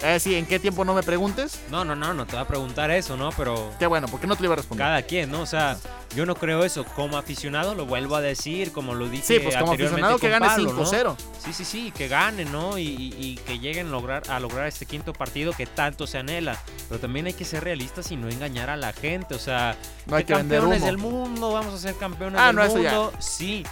Eh, 0.00 0.20
sí, 0.20 0.36
¿en 0.36 0.46
qué 0.46 0.60
tiempo 0.60 0.84
no 0.84 0.94
me 0.94 1.02
preguntes? 1.02 1.58
No, 1.72 1.84
no, 1.84 1.96
no, 1.96 2.14
no 2.14 2.24
te 2.24 2.36
va 2.36 2.42
a 2.42 2.46
preguntar 2.46 2.88
eso, 2.92 3.16
¿no? 3.16 3.30
Pero 3.36 3.72
Qué 3.80 3.86
bueno, 3.88 4.06
porque 4.06 4.28
no 4.28 4.36
te 4.36 4.42
lo 4.42 4.46
iba 4.46 4.52
a 4.52 4.56
responder. 4.58 4.86
cada 4.86 5.02
quien, 5.02 5.28
¿no? 5.32 5.40
O 5.40 5.46
sea, 5.46 5.76
yo 6.14 6.24
no 6.24 6.36
creo 6.36 6.62
eso. 6.64 6.84
Como 6.84 7.18
aficionado, 7.18 7.74
lo 7.74 7.84
vuelvo 7.84 8.14
a 8.14 8.20
decir, 8.20 8.70
como 8.70 8.94
lo 8.94 9.08
dije 9.08 9.24
Sí, 9.26 9.38
pues 9.40 9.56
como 9.56 9.72
aficionado 9.72 10.18
que 10.20 10.28
gane 10.28 10.46
Pablo, 10.46 10.72
¿no? 10.72 10.84
5-0. 10.84 11.16
Sí, 11.44 11.52
sí, 11.52 11.64
sí, 11.64 11.90
que 11.90 12.06
ganen, 12.06 12.52
¿no? 12.52 12.78
Y, 12.78 12.82
y- 12.84 13.14
y 13.18 13.36
que 13.38 13.58
lleguen 13.58 13.88
a 13.88 13.90
lograr, 13.90 14.22
a 14.30 14.38
lograr 14.38 14.68
este 14.68 14.86
quinto 14.86 15.12
partido 15.12 15.52
que 15.52 15.66
tanto 15.66 16.06
se 16.06 16.18
anhela. 16.18 16.56
Pero 16.88 17.00
también 17.00 17.26
hay 17.26 17.32
que 17.32 17.44
ser 17.44 17.64
realistas 17.64 18.12
y 18.12 18.16
no 18.16 18.28
engañar 18.28 18.70
a 18.70 18.76
la 18.76 18.92
gente. 18.92 19.34
O 19.34 19.40
sea, 19.40 19.76
No 20.06 20.14
hay 20.14 20.22
¿qué 20.22 20.28
que 20.28 20.34
vender 20.34 20.60
campeones 20.60 20.78
humo. 20.82 20.86
del 20.86 20.98
mundo, 20.98 21.52
vamos 21.54 21.74
a 21.74 21.78
ser 21.78 21.96
campeones 21.96 22.40
Ah, 22.40 22.46
del 22.48 22.56
no, 22.56 22.62
eso 22.62 22.78
ya. 22.78 22.92
mundo. 22.92 23.12
Sí. 23.18 23.64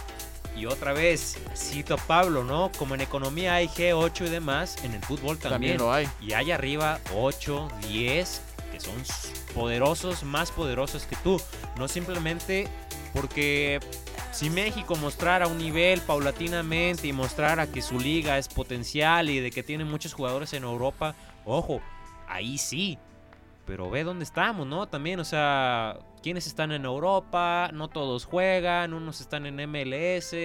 Y 0.57 0.65
otra 0.65 0.93
vez, 0.93 1.37
cito 1.55 1.93
a 1.93 1.97
Pablo, 1.97 2.43
¿no? 2.43 2.71
Como 2.77 2.95
en 2.95 3.01
economía 3.01 3.55
hay 3.55 3.67
G8 3.67 4.25
y 4.25 4.29
demás, 4.29 4.83
en 4.83 4.93
el 4.93 5.01
fútbol 5.01 5.37
También 5.37 5.77
también. 5.77 5.77
lo 5.77 5.93
hay. 5.93 6.09
Y 6.19 6.33
hay 6.33 6.51
arriba 6.51 6.99
8, 7.13 7.67
10, 7.87 8.41
que 8.71 8.79
son 8.79 8.95
poderosos, 9.53 10.23
más 10.23 10.51
poderosos 10.51 11.05
que 11.05 11.15
tú. 11.17 11.39
No 11.77 11.87
simplemente 11.87 12.67
porque 13.13 13.79
si 14.31 14.49
México 14.49 14.95
mostrara 14.95 15.47
un 15.47 15.59
nivel 15.59 16.01
paulatinamente 16.01 17.07
y 17.07 17.13
mostrara 17.13 17.67
que 17.67 17.81
su 17.81 17.99
liga 17.99 18.37
es 18.37 18.47
potencial 18.47 19.29
y 19.29 19.39
de 19.39 19.51
que 19.51 19.61
tiene 19.63 19.85
muchos 19.85 20.13
jugadores 20.13 20.53
en 20.53 20.63
Europa, 20.63 21.15
ojo, 21.45 21.81
ahí 22.27 22.57
sí. 22.57 22.97
Pero 23.65 23.89
ve 23.89 24.03
dónde 24.03 24.23
estamos, 24.23 24.65
¿no? 24.65 24.87
También, 24.87 25.19
o 25.19 25.25
sea, 25.25 25.99
quienes 26.27 26.45
están 26.45 26.73
en 26.73 26.83
Europa, 26.83 27.69
no 27.73 27.87
todos 27.87 28.25
juegan, 28.25 28.93
unos 28.93 29.21
están 29.21 29.45
en 29.45 29.55
MLS, 29.71 30.35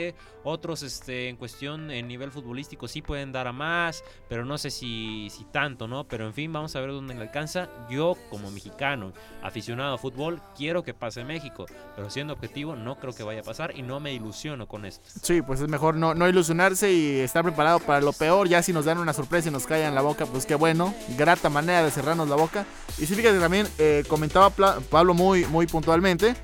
otros 0.45 0.85
este, 0.85 1.29
en 1.29 1.35
cuestión 1.35 1.91
en 1.91 2.07
nivel 2.07 2.31
futbolístico 2.31 2.87
sí 2.87 3.03
pueden 3.03 3.33
dar 3.33 3.49
a 3.49 3.53
más, 3.53 4.05
pero 4.29 4.45
no 4.45 4.59
sé 4.59 4.71
si, 4.71 5.29
si 5.31 5.43
tanto, 5.43 5.89
¿no? 5.89 6.05
Pero 6.05 6.25
en 6.25 6.35
fin, 6.35 6.53
vamos 6.53 6.77
a 6.77 6.81
ver 6.81 6.91
dónde 6.91 7.15
le 7.15 7.23
alcanza. 7.23 7.69
Yo, 7.91 8.17
como 8.31 8.53
mexicano, 8.53 9.13
aficionado 9.43 9.95
a 9.95 9.99
fútbol, 9.99 10.41
quiero 10.57 10.85
que 10.85 10.95
pase 10.95 11.25
México, 11.25 11.67
pero 11.97 12.11
siendo 12.11 12.33
objetivo, 12.33 12.77
no 12.77 13.01
creo 13.01 13.13
que 13.13 13.25
vaya 13.25 13.41
a 13.41 13.45
pasar 13.45 13.77
y 13.77 13.83
no 13.83 13.99
me 13.99 14.13
ilusiono 14.13 14.69
con 14.69 14.85
esto. 14.85 15.03
Sí, 15.21 15.43
pues 15.43 15.61
es 15.61 15.69
mejor 15.69 15.97
no, 15.97 16.15
no 16.15 16.29
ilusionarse 16.29 16.93
y 16.93 17.19
estar 17.19 17.43
preparado 17.43 17.81
para 17.81 18.01
lo 18.01 18.13
peor. 18.13 18.47
Ya 18.49 18.63
si 18.63 18.73
nos 18.73 18.85
dan 18.85 18.99
una 18.99 19.15
sorpresa 19.15 19.49
y 19.49 19.53
nos 19.53 19.67
callan 19.67 19.97
la 19.97 20.03
boca, 20.03 20.27
pues 20.27 20.47
qué 20.47 20.55
bueno. 20.55 20.95
Grata 21.19 21.49
manera 21.51 21.83
de 21.83 21.91
cerrarnos 21.91 22.29
la 22.29 22.37
boca. 22.37 22.67
Y 22.99 23.07
sí, 23.07 23.17
fíjate 23.17 23.41
también, 23.41 23.67
eh, 23.79 24.05
comentaba 24.07 24.51
Pablo 24.51 25.15
muy, 25.15 25.45
muy 25.47 25.67
puntualmente 25.73 26.37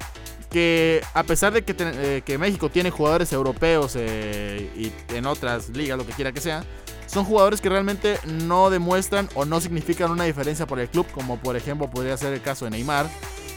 que 0.51 1.03
a 1.15 1.23
pesar 1.23 1.53
de 1.53 1.63
que, 1.63 1.75
eh, 1.79 2.23
que 2.25 2.39
México 2.39 2.71
tiene 2.71 2.91
jugadores 2.91 3.33
europeos 3.33 3.93
eh, 3.97 4.71
y 4.75 5.15
en 5.15 5.27
otras 5.27 5.69
ligas, 5.69 5.99
lo 5.99 6.07
que 6.07 6.13
quiera 6.13 6.33
que 6.33 6.41
sea, 6.41 6.65
son 7.07 7.25
jugadores 7.25 7.61
que 7.61 7.69
realmente 7.69 8.19
no 8.25 8.71
demuestran 8.71 9.29
o 9.35 9.45
no 9.45 9.61
significan 9.61 10.11
una 10.11 10.25
diferencia 10.25 10.67
por 10.67 10.81
el 10.81 10.89
club, 10.89 11.07
como 11.13 11.39
por 11.39 11.57
ejemplo 11.57 11.89
podría 11.91 12.17
ser 12.17 12.33
el 12.33 12.41
caso 12.43 12.65
de 12.65 12.71
Neymar, 12.73 13.09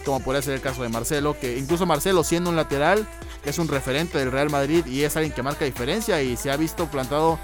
como 0.06 0.20
podría 0.22 0.42
ser 0.42 0.54
el 0.56 0.62
caso 0.62 0.84
de 0.84 0.90
Marcelo, 0.90 1.38
que 1.40 1.58
incluso 1.58 1.86
Marcelo 1.86 2.24
siendo 2.24 2.50
un 2.50 2.56
lateral 2.56 3.08
es 3.46 3.58
un 3.58 3.68
referente 3.68 4.18
del 4.18 4.32
Real 4.32 4.50
Madrid 4.50 4.86
y 4.86 5.04
es 5.04 5.16
alguien 5.16 5.34
que 5.34 5.44
marca 5.44 5.66
diferencia 5.66 6.22
y 6.22 6.38
se 6.38 6.52
ha 6.52 6.58
visto 6.58 6.88
plantado 6.88 7.40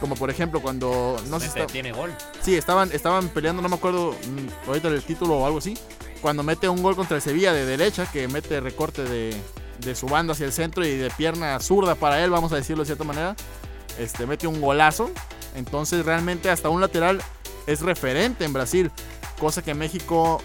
como 0.00 0.16
por 0.16 0.30
ejemplo 0.30 0.60
cuando 0.60 1.16
no 1.28 1.38
sé 1.38 1.64
Tiene 1.66 1.92
gol. 1.92 2.12
sí 2.40 2.56
estaban 2.56 2.90
estaban 2.92 3.28
peleando 3.28 3.62
no 3.62 3.68
me 3.68 3.76
acuerdo 3.76 4.12
mm, 4.12 4.68
ahorita 4.68 4.88
el 4.88 5.02
título 5.02 5.38
o 5.38 5.46
algo 5.46 5.58
así 5.58 5.74
cuando 6.22 6.42
mete 6.42 6.68
un 6.68 6.82
gol 6.82 6.96
contra 6.96 7.16
el 7.16 7.22
Sevilla 7.22 7.52
de 7.52 7.66
derecha 7.66 8.10
que 8.10 8.28
mete 8.28 8.60
recorte 8.60 9.02
de, 9.04 9.34
de 9.80 9.94
su 9.94 10.06
banda 10.06 10.32
hacia 10.32 10.46
el 10.46 10.52
centro 10.52 10.86
y 10.86 10.96
de 10.96 11.10
pierna 11.10 11.58
zurda 11.60 11.96
para 11.96 12.24
él 12.24 12.30
vamos 12.30 12.52
a 12.52 12.56
decirlo 12.56 12.84
de 12.84 12.86
cierta 12.86 13.04
manera 13.04 13.36
este 13.98 14.26
mete 14.26 14.46
un 14.46 14.60
golazo. 14.60 15.10
Entonces 15.54 16.06
realmente 16.06 16.48
hasta 16.48 16.70
un 16.70 16.80
lateral 16.80 17.20
es 17.66 17.80
referente 17.80 18.44
en 18.44 18.52
Brasil 18.54 18.90
cosa 19.42 19.60
que 19.60 19.74
México 19.74 20.40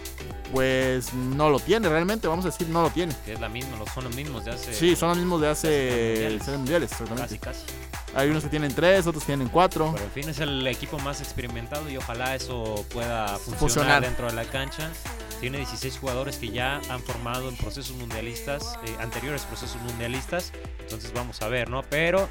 pues 0.51 1.13
no 1.13 1.49
lo 1.49 1.59
tiene 1.59 1.89
realmente 1.89 2.27
vamos 2.27 2.45
a 2.45 2.49
decir 2.49 2.67
no 2.69 2.81
lo 2.83 2.89
tiene 2.89 3.13
Que 3.25 3.33
es 3.33 3.39
la 3.39 3.49
misma, 3.49 3.77
son 3.93 4.05
los 4.05 4.15
mismos 4.15 4.45
de 4.45 4.51
hace. 4.51 4.73
Sí, 4.73 4.95
son 4.95 5.09
los 5.09 5.17
mismos 5.17 5.41
de 5.41 5.47
hace 5.49 6.39
mundiales. 6.39 6.47
mundiales, 6.57 6.89
Casi, 6.91 7.03
exactamente. 7.03 7.39
casi. 7.39 7.61
Hay 8.15 8.29
unos 8.29 8.43
que 8.43 8.49
tienen 8.49 8.73
tres, 8.73 9.05
otros 9.05 9.23
tienen 9.25 9.47
cuatro. 9.49 9.91
Pero 9.93 10.05
en 10.05 10.11
fin, 10.11 10.29
es 10.29 10.39
el 10.39 10.65
equipo 10.65 10.97
más 10.99 11.19
experimentado 11.21 11.87
y 11.89 11.97
ojalá 11.97 12.35
eso 12.35 12.85
pueda 12.91 13.27
funcionar, 13.37 13.59
Funcionar. 13.59 14.01
dentro 14.01 14.27
de 14.27 14.33
la 14.33 14.45
cancha. 14.45 14.89
Tiene 15.39 15.59
16 15.59 15.99
jugadores 15.99 16.37
que 16.37 16.49
ya 16.49 16.81
han 16.89 16.99
formado 17.01 17.47
en 17.49 17.55
procesos 17.57 17.95
mundialistas, 17.97 18.79
eh, 18.85 18.95
anteriores 18.99 19.41
procesos 19.43 19.79
mundialistas. 19.83 20.51
Entonces 20.79 21.11
vamos 21.13 21.41
a 21.43 21.47
ver, 21.47 21.69
¿no? 21.69 21.83
Pero, 21.83 22.27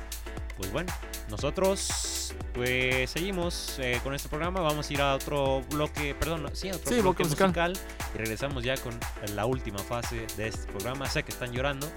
pues 0.57 0.73
bueno, 0.73 0.93
nosotros 1.29 2.35
pues 2.55 3.11
seguimos 3.11 3.79
eh, 3.79 4.01
con 4.03 4.15
este 4.15 4.29
programa. 4.29 4.61
Vamos 4.61 4.89
a 4.89 4.93
ir 4.93 5.01
a 5.01 5.15
otro 5.15 5.63
bloque, 5.71 6.15
perdón, 6.15 6.49
sí, 6.55 6.69
a 6.69 6.77
otro 6.77 6.89
Sí, 6.93 7.01
bloque 7.01 7.23
bloque 7.23 7.25
musical. 7.25 7.71
musical. 7.73 7.79
Y 8.15 8.19
regresamos 8.19 8.65
ya 8.65 8.77
con 8.77 8.99
la 9.35 9.47
última 9.47 9.79
fase 9.79 10.27
de 10.37 10.49
este 10.49 10.71
programa. 10.73 11.09
Sé 11.09 11.23
que 11.23 11.33
están 11.33 11.53
llorando, 11.53 11.89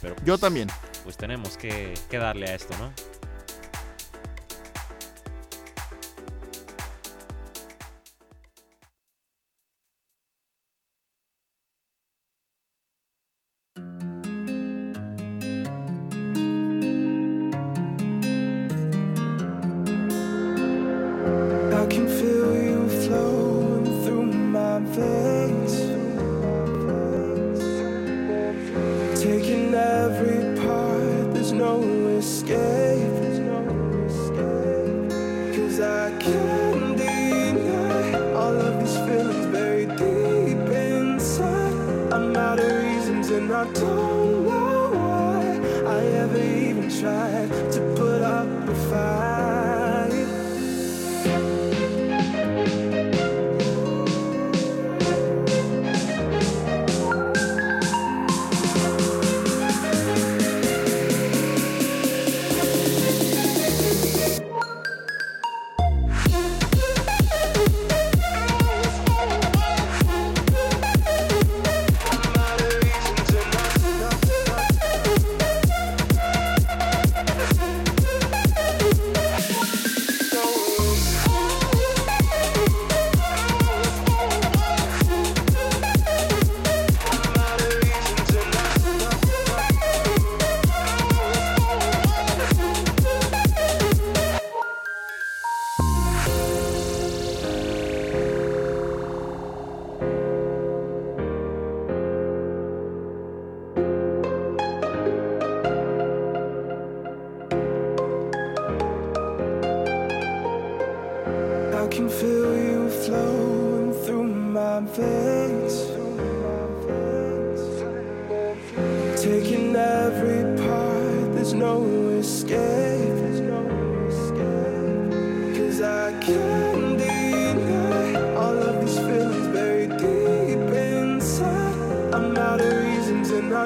pero 0.00 0.14
Yo 0.24 0.38
también. 0.38 0.68
pues 1.04 1.16
tenemos 1.16 1.56
que, 1.56 1.94
que 2.10 2.18
darle 2.18 2.46
a 2.50 2.54
esto, 2.54 2.74
¿no? 2.78 2.92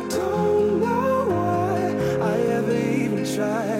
I 0.01 0.09
don't 0.09 0.81
know 0.81 1.25
why 1.29 1.95
I 2.25 2.39
ever 2.57 2.75
even 2.77 3.25
tried 3.35 3.80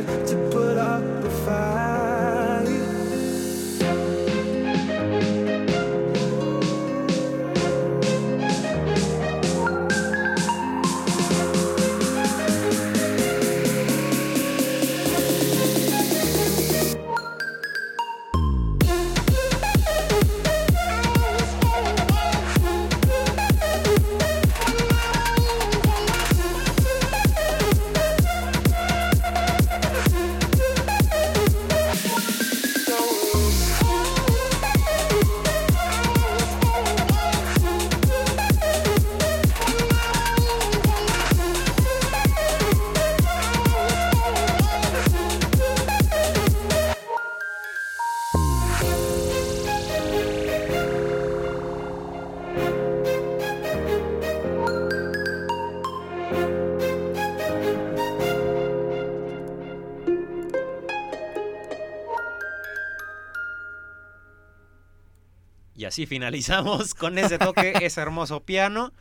así 65.91 66.07
finalizamos 66.07 66.95
con 67.03 67.19
ese 67.19 67.37
toque, 67.37 67.73
ese 67.83 68.01
hermoso 68.01 68.41
piano. 68.41 68.93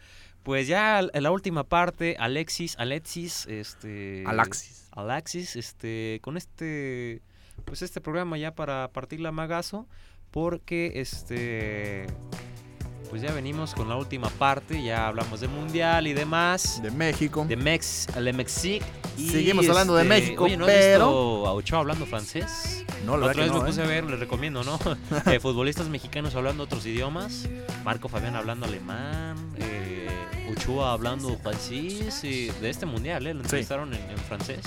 Pues 0.42 0.68
ya 0.68 1.00
en 1.00 1.24
la 1.24 1.30
última 1.30 1.64
parte, 1.66 2.16
Alexis, 2.18 2.76
Alexis, 2.80 3.46
este... 3.46 4.24
Alaxis. 4.26 4.90
Alexis, 4.92 5.56
este, 5.56 6.20
con 6.24 6.36
este, 6.36 7.22
pues 7.66 7.84
este 7.84 8.02
programa 8.02 8.40
ya 8.40 8.56
para 8.56 8.88
partir 8.88 9.20
la 9.20 9.32
magazo, 9.32 9.88
porque 10.32 10.94
este, 10.96 12.08
pues 13.10 13.22
ya 13.22 13.32
venimos 13.32 13.74
con 13.74 13.90
la 13.90 13.96
última 13.96 14.30
parte, 14.30 14.82
ya 14.84 15.08
hablamos 15.08 15.40
del 15.42 15.50
mundial 15.50 16.06
y 16.08 16.14
demás, 16.14 16.80
De 16.82 16.92
México. 16.92 17.46
de 17.48 17.56
Mex, 17.58 18.08
de 18.16 18.34
Mexique. 18.34 18.86
y, 19.18 19.30
Seguimos 19.30 19.68
hablando 19.68 19.96
de 19.96 20.04
México, 20.04 20.44
oye, 20.46 20.58
¿no 20.58 20.66
has 20.66 20.72
pero- 20.72 21.06
visto 21.08 21.48
a 21.48 21.54
Ochoa 21.54 21.80
hablando 21.80 22.06
francés? 22.06 22.86
No, 23.06 23.18
la 23.18 23.28
otra 23.28 23.34
que 23.36 23.42
vez 23.42 23.52
lo 23.52 23.60
no, 23.60 23.66
puse 23.66 23.82
¿eh? 23.82 23.84
a 23.84 23.88
ver, 23.88 24.04
les 24.06 24.20
recomiendo, 24.20 24.64
¿no? 24.64 24.78
Eh, 25.32 25.40
futbolistas 25.40 25.88
mexicanos 25.88 26.36
hablando 26.36 26.64
otros 26.64 26.86
idiomas. 26.86 27.48
Marco 27.84 28.10
Fabián 28.10 28.36
hablando 28.36 28.66
alemán. 28.66 29.36
Eh, 29.58 30.08
Ochoa 30.52 30.92
hablando 30.94 31.36
francés. 31.38 32.24
y 32.24 32.50
de 32.50 32.70
este 32.70 32.86
mundial, 32.86 33.26
¿eh? 33.26 33.34
Lo 33.34 33.42
entrevistaron 33.42 33.94
en, 33.94 34.02
en 34.10 34.18
francés. 34.18 34.60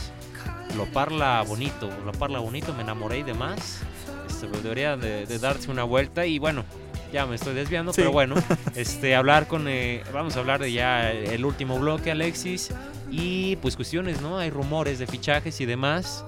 Lo 0.77 0.87
parla 0.87 1.45
bonito, 1.47 1.91
lo 2.05 2.13
parla 2.13 2.39
bonito, 2.39 2.73
me 2.73 2.83
enamoré 2.83 3.19
y 3.19 3.23
demás. 3.23 3.81
Este, 4.29 4.47
pues 4.47 4.63
debería 4.63 4.97
de, 4.97 5.27
de 5.27 5.39
darse 5.39 5.71
una 5.71 5.85
vuelta 5.85 6.25
y 6.27 6.39
bueno. 6.39 6.65
Ya 7.13 7.27
me 7.27 7.35
estoy 7.37 7.55
desviando, 7.55 7.93
Sí. 7.93 8.01
pero 8.01 8.13
bueno, 8.13 8.35
este, 8.75 9.15
hablar 9.15 9.47
con, 9.47 9.69
eh, 9.69 10.03
vamos 10.13 10.37
a 10.37 10.41
hablar 10.41 10.61
de 10.61 10.73
ya 10.73 11.11
el 11.13 11.45
último 11.45 11.79
bloque, 11.79 12.11
Alexis, 12.11 12.71
y 13.11 13.57
pues 13.57 13.77
cuestiones, 13.77 14.21
¿no? 14.23 14.39
Hay 14.39 14.49
rumores 14.51 14.99
de 14.99 15.07
fichajes 15.07 15.61
y 15.61 15.67
demás 15.67 16.25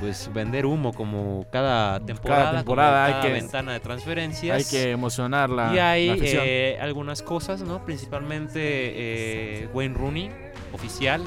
pues 0.00 0.28
vender 0.34 0.66
humo 0.66 0.92
como 0.92 1.46
cada 1.52 2.00
temporada, 2.00 2.46
como 2.46 2.56
temporada 2.58 3.04
hay 3.04 3.12
cada 3.12 3.24
que- 3.26 3.32
ventana 3.34 3.72
de 3.74 3.78
transferencias. 3.80 4.56
Hay 4.56 4.64
que 4.64 4.90
emocionar 4.90 5.48
la, 5.48 5.72
y 5.72 5.78
hay 5.78 6.08
la 6.08 6.16
eh, 6.26 6.78
algunas 6.80 7.22
cosas, 7.22 7.60
¿no? 7.62 7.84
Principalmente 7.84 8.58
eh, 8.64 9.68
Wayne 9.72 9.94
Rooney, 9.94 10.30
oficial, 10.72 11.22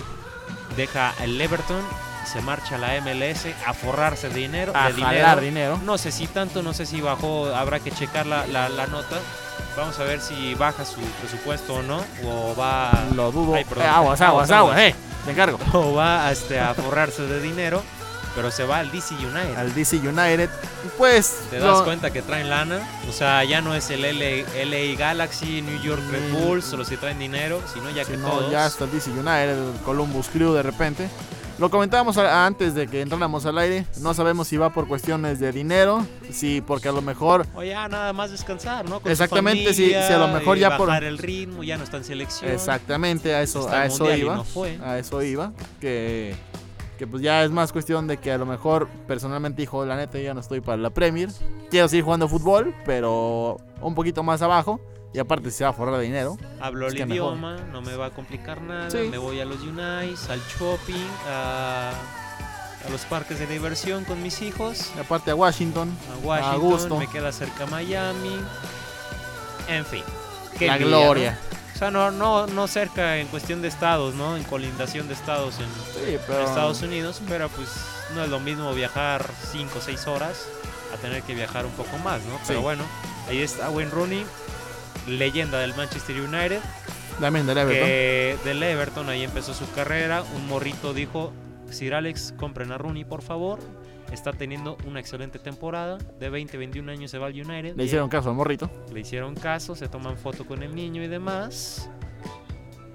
deja 0.76 1.14
el 1.24 1.39
Everton, 1.39 1.82
se 2.26 2.42
marcha 2.42 2.76
a 2.76 2.78
la 2.78 3.00
MLS 3.02 3.48
a 3.66 3.74
forrarse 3.74 4.30
de 4.30 4.36
dinero. 4.36 4.72
a 4.76 4.92
de 4.92 5.02
jalar 5.02 5.40
dinero. 5.42 5.76
dinero. 5.76 5.80
No 5.84 5.98
sé 5.98 6.12
si 6.12 6.28
tanto, 6.28 6.62
no 6.64 6.74
sé 6.74 6.86
si 6.86 7.02
bajó, 7.02 7.48
habrá 7.56 7.80
que 7.80 7.92
checar 7.92 8.26
la, 8.26 8.46
la- 8.48 8.70
la 8.70 8.88
nota. 8.88 9.18
Vamos 9.78 10.00
a 10.00 10.04
ver 10.04 10.22
si 10.22 10.56
baja 10.56 10.86
su 10.86 11.02
presupuesto 11.20 11.76
o 11.76 11.82
no, 11.84 12.02
o 12.26 12.56
va, 12.56 12.92
Lo 13.14 13.32
dudo. 13.32 13.56
Ay. 13.56 13.66
Eh, 13.78 13.84
aguas, 13.84 14.22
aguas, 14.22 14.50
Aguas, 14.52 14.80
eh. 14.80 14.96
Te 15.26 15.32
encargo. 15.32 15.60
o 15.74 15.94
va 15.94 16.32
este, 16.32 16.60
a 16.60 16.74
forrarse 16.74 17.24
de 17.24 17.42
dinero, 17.42 17.82
pero 18.36 18.52
se 18.52 18.64
va 18.64 18.80
al 18.80 18.90
DC 18.92 19.16
United. 19.16 19.58
Al 19.58 19.74
DC 19.74 19.98
United. 19.98 20.50
Pues. 20.98 21.40
Te 21.50 21.60
das 21.60 21.82
cuenta 21.82 22.12
que 22.12 22.22
traen 22.22 22.50
lana. 22.50 22.80
O 23.10 23.12
sea, 23.12 23.44
ya 23.44 23.60
no 23.60 23.76
es 23.76 23.90
el 23.90 24.02
LA, 24.04 24.46
LA 24.66 24.98
Galaxy, 24.98 25.62
New 25.62 25.82
York 25.82 26.02
Red 26.10 26.30
Mm. 26.32 26.34
Bulls, 26.46 26.72
los 26.74 26.88
que 26.88 26.96
traen 26.98 27.20
dinero, 27.20 27.62
sino 27.74 27.90
ya 27.90 28.06
si 28.06 28.12
que 28.12 28.18
no, 28.18 28.30
todos. 28.30 28.52
ya 28.52 28.66
hasta 28.66 28.86
el 28.86 28.92
DC 28.92 29.10
United, 29.12 29.50
el 29.74 29.82
Columbus 29.84 30.28
Crew 30.30 30.54
de 30.54 30.64
repente. 30.64 31.10
Lo 31.58 31.70
comentábamos 31.70 32.18
antes 32.18 32.76
de 32.76 32.86
que 32.88 32.99
entráramos 33.01 33.45
al 33.45 33.58
aire. 33.58 33.86
No 34.01 34.14
sabemos 34.14 34.47
si 34.49 34.58
va 34.58 34.72
por 34.72 34.88
cuestiones 34.89 35.39
de 35.39 35.53
dinero. 35.53 36.06
Sí, 36.30 36.62
porque 36.66 36.89
a 36.89 36.91
lo 36.91 37.01
mejor. 37.01 37.47
O 37.56 37.64
ya 37.64 37.88
nada 37.88 38.12
más 38.12 38.32
descansar, 38.32 38.89
¿no? 38.89 38.99
Con 38.99 39.10
Exactamente, 39.10 39.74
sí, 39.74 39.93
a 39.93 40.18
lo 40.18 40.28
mejor 40.28 40.58
ya 40.58 40.76
por- 40.76 40.88
bajar 40.88 41.06
el 41.06 41.18
ritmo, 41.18 41.64
ya 41.64 41.78
no 41.78 41.86
está 41.86 41.97
en 41.97 42.03
selección. 42.03 42.51
Exactamente, 42.51 43.34
a 43.34 43.41
eso, 43.41 43.70
a 43.70 43.86
eso 43.86 44.14
iba. 44.14 44.36
no 44.36 44.43
fue. 44.43 44.78
A 44.84 44.97
eso 44.99 45.22
iba. 45.24 45.53
Que, 45.80 46.36
que 46.99 47.08
pues 47.08 47.22
ya 47.24 47.41
es 47.45 47.51
más 47.51 47.72
cuestión 47.72 48.06
de 48.08 48.18
que 48.18 48.34
a 48.34 48.38
lo 48.38 48.45
mejor 48.45 48.89
personalmente 49.08 49.62
dijo, 49.62 49.86
la 49.86 49.95
neta, 49.95 50.20
ya 50.20 50.34
no 50.34 50.41
estoy 50.41 50.60
para 50.60 50.78
la 50.78 50.89
Premier. 50.89 51.30
Quiero 51.72 51.88
seguir 51.88 52.03
jugando 52.03 52.28
fútbol, 52.28 52.76
pero 52.86 53.62
un 53.82 53.95
poquito 53.95 54.24
más 54.24 54.41
abajo. 54.41 54.82
Y 55.16 55.20
aparte 55.20 55.49
se 55.49 55.63
va 55.63 55.70
a 55.70 55.74
forrar 55.74 55.95
de 55.97 56.03
dinero. 56.03 56.38
Hablo 56.59 56.88
Es 56.88 56.93
el 56.93 56.99
mejor. 57.07 57.13
idioma, 57.13 57.55
no 57.72 57.82
me 57.82 57.95
va 57.95 58.07
a 58.07 58.09
complicar 58.09 58.59
nada. 58.61 58.91
Sí. 58.91 58.97
Me 59.09 59.18
voy 59.18 59.39
a 59.39 59.45
los 59.45 59.61
Unites, 59.61 60.30
al 60.30 60.41
shopping, 60.59 61.07
a, 61.30 61.91
a 62.86 62.89
los 62.89 63.01
parques 63.05 63.39
de 63.39 63.47
diversión 63.47 64.03
con 64.03 64.22
mis 64.22 64.41
hijos. 64.41 64.91
Y 64.95 64.99
aparte 64.99 65.32
a 65.32 65.36
Washington. 65.36 65.89
a 66.13 66.26
Washington, 66.26 66.53
A 66.53 66.57
gusto. 66.57 66.97
me 66.97 67.07
queda 67.07 67.32
cerca 67.32 67.66
Miami. 67.68 68.36
En 69.70 69.86
fin. 69.86 70.03
qué 70.59 70.68
la 70.68 70.78
gloria. 70.78 71.39
¿no? 71.49 71.55
O 71.76 71.78
sea, 71.78 71.91
no, 71.91 72.11
no, 72.11 72.47
no 72.47 72.68
cerca 72.68 73.18
en 73.18 73.28
cuestión 73.28 73.61
de 73.61 73.68
estados, 73.70 74.16
¿no? 74.16 74.38
En 74.38 74.43
colindación 74.43 75.07
de 75.07 75.13
estados 75.13 75.55
en, 75.59 75.66
Sí, 76.05 76.13
en 76.16 76.22
pero. 76.28 76.41
Estados 76.45 76.82
Unidos, 76.82 77.22
pero 77.28 77.49
pues 77.49 77.70
no 78.16 78.24
es 78.24 78.30
lo 78.30 78.39
mismo 78.39 78.74
viajar 78.74 79.26
5 79.51 79.80
o 79.80 79.82
6 79.82 80.07
horas 80.07 80.45
a 80.93 80.97
tener 80.97 81.24
que 81.24 81.34
viajar 81.36 81.66
un 81.66 81.72
poco 81.74 81.97
más, 81.99 82.22
¿no? 82.24 82.38
Pero 82.47 82.59
Sí. 82.59 82.63
bueno, 82.63 82.84
ahí 83.30 83.39
está 83.41 83.70
Wayne 83.70 83.91
Rooney, 83.91 84.26
leyenda 85.08 85.60
del 85.60 85.74
Manchester 85.76 86.16
United, 86.20 86.60
También 87.20 87.45
del 87.47 87.58
Everton. 87.58 87.86
que 87.88 88.38
del 88.43 88.64
Everton 88.64 89.10
ahí 89.10 89.24
empezó 89.24 89.53
su 89.53 89.70
carrera. 89.72 90.24
Un 90.36 90.47
morrito 90.47 90.93
dijo, 90.93 91.32
Sir 91.70 91.93
Alex, 91.93 92.34
compren 92.38 92.72
a 92.72 92.78
Rooney, 92.78 93.06
por 93.06 93.22
favor. 93.22 93.60
Está 94.12 94.32
teniendo 94.34 94.78
una 94.86 94.99
excelente 94.99 95.39
temporada. 95.39 95.97
De 96.20 96.30
20, 96.30 96.58
21 96.58 96.91
años 96.91 97.10
se 97.12 97.18
va 97.18 97.28
al 97.28 97.34
United. 97.34 97.76
Le 97.76 97.84
hicieron 97.86 98.08
caso 98.10 98.30
al 98.30 98.36
morrito. 98.36 98.70
Le 98.93 98.99
hicieron 98.99 99.34
caso, 99.36 99.76
se 99.76 99.88
toman 99.88 100.18
foto 100.18 100.45
con 100.45 100.62
el 100.64 100.76
niño 100.76 101.03
y 101.03 101.08
demás. 101.08 101.89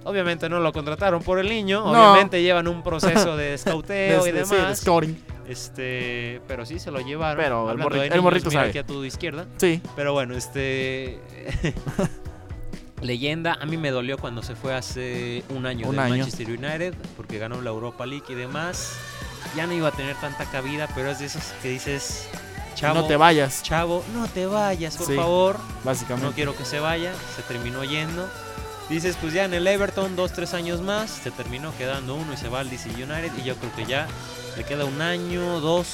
Obviamente 0.05 0.49
no 0.49 0.61
lo 0.61 0.73
contrataron 0.73 1.23
por 1.23 1.39
el 1.39 1.49
niño, 1.49 1.81
No. 1.85 1.91
obviamente 2.13 2.43
llevan 2.43 2.69
un 2.69 2.83
proceso 2.83 3.37
de 3.37 3.55
y 4.73 4.75
scoring. 4.75 5.23
Este, 5.51 6.41
pero 6.47 6.65
sí 6.65 6.79
se 6.79 6.91
lo 6.91 7.01
llevaron. 7.01 7.43
Pero 7.43 7.71
el 7.73 7.79
morrito- 7.79 8.03
el 8.05 8.09
niños, 8.11 8.23
morrito 8.23 8.51
sabe. 8.51 8.69
aquí 8.69 8.79
a 8.79 8.87
tu 8.87 9.05
izquierda. 9.05 9.47
Sí. 9.59 9.83
Pero 9.97 10.13
bueno, 10.13 10.37
este. 10.37 11.19
Leyenda, 13.03 13.55
a 13.61 13.65
mí 13.65 13.77
me 13.79 13.91
dolió 13.91 14.19
cuando 14.19 14.43
se 14.43 14.55
fue 14.55 14.75
hace 14.75 15.43
un 15.49 15.65
año 15.67 15.89
Un 15.89 15.99
año. 15.99 16.17
Manchester 16.19 16.49
United, 16.49 16.95
porque 17.17 17.39
ganó 17.39 17.63
la 17.63 17.71
Europa 17.71 18.05
League 18.05 18.27
y 18.29 18.35
demás. 18.35 18.93
Ya 19.57 19.67
no 19.67 19.73
iba 19.73 19.89
a 19.89 19.93
tener 19.93 20.17
tanta 20.17 20.45
cabida, 20.45 20.87
pero 20.95 21.11
es 21.11 21.19
de 21.19 21.25
esos 21.27 21.43
que 21.63 21.71
dices, 21.71 22.29
chavo, 22.75 23.01
no 23.01 23.07
te 23.07 23.17
vayas, 23.17 23.63
chavo, 23.63 24.05
no 24.15 24.29
te 24.29 24.45
vayas, 24.45 24.99
por 24.99 25.07
Sí. 25.07 25.17
favor. 25.17 25.57
básicamente. 25.83 26.27
No 26.29 26.35
quiero 26.35 26.55
que 26.55 26.67
se 26.67 26.79
vaya, 26.79 27.13
se 27.35 27.43
terminó 27.43 27.83
yendo. 27.85 28.29
Dices, 28.91 29.17
pues 29.21 29.33
ya 29.33 29.45
en 29.45 29.55
el 29.55 29.67
Everton, 29.67 30.17
dos, 30.17 30.33
tres 30.33 30.53
años 30.53 30.81
más, 30.83 31.11
se 31.11 31.31
terminó 31.31 31.73
quedando 31.79 32.15
uno 32.17 32.33
y 32.33 32.37
se 32.37 32.49
va 32.49 32.61
al 32.61 32.69
DC 32.69 32.91
United. 32.91 33.31
Y 33.39 33.45
yo 33.45 33.55
creo 33.57 33.73
que 33.77 33.87
ya 33.87 34.07
le 34.57 34.65
queda 34.65 34.85
un 34.85 35.01
año, 35.01 35.61
dos 35.61 35.87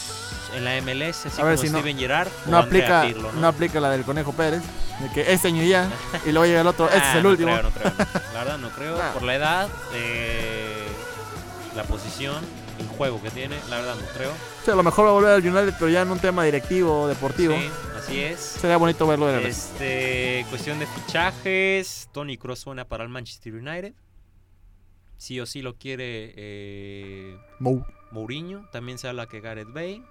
en 0.55 0.65
la 0.65 0.77
MLS, 0.81 1.27
así 1.27 1.41
A 1.41 1.45
ver 1.45 1.57
como 1.57 1.67
si 1.67 1.71
no- 1.73 1.79
Steven 1.81 1.99
Gerrard 1.99 2.29
o 2.47 2.51
No 2.51 2.59
aplica, 2.59 3.03
Pirlo, 3.03 3.31
¿no? 3.33 3.41
no 3.43 3.49
aplica 3.49 3.81
la 3.81 3.91
del 3.91 4.03
Conejo 4.05 4.33
Pérez, 4.33 4.63
de 5.01 5.11
que 5.13 5.31
este 5.31 5.49
año 5.49 5.63
ya, 5.63 5.91
y 6.25 6.31
luego 6.33 6.47
llega 6.47 6.63
el 6.63 6.67
otro, 6.67 6.87
este 6.87 6.99
Ah, 6.99 7.11
es 7.11 7.17
el 7.17 7.23
no 7.25 7.29
último. 7.31 7.51
creo, 7.53 7.63
no 7.65 7.71
creo, 7.71 7.93
no. 7.99 8.07
La 8.33 8.39
verdad 8.45 8.59
no 8.59 8.71
creo. 8.71 8.97
Ah. 9.03 9.11
Por 9.13 9.23
la 9.25 9.35
edad, 9.35 9.69
eh, 9.93 10.87
la 11.75 11.83
posición, 11.85 12.37
el 12.79 12.89
juego 12.97 13.21
que 13.23 13.31
tiene, 13.31 13.57
la 13.69 13.77
verdad 13.77 13.95
no 13.97 14.07
creo. 14.17 14.31
O 14.31 14.65
sea, 14.65 14.73
a 14.73 14.77
lo 14.77 14.83
mejor 14.83 15.05
va 15.05 15.11
a 15.11 15.13
volver 15.13 15.33
al 15.33 15.41
United, 15.47 15.75
pero 15.79 15.91
ya 15.91 16.01
en 16.01 16.11
un 16.11 16.19
tema 16.19 16.45
directivo, 16.45 17.07
deportivo. 17.09 17.55
Sí, 17.55 17.69
así 18.07 18.21
es. 18.21 18.41
Sería 18.41 18.77
bonito 18.77 19.07
verlo 19.07 19.27
de. 19.27 19.49
Este, 19.49 20.47
cuestión 20.49 20.79
de 20.79 20.87
fichajes, 20.87 22.09
Tony 22.13 22.37
Cross 22.37 22.61
suena 22.61 22.87
para 22.87 23.05
el 23.05 23.11
Manchester 23.11 23.55
United. 23.55 23.95
Sí 25.17 25.41
o 25.41 25.47
sí 25.47 25.63
lo 25.63 25.77
quiere 25.77 26.35
eh, 26.37 27.39
Mou. 27.59 27.85
Mourinho. 28.11 28.69
También 28.71 28.99
se 28.99 29.09
habla 29.09 29.27
que 29.27 29.41
Gareth 29.41 29.73
Bale. 29.73 30.03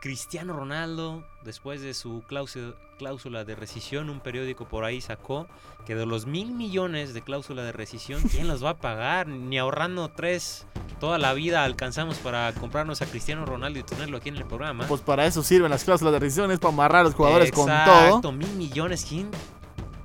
Cristiano 0.00 0.52
Ronaldo, 0.52 1.24
después 1.44 1.80
de 1.80 1.94
su 1.94 2.24
cláusula, 2.26 2.74
cláusula 2.98 3.44
de 3.44 3.54
rescisión, 3.54 4.10
un 4.10 4.18
periódico 4.18 4.66
por 4.66 4.84
ahí 4.84 5.00
sacó 5.00 5.46
que 5.86 5.94
de 5.94 6.06
los 6.06 6.26
mil 6.26 6.50
millones 6.50 7.14
de 7.14 7.22
cláusula 7.22 7.62
de 7.62 7.70
rescisión, 7.70 8.20
¿quién 8.28 8.48
los 8.48 8.64
va 8.64 8.70
a 8.70 8.78
pagar? 8.78 9.28
Ni 9.28 9.58
ahorrando 9.58 10.08
tres 10.08 10.66
toda 11.02 11.18
la 11.18 11.34
vida 11.34 11.64
alcanzamos 11.64 12.18
para 12.18 12.52
comprarnos 12.52 13.02
a 13.02 13.06
Cristiano 13.06 13.44
Ronaldo 13.44 13.80
y 13.80 13.82
tenerlo 13.82 14.18
aquí 14.18 14.28
en 14.28 14.36
el 14.36 14.44
programa. 14.44 14.86
Pues 14.86 15.00
para 15.00 15.26
eso 15.26 15.42
sirven 15.42 15.68
las 15.68 15.82
cláusulas 15.82 16.12
de 16.12 16.20
rescisión, 16.20 16.52
es 16.52 16.60
para 16.60 16.72
amarrar 16.72 17.00
a 17.00 17.02
los 17.02 17.14
jugadores 17.16 17.50
con 17.50 17.68
Exacto, 17.68 18.20
todo. 18.20 18.30
mil 18.30 18.52
millones, 18.52 19.04
¿quién 19.08 19.28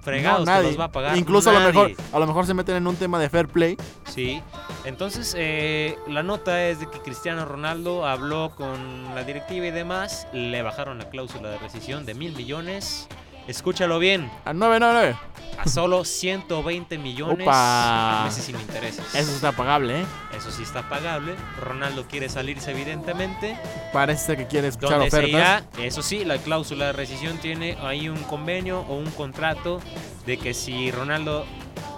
fregados 0.01 0.39
No, 0.39 0.45
nadie. 0.47 0.69
los 0.69 0.79
va 0.79 0.85
a 0.85 0.91
pagar? 0.91 1.15
Incluso 1.15 1.51
a 1.51 1.53
lo 1.53 1.59
mejor 1.59 1.91
a 2.11 2.17
lo 2.17 2.25
mejor 2.25 2.47
se 2.47 2.55
meten 2.55 2.77
en 2.77 2.87
un 2.87 2.95
tema 2.95 3.19
de 3.19 3.29
fair 3.29 3.47
play. 3.47 3.77
Sí, 4.05 4.41
entonces 4.85 5.35
eh, 5.37 5.99
la 6.07 6.23
nota 6.23 6.63
es 6.65 6.79
de 6.79 6.89
que 6.89 6.99
Cristiano 6.99 7.45
Ronaldo 7.45 8.07
habló 8.07 8.55
con 8.55 9.13
la 9.13 9.23
directiva 9.23 9.67
y 9.67 9.71
demás, 9.71 10.25
le 10.33 10.63
bajaron 10.63 10.97
la 10.97 11.11
cláusula 11.11 11.49
de 11.49 11.59
rescisión 11.59 12.07
de 12.07 12.15
mil 12.15 12.35
millones. 12.35 13.07
Escúchalo 13.47 13.97
bien, 13.99 14.29
A 14.45 14.53
999. 14.53 15.15
a 15.57 15.67
solo 15.67 16.03
120 16.05 16.97
millones 16.97 17.47
Opa. 17.47 18.21
a 18.21 18.25
meses 18.25 18.43
sin 18.43 18.55
intereses. 18.59 19.03
Eso 19.15 19.31
está 19.31 19.51
pagable, 19.53 20.01
¿eh? 20.01 20.05
Eso 20.37 20.51
sí 20.51 20.63
está 20.63 20.87
pagable. 20.89 21.33
Ronaldo 21.61 22.05
quiere 22.07 22.29
salirse 22.29 22.71
evidentemente. 22.71 23.57
Parece 23.93 24.35
que 24.37 24.45
quiere 24.47 24.67
escuchar 24.67 24.99
¿Dónde 24.99 25.09
se 25.11 25.17
ofertas. 25.17 25.63
irá? 25.75 25.83
Eso 25.85 26.03
sí, 26.03 26.25
la 26.25 26.37
cláusula 26.37 26.87
de 26.87 26.93
rescisión 26.93 27.37
tiene 27.37 27.77
ahí 27.81 28.07
un 28.09 28.21
convenio 28.23 28.81
o 28.81 28.95
un 28.97 29.09
contrato 29.11 29.79
de 30.25 30.37
que 30.37 30.53
si 30.53 30.91
Ronaldo 30.91 31.45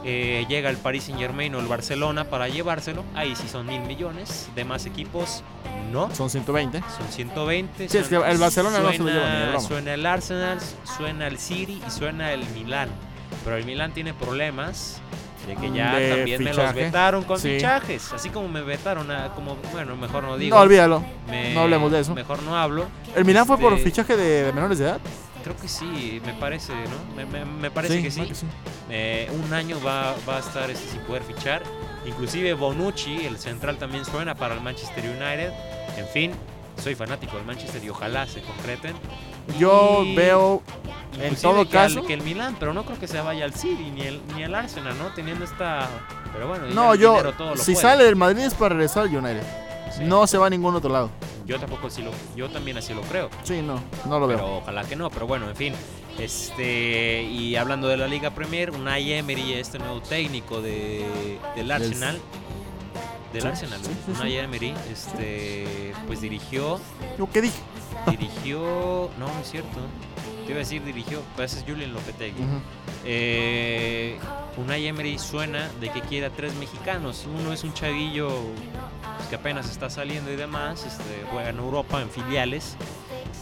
eh, 0.04 0.46
llega 0.50 0.70
al 0.70 0.78
Paris 0.78 1.04
Saint 1.06 1.20
Germain 1.20 1.54
o 1.56 1.60
el 1.60 1.68
Barcelona 1.68 2.26
para 2.26 2.48
llevárselo, 2.50 3.04
ahí 3.16 3.36
sí 3.36 3.48
son 3.48 3.66
mil 3.68 3.82
millones. 3.82 4.50
De 4.56 4.66
más 4.66 4.86
equipos, 4.86 5.44
no. 5.92 6.14
Son 6.16 6.30
120. 6.30 6.80
Son 6.98 7.08
120. 7.10 7.90
Sí, 7.90 7.98
es 7.98 8.08
que 8.08 8.16
el 8.16 8.38
Barcelona 8.38 8.80
no 8.80 8.92
se 8.92 8.98
lo 9.00 9.04
suena- 9.06 9.20
lleva 9.20 9.34
ni 9.34 9.40
de 9.42 9.50
broma. 9.52 9.60
Suena 9.68 9.94
el 9.94 10.06
Arsenal, 10.06 10.60
suena 10.98 11.28
el 11.28 11.38
City 11.40 11.82
y 11.86 11.92
suena 11.92 12.32
el 12.34 12.46
Milán. 12.50 12.90
Pero 13.44 13.58
el 13.58 13.66
Milán 13.66 13.94
tiene 13.94 14.14
problemas 14.14 15.02
de 15.48 15.56
que 15.56 15.72
ya 15.72 15.96
De 15.96 16.10
también 16.16 16.44
me 16.44 16.50
los 16.54 16.58
fichaje. 16.58 16.84
vetaron 16.84 17.24
con 17.24 17.40
Sí. 17.40 17.56
fichajes. 17.56 18.12
Así 18.14 18.30
como 18.30 18.48
me 18.50 18.62
vetaron 18.62 19.10
a, 19.10 19.30
como, 19.30 19.56
bueno, 19.72 19.96
mejor 19.96 20.24
no 20.24 20.38
digo. 20.38 20.56
No, 20.56 20.62
olvídalo. 20.62 21.04
Me- 21.30 21.54
no 21.54 21.62
hablemos 21.62 21.92
de 21.92 22.00
eso. 22.02 22.14
Mejor 22.14 22.44
no 22.44 22.58
hablo. 22.58 22.86
¿El 23.16 23.26
Milán 23.26 23.46
fue 23.48 23.58
por 23.58 23.74
Este, 23.74 23.86
fichaje 23.86 24.18
de, 24.18 24.44
de 24.44 24.54
menores 24.54 24.78
de 24.80 24.86
edad? 24.86 25.00
Creo 25.44 25.56
que 25.58 25.68
sí, 25.68 26.22
me 26.26 26.34
parece, 26.34 26.74
¿no? 26.74 27.16
Me, 27.16 27.26
me- 27.26 27.46
me 27.46 27.72
parece 27.72 28.02
que 28.02 28.12
sí. 28.12 28.22
Eh, 28.90 29.32
un 29.44 29.54
año 29.54 29.78
va, 29.86 30.16
va 30.28 30.38
a 30.38 30.40
estar 30.40 30.70
este, 30.70 30.90
sin 30.92 31.00
poder 31.02 31.24
fichar. 31.24 31.64
Inclusive 32.06 32.54
Bonucci, 32.54 33.26
el 33.26 33.38
central, 33.38 33.78
también 33.78 34.06
suena 34.06 34.36
para 34.36 34.54
el 34.56 34.62
Manchester 34.62 35.04
United. 35.06 35.52
En 35.98 36.08
fin, 36.08 36.32
soy 36.82 36.96
fanático 36.96 37.38
del 37.38 37.46
Manchester 37.46 37.84
y 37.84 37.90
ojalá 37.90 38.26
se 38.28 38.42
concreten. 38.42 38.96
Yo 39.58 40.04
Y 40.06 40.16
veo, 40.16 40.62
en 41.20 41.36
todo 41.36 41.68
que 41.68 41.78
al- 41.78 41.88
caso- 41.94 42.06
que 42.06 42.14
el 42.14 42.22
Milan, 42.22 42.56
pero 42.60 42.74
no 42.74 42.84
creo 42.86 43.00
que 43.00 43.08
se 43.08 43.20
vaya 43.22 43.46
al 43.46 43.54
City 43.54 43.92
ni 43.94 44.02
el, 44.02 44.22
ni 44.36 44.44
el 44.44 44.54
Arsenal, 44.54 44.98
¿no? 44.98 45.08
Teniendo 45.14 45.46
esta... 45.46 45.88
Pero 46.34 46.48
bueno, 46.48 46.68
No, 46.68 46.94
yo, 46.96 47.12
dinero 47.14 47.34
todo 47.34 47.56
lo 47.56 47.58
si 47.58 47.72
puede. 47.74 47.82
sale 47.82 48.04
del 48.04 48.16
Madrid 48.16 48.44
es 48.44 48.54
para 48.54 48.76
regresar 48.76 49.04
al 49.04 49.16
United. 49.16 49.44
Sí. 49.92 50.04
No 50.04 50.28
se 50.28 50.38
va 50.38 50.48
a 50.48 50.50
ningún 50.50 50.76
otro 50.76 50.92
lado. 50.92 51.10
Yo 51.46 51.60
tampoco 51.60 51.88
así 51.88 52.02
lo... 52.04 52.12
Yo 52.36 52.50
también 52.50 52.78
así 52.78 52.94
lo 52.94 53.02
creo. 53.02 53.30
Sí, 53.44 53.62
no, 53.62 53.82
no 54.06 54.20
lo 54.20 54.28
veo. 54.28 54.38
pero 54.38 54.58
ojalá 54.58 54.84
que 54.84 54.96
no, 54.96 55.10
pero 55.10 55.26
bueno, 55.28 55.50
en 55.50 55.56
fin. 55.56 55.74
Este, 56.20 57.24
y 57.24 57.56
hablando 57.56 57.88
de 57.88 57.98
la 57.98 58.08
Liga 58.08 58.32
Premier, 58.32 58.72
Unai 58.72 59.14
Emery, 59.14 59.54
este 59.54 59.80
nuevo 59.80 60.02
técnico 60.02 60.62
de, 60.62 61.06
del 61.56 61.72
Arsenal, 61.72 62.20
del 63.34 63.48
Arsenal, 63.48 63.80
Unai 64.08 64.36
Emery, 64.38 64.74
este, 64.92 65.94
pues 66.08 66.20
dirigió, 66.20 66.80
¿Yo 67.18 67.30
qué 67.32 67.42
dije? 67.42 67.60
dirigió, 68.12 69.10
no, 69.18 69.28
no 69.34 69.40
es 69.42 69.50
cierto, 69.50 69.80
te 70.50 70.54
iba 70.54 70.62
a 70.62 70.66
decir 70.66 70.84
dirigió, 70.84 71.22
pues 71.36 71.54
es 71.54 71.64
Julian 71.64 71.94
Lopetegui. 71.94 72.42
Ujú. 72.42 72.60
Eh, 73.06 74.18
Unai 74.58 74.88
Emery 74.88 75.20
suena 75.20 75.70
de 75.80 75.92
que 75.92 76.02
quiere 76.02 76.26
a 76.26 76.32
tres 76.32 76.56
mexicanos. 76.56 77.28
Uno 77.40 77.54
es 77.54 77.64
un 77.64 77.72
chavillo 77.76 78.30
pues, 78.30 79.28
que 79.30 79.36
apenas 79.36 79.70
está 79.70 79.92
saliendo 79.92 80.34
y 80.34 80.36
demás, 80.36 80.88
este, 80.88 81.24
juega 81.32 81.50
en 81.50 81.60
Europa 81.60 82.02
en 82.02 82.10
filiales. 82.10 82.78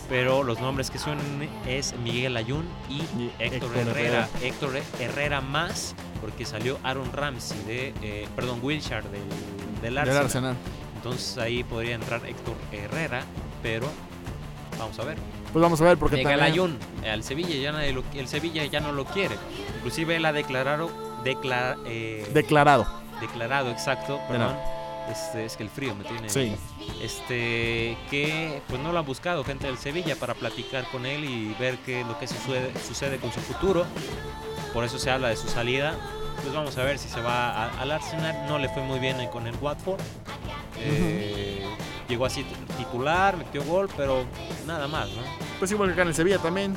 Pero 0.09 0.43
los 0.43 0.59
nombres 0.59 0.91
que 0.91 0.99
suenan 0.99 1.47
es 1.65 1.95
Miguel 2.03 2.35
Ayun 2.35 2.65
y, 2.89 2.95
Y 2.95 3.31
Héctor, 3.39 3.69
Héctor 3.73 3.87
Herrera. 3.87 4.29
Héctor 4.41 4.81
Herrera 4.99 5.39
más, 5.39 5.95
porque 6.19 6.45
salió 6.45 6.77
Aaron 6.83 7.13
Ramsey 7.13 7.57
de, 7.63 7.93
eh, 8.01 8.27
perdón, 8.35 8.59
Wilshire 8.61 9.03
del, 9.03 9.21
del 9.81 9.81
Del 9.81 9.97
Arsenal. 9.97 10.23
Arsenal. 10.25 10.55
Entonces 10.97 11.37
ahí 11.37 11.63
podría 11.63 11.95
entrar 11.95 12.25
Héctor 12.25 12.57
Herrera, 12.73 13.23
pero 13.63 13.87
vamos 14.77 14.99
a 14.99 15.05
ver. 15.05 15.17
Pues 15.57 15.63
vamos 15.63 15.81
a 15.81 15.85
ver 15.85 15.97
porque 15.97 16.17
Miguel 16.17 16.39
también... 16.39 16.77
Al 17.11 17.23
Sevilla 17.23 17.55
ya 17.55 17.71
nadie 17.71 17.91
lo, 17.91 18.03
el 18.13 18.27
Sevilla 18.27 18.63
ya 18.65 18.79
no 18.79 18.91
lo 18.91 19.05
quiere. 19.05 19.35
Inclusive 19.77 20.17
él 20.17 20.25
ha 20.25 20.31
declarado, 20.31 20.91
declara- 21.23 21.77
eh, 21.87 22.29
Declarado. 22.31 22.85
declarado, 23.19 23.71
exacto, 23.71 24.19
perdón. 24.29 24.55
Este, 25.11 25.45
es 25.45 25.57
que 25.57 25.63
el 25.63 25.69
frío 25.71 25.95
me 25.95 26.03
tiene. 26.03 26.29
Sí. 26.29 26.53
Este, 27.01 27.97
que 28.11 28.61
pues 28.67 28.79
no 28.83 28.91
lo 28.91 28.99
han 28.99 29.05
buscado 29.07 29.43
gente 29.43 29.65
del 29.65 29.79
Sevilla 29.79 30.15
para 30.15 30.35
platicar 30.35 30.85
con 30.91 31.07
él 31.07 31.25
y 31.25 31.55
ver 31.59 31.79
qué 31.79 32.03
lo 32.03 32.19
que 32.19 32.27
sucede, 32.27 32.71
sucede 32.87 33.17
con 33.17 33.31
su 33.31 33.39
futuro. 33.39 33.83
Por 34.75 34.83
eso 34.83 34.99
se 34.99 35.09
habla 35.09 35.29
de 35.29 35.37
su 35.37 35.47
salida. 35.47 35.95
Pues 36.43 36.53
vamos 36.53 36.77
a 36.77 36.83
ver 36.83 36.99
si 36.99 37.09
se 37.09 37.19
va 37.19 37.49
a- 37.49 37.81
al 37.81 37.89
Arsenal. 37.89 38.45
No 38.47 38.59
le 38.59 38.69
fue 38.69 38.83
muy 38.83 38.99
bien 38.99 39.17
con 39.29 39.47
el 39.47 39.55
Watford. 39.59 40.01
Eh, 40.81 41.63
Llegó 42.07 42.25
así 42.25 42.45
titular, 42.77 43.35
metió 43.35 43.61
gol, 43.65 43.89
pero 43.97 44.23
nada 44.65 44.87
más, 44.87 45.07
¿no? 45.09 45.46
Pues 45.59 45.71
igual 45.71 45.89
que 45.89 45.93
acá 45.93 46.01
en 46.03 46.09
el 46.09 46.15
Sevilla 46.15 46.39
también. 46.39 46.73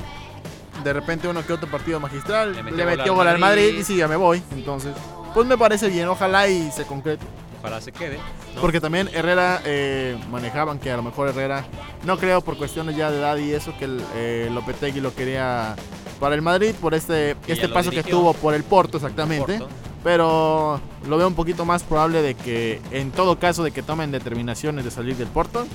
De 0.83 0.93
repente 0.93 1.27
uno 1.27 1.45
que 1.45 1.53
otro 1.53 1.69
partido 1.69 1.99
magistral. 1.99 2.53
Le 2.53 2.63
Le 2.63 2.85
metió 2.85 3.13
gol 3.13 3.27
al 3.27 3.37
Madrid. 3.37 3.65
Madrid. 3.65 3.79
y 3.79 3.83
sí, 3.83 3.95
ya 3.97 4.07
me 4.07 4.15
voy. 4.15 4.41
Entonces, 4.51 4.93
pues 5.33 5.45
me 5.47 5.57
parece 5.57 5.89
bien. 5.89 6.07
Ojalá 6.07 6.47
y 6.47 6.71
se 6.71 6.85
concrete. 6.85 7.25
Ojalá 7.59 7.79
se 7.79 7.91
quede. 7.91 8.17
¿no? 8.55 8.61
Porque 8.61 8.81
también 8.81 9.07
Herrera 9.13 9.61
eh, 9.65 10.17
manejaban 10.31 10.79
que 10.79 10.91
a 10.91 10.97
lo 10.97 11.03
mejor 11.03 11.29
Herrera, 11.29 11.63
no 12.03 12.17
creo 12.17 12.41
por 12.41 12.57
cuestiones 12.57 12.95
ya 12.95 13.11
de 13.11 13.19
edad 13.19 13.37
y 13.37 13.51
eso, 13.51 13.73
que 13.77 13.85
el, 13.85 14.03
eh, 14.15 14.49
Lopetegui 14.51 14.99
lo 14.99 15.13
quería 15.13 15.75
para 16.19 16.33
el 16.33 16.41
Madrid 16.41 16.73
por 16.81 16.95
este, 16.95 17.35
este 17.47 17.69
paso 17.69 17.91
que 17.91 18.01
tuvo 18.03 18.33
por 18.33 18.55
el 18.55 18.63
Porto 18.63 18.97
exactamente. 18.97 19.59
Porto. 19.59 19.90
Pero 20.03 20.81
lo 21.07 21.17
veo 21.17 21.27
un 21.27 21.35
poquito 21.35 21.63
más 21.65 21.83
probable 21.83 22.21
de 22.21 22.33
que 22.35 22.81
en 22.91 23.11
todo 23.11 23.37
caso 23.37 23.63
de 23.63 23.71
que 23.71 23.83
tomen 23.83 24.11
determinaciones 24.11 24.83
de 24.83 24.91
salir 24.91 25.15
del 25.15 25.27
Porto, 25.27 25.67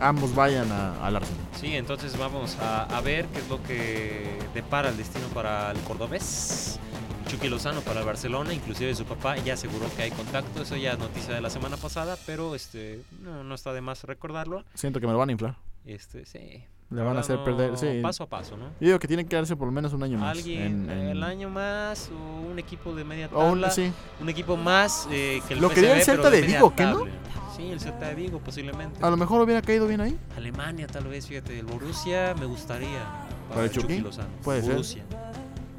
ambos 0.00 0.34
vayan 0.34 0.70
a- 0.70 1.04
al 1.04 1.16
Arsenal. 1.16 1.40
Sí, 1.60 1.74
entonces 1.74 2.16
vamos 2.18 2.56
a, 2.60 2.84
a 2.84 3.00
ver 3.00 3.26
qué 3.26 3.38
es 3.40 3.48
lo 3.48 3.62
que 3.64 4.38
depara 4.54 4.90
el 4.90 4.96
destino 4.96 5.26
para 5.28 5.70
el 5.72 5.78
cordobés. 5.80 6.78
Chucky 7.28 7.48
Lozano 7.48 7.80
para 7.80 8.00
el 8.00 8.06
Barcelona, 8.06 8.52
inclusive 8.52 8.94
su 8.94 9.06
papá 9.06 9.36
ya 9.38 9.54
aseguró 9.54 9.86
que 9.96 10.02
hay 10.02 10.10
contacto, 10.10 10.62
eso 10.62 10.76
ya 10.76 10.92
es 10.92 10.98
noticia 10.98 11.34
de 11.34 11.40
la 11.40 11.50
semana 11.50 11.76
pasada, 11.76 12.16
pero 12.26 12.54
este 12.54 13.00
no, 13.22 13.42
no 13.42 13.54
está 13.54 13.72
de 13.72 13.80
más 13.80 14.04
recordarlo. 14.04 14.62
Siento 14.74 15.00
que 15.00 15.06
me 15.06 15.12
lo 15.14 15.18
van 15.18 15.30
a 15.30 15.32
inflar. 15.32 15.56
Este, 15.86 16.26
sí. 16.26 16.62
Le 16.94 17.02
van 17.02 17.16
a 17.16 17.20
hacer 17.20 17.42
perder. 17.42 17.76
Sí. 17.76 18.00
Paso 18.02 18.24
a 18.24 18.26
paso, 18.28 18.56
¿no? 18.56 18.66
Yo 18.80 18.86
digo 18.86 18.98
que 18.98 19.08
tienen 19.08 19.26
que 19.26 19.34
darse 19.36 19.56
por 19.56 19.66
lo 19.66 19.72
menos 19.72 19.92
un 19.92 20.02
año 20.02 20.18
más. 20.18 20.36
Alguien 20.38 20.62
en- 20.62 20.90
en- 20.90 21.08
el 21.08 21.22
año 21.22 21.50
más 21.50 22.10
o 22.10 22.50
un 22.50 22.58
equipo 22.58 22.94
de 22.94 23.04
media 23.04 23.28
o 23.32 23.38
tabla, 23.38 23.66
un, 23.68 23.72
sí. 23.72 23.92
un 24.20 24.28
equipo 24.28 24.56
más 24.56 25.08
eh, 25.10 25.42
que 25.48 25.54
el 25.54 25.60
Lo 25.60 25.70
quería 25.70 25.94
el 25.94 26.00
PSV, 26.02 26.04
Celta 26.04 26.30
pero 26.30 26.36
de 26.36 26.42
Vigo, 26.42 26.74
¿qué 26.76 26.84
no? 26.84 27.04
Sí, 27.56 27.70
el 27.70 27.80
Celta 27.80 28.08
de 28.08 28.14
Vigo 28.14 28.38
posiblemente. 28.38 29.04
A 29.04 29.10
lo 29.10 29.16
mejor 29.16 29.40
hubiera 29.42 29.60
caído 29.62 29.86
bien 29.86 30.00
ahí. 30.00 30.16
Alemania 30.36 30.86
tal 30.86 31.04
vez, 31.04 31.26
fíjate, 31.26 31.58
el 31.58 31.66
Borussia 31.66 32.34
me 32.38 32.46
gustaría 32.46 33.04
¿Para 33.48 33.64
el 33.64 33.70
Chucky? 33.70 33.98
Lozano. 34.00 34.28
Puede 34.42 34.62
ser. 34.62 35.02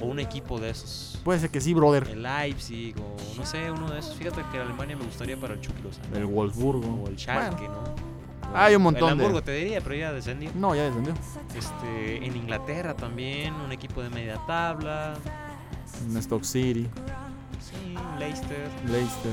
O 0.02 0.06
un 0.08 0.20
equipo 0.20 0.60
de 0.60 0.70
esos. 0.72 1.20
Puede 1.24 1.40
ser 1.40 1.50
que 1.50 1.62
sí, 1.62 1.74
brother. 1.74 2.08
El 2.10 2.22
Leipzig 2.24 2.94
o 3.00 3.16
no 3.38 3.46
sé, 3.46 3.72
uno 3.72 3.90
de 3.90 4.00
esos. 4.00 4.14
Fíjate 4.16 4.42
que 4.52 4.60
Alemania 4.60 4.98
me 4.98 5.06
gustaría 5.06 5.38
para 5.38 5.54
el 5.54 5.62
Chucky 5.62 5.82
Lozano. 5.82 6.16
El 6.18 6.26
Wolfsburgo. 6.26 7.04
O 7.04 7.08
el 7.08 7.18
Schalke, 7.18 7.64
¿no? 7.70 8.15
Hay 8.56 8.76
un 8.76 8.82
montón 8.84 9.18
de- 9.18 9.24
Hamburgo 9.24 9.42
te 9.44 9.52
diría, 9.54 9.82
pero 9.82 9.96
ya 9.96 10.12
descendió. 10.14 10.52
No, 10.56 10.76
ya 10.76 10.84
descendió. 10.84 11.14
Este, 11.58 12.18
en 12.26 12.36
Inglaterra 12.36 12.96
también, 12.96 13.54
un 13.56 13.72
equipo 13.72 14.02
de 14.02 14.10
media 14.10 14.40
tabla. 14.48 15.14
En 16.10 16.18
Stock 16.18 16.44
City. 16.44 16.88
Sí, 17.60 17.96
Leicester. 18.20 18.70
Leicester. 18.88 19.32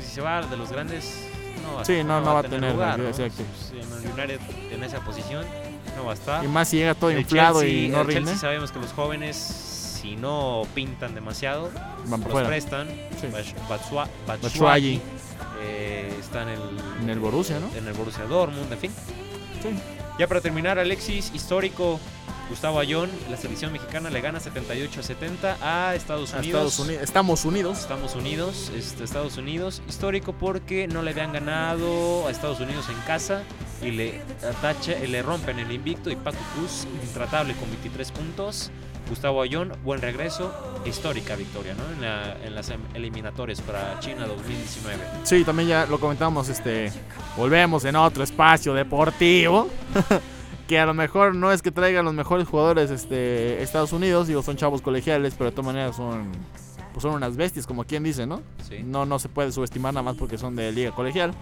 Si 0.00 0.06
se 0.14 0.20
va 0.20 0.42
de 0.42 0.56
los 0.56 0.70
grandes, 0.70 1.26
no 1.62 1.74
va 1.76 1.80
a, 1.82 1.84
Sí, 1.84 2.04
no, 2.04 2.20
no 2.20 2.34
va 2.34 2.40
a 2.40 2.42
tener 2.44 2.72
lugar, 2.72 2.98
¿no? 2.98 3.08
exacto. 3.08 3.42
En 3.72 3.78
el 3.80 4.12
United 4.12 4.40
en 4.72 4.84
esa 4.84 5.00
posición 5.00 5.44
no 5.96 6.04
va 6.06 6.12
a 6.12 6.14
estar. 6.14 6.44
Y 6.44 6.48
más 6.48 6.68
si 6.68 6.76
llega 6.78 6.94
todo 6.94 7.10
El 7.10 7.18
inflado 7.20 7.60
Chelsea- 7.60 7.84
y 7.86 7.88
no 7.88 8.00
el 8.02 8.06
rinde, 8.06 8.20
Chelsea 8.22 8.38
sabemos 8.38 8.70
que 8.72 8.78
los 8.80 8.92
jóvenes, 8.92 9.73
si 10.04 10.16
no 10.16 10.64
pintan 10.74 11.14
demasiado, 11.14 11.70
van 12.08 12.20
los 12.20 12.30
fuera. 12.30 12.46
prestan. 12.46 12.88
Sí. 13.20 13.28
Batsua- 13.68 14.06
Batshuayi 14.26 15.00
eh, 15.62 16.14
está 16.20 16.42
en 16.42 16.48
el, 16.50 16.60
en 17.02 17.08
el 17.10 17.18
Borussia, 17.18 17.58
¿no? 17.58 17.70
en 17.74 17.86
el 17.88 17.94
Borussia 17.94 18.24
Dortmund, 18.24 18.70
en 18.70 18.78
fin. 18.78 18.90
Sí. 19.62 19.70
Ya 20.18 20.28
para 20.28 20.42
terminar, 20.42 20.78
Alexis, 20.78 21.32
histórico, 21.34 21.98
Gustavo 22.50 22.78
Ayón, 22.80 23.10
la 23.30 23.38
selección 23.38 23.72
mexicana 23.72 24.10
le 24.10 24.20
gana 24.20 24.38
78 24.40 25.00
a 25.00 25.02
70 25.02 25.56
a 25.62 25.94
Estados 25.94 26.34
A 26.34 26.38
Unidos. 26.40 26.64
Estados 26.64 26.78
Unidos. 26.86 27.02
Estamos 27.02 27.44
unidos. 27.46 27.78
Estamos 27.80 28.14
Unidos, 28.14 28.72
este, 28.76 29.04
Estados 29.04 29.38
Unidos, 29.38 29.80
histórico 29.88 30.34
porque 30.34 30.86
no 30.86 31.00
le 31.00 31.12
habían 31.12 31.32
ganado 31.32 32.28
a 32.28 32.30
Estados 32.30 32.60
Unidos 32.60 32.84
en 32.90 33.00
casa 33.06 33.42
y 33.82 33.90
le 33.92 34.20
atacha, 34.46 34.98
le 34.98 35.22
rompen 35.22 35.58
el 35.58 35.72
invicto 35.72 36.10
y 36.10 36.16
Paco 36.16 36.36
Cruz 36.54 36.86
intratable 37.02 37.54
con 37.54 37.70
23 37.70 38.12
puntos. 38.12 38.70
Gustavo 39.08 39.42
Ayón, 39.42 39.72
buen 39.84 40.00
regreso, 40.00 40.52
histórica 40.86 41.36
victoria, 41.36 41.74
¿no? 41.74 41.82
En, 41.94 42.00
la- 42.00 42.36
en 42.44 42.54
las 42.54 42.70
em- 42.70 42.80
eliminatorias 42.94 43.60
para 43.60 43.98
China 44.00 44.26
2019. 44.26 44.98
Sí, 45.24 45.44
también 45.44 45.68
ya 45.68 45.86
lo 45.86 46.00
comentamos, 46.00 46.48
este, 46.48 46.90
volvemos 47.36 47.84
en 47.84 47.96
otro 47.96 48.24
espacio 48.24 48.72
deportivo, 48.74 49.68
que 50.68 50.78
a 50.78 50.86
lo 50.86 50.94
mejor 50.94 51.34
no 51.34 51.52
es 51.52 51.60
que 51.60 51.70
traigan 51.70 52.04
los 52.06 52.14
mejores 52.14 52.48
jugadores, 52.48 52.90
este, 52.90 53.62
Estados 53.62 53.92
Unidos, 53.92 54.26
digo, 54.26 54.42
son 54.42 54.56
chavos 54.56 54.80
colegiales, 54.80 55.34
pero 55.36 55.50
de 55.50 55.56
todas 55.56 55.66
maneras 55.66 55.96
son, 55.96 56.32
pues 56.92 57.02
son 57.02 57.12
unas 57.12 57.36
bestias, 57.36 57.66
como 57.66 57.84
quien 57.84 58.02
dice, 58.04 58.26
¿no? 58.26 58.40
Sí. 58.68 58.78
No, 58.82 59.04
no 59.04 59.18
se 59.18 59.28
puede 59.28 59.52
subestimar 59.52 59.92
nada 59.92 60.02
más 60.02 60.16
porque 60.16 60.38
son 60.38 60.56
de 60.56 60.72
liga 60.72 60.92
colegial. 60.92 61.32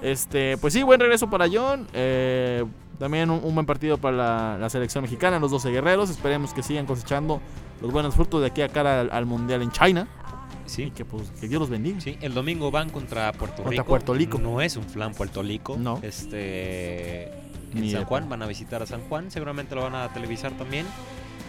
Este, 0.00 0.56
pues 0.58 0.72
sí, 0.72 0.82
buen 0.82 0.98
regreso 0.98 1.28
para 1.30 1.46
John. 1.52 1.86
eh, 1.92 2.64
también 3.02 3.30
un, 3.30 3.40
un 3.42 3.54
buen 3.54 3.66
partido 3.66 3.98
para 3.98 4.16
la, 4.16 4.58
la 4.58 4.70
selección 4.70 5.02
mexicana, 5.02 5.38
los 5.38 5.50
12 5.50 5.70
guerreros. 5.70 6.08
Esperemos 6.08 6.54
que 6.54 6.62
sigan 6.62 6.86
cosechando 6.86 7.40
los 7.80 7.90
buenos 7.92 8.14
frutos 8.14 8.40
de 8.40 8.46
aquí 8.46 8.62
a 8.62 8.68
cara 8.68 9.00
al, 9.00 9.10
al 9.12 9.26
mundial 9.26 9.60
en 9.62 9.70
China. 9.72 10.06
Y 10.66 10.70
Sí. 10.70 10.90
que 10.94 11.04
pues 11.04 11.30
que 11.40 11.48
Dios 11.48 11.58
los 11.60 11.68
bendiga. 11.68 12.00
Sí, 12.00 12.16
el 12.20 12.32
domingo 12.34 12.70
van 12.70 12.88
contra 12.90 13.32
Puerto 13.32 13.56
Contra 13.56 13.70
Rico. 13.72 13.84
Puerto 13.84 14.14
Rico. 14.14 14.38
No 14.38 14.60
es 14.60 14.76
un 14.76 14.84
flan 14.84 15.12
Puerto 15.12 15.42
Rico. 15.42 15.76
No. 15.76 15.98
Este. 16.02 17.24
En 17.74 17.80
Ni 17.80 17.90
San 17.90 18.04
Juan, 18.04 18.28
van 18.28 18.42
a 18.42 18.46
visitar 18.46 18.82
a 18.82 18.86
San 18.86 19.00
Juan. 19.08 19.30
Seguramente 19.30 19.74
lo 19.74 19.82
van 19.82 19.94
a 19.94 20.12
televisar 20.12 20.52
también. 20.52 20.86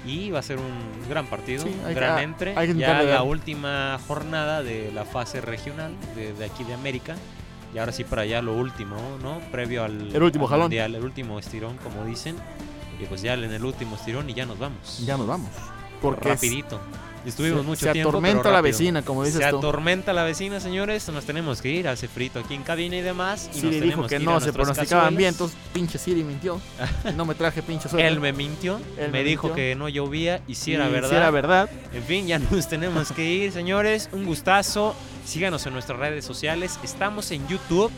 Y 0.06 0.32
va 0.32 0.40
a 0.40 0.42
ser 0.42 0.58
un 0.58 1.08
gran 1.10 1.28
partido, 1.28 1.64
Sí, 1.64 1.70
un 1.80 1.88
que- 1.88 1.94
gran 1.94 2.18
hay 2.18 2.24
entre. 2.26 2.54
que 2.56 2.76
ya 2.76 3.04
la 3.04 3.24
última 3.24 3.98
jornada 4.08 4.62
de 4.64 4.92
la 4.92 5.06
fase 5.06 5.40
regional 5.40 5.94
de, 6.16 6.34
de 6.34 6.46
aquí 6.46 6.64
de 6.64 6.74
América. 6.74 7.16
Y 7.74 7.78
ahora 7.80 7.92
sí 7.92 8.04
para 8.04 8.22
allá 8.24 8.42
lo 8.42 8.54
último, 8.56 8.96
¿no? 9.22 9.40
Previo 9.52 9.84
al, 9.84 10.16
El 10.16 10.22
último 10.24 10.46
al 10.46 10.50
jalón. 10.52 10.64
mundial, 10.66 10.94
el 10.96 11.04
último 11.04 11.40
estirón, 11.40 11.78
como 11.78 12.06
dicen. 12.06 12.36
Y 13.00 13.06
pues 13.06 13.22
ya 13.22 13.34
en 13.34 13.44
el 13.52 13.66
último 13.66 13.96
estirón 13.96 14.30
y 14.30 14.34
ya 14.34 14.46
nos 14.46 14.60
vamos. 14.60 15.04
Ya 15.06 15.18
nos 15.18 15.26
vamos. 15.28 15.50
Porque 16.02 16.32
es- 16.34 16.40
Estuvimos 17.26 17.62
se, 17.62 17.68
mucho 17.68 17.86
se 17.86 17.92
tiempo. 17.94 18.10
pero 18.10 18.20
atormenta 18.20 18.52
la 18.52 18.62
vecina, 18.62 19.02
como 19.02 19.24
dices 19.24 19.44
Se 19.44 19.50
tú. 19.50 19.58
atormenta 19.58 20.14
la 20.14 20.24
vecina, 20.24 20.60
señores. 20.60 21.08
Nos 21.10 21.26
tenemos 21.26 21.62
que 21.62 21.70
ir. 21.70 21.88
Hace 21.88 22.08
frito 22.08 22.40
aquí 22.40 22.54
en 22.54 22.64
cabina 22.64 22.98
y 22.98 23.02
demás. 23.02 23.50
Y 23.54 23.60
Siri 23.60 23.64
nos 23.66 23.72
dijo 23.74 23.82
tenemos 23.82 24.10
que 24.10 24.16
ir 24.16 24.22
a 24.22 24.34
no 24.34 24.40
se 24.42 24.54
pronosticaban 24.54 24.88
cazuelas. 25.06 25.18
bien, 25.18 25.30
entonces 25.30 25.58
pinche 25.74 25.98
Siri 25.98 26.24
mintió. 26.24 26.60
No 27.16 27.26
me 27.26 27.36
traje 27.36 27.62
pinche 27.62 27.88
suéter. 27.90 28.08
Él 28.12 28.20
me 28.20 28.34
mintió. 28.34 28.78
Él 28.98 29.12
me, 29.12 29.20
me 29.20 29.24
dijo 29.24 29.48
mintió. 29.48 29.56
que 29.56 29.76
no 29.76 29.88
llovía 29.90 30.42
y 30.48 30.56
si 30.56 30.74
era 30.74 30.90
Y 30.90 30.92
verdad. 30.92 31.10
Si 31.10 31.16
era 31.16 31.32
verdad. 31.32 31.70
En 31.94 32.04
fin, 32.04 32.28
ya 32.28 32.40
nos 32.40 32.68
tenemos 32.70 33.12
que 33.12 33.24
ir, 33.30 33.52
señores. 33.52 34.10
Un 34.12 34.26
gustazo. 34.26 34.96
Síganos 35.26 35.66
en 35.66 35.74
nuestras 35.74 35.98
redes 36.00 36.26
sociales. 36.26 36.80
Estamos 36.84 37.32
en 37.32 37.48
YouTube. 37.48 37.92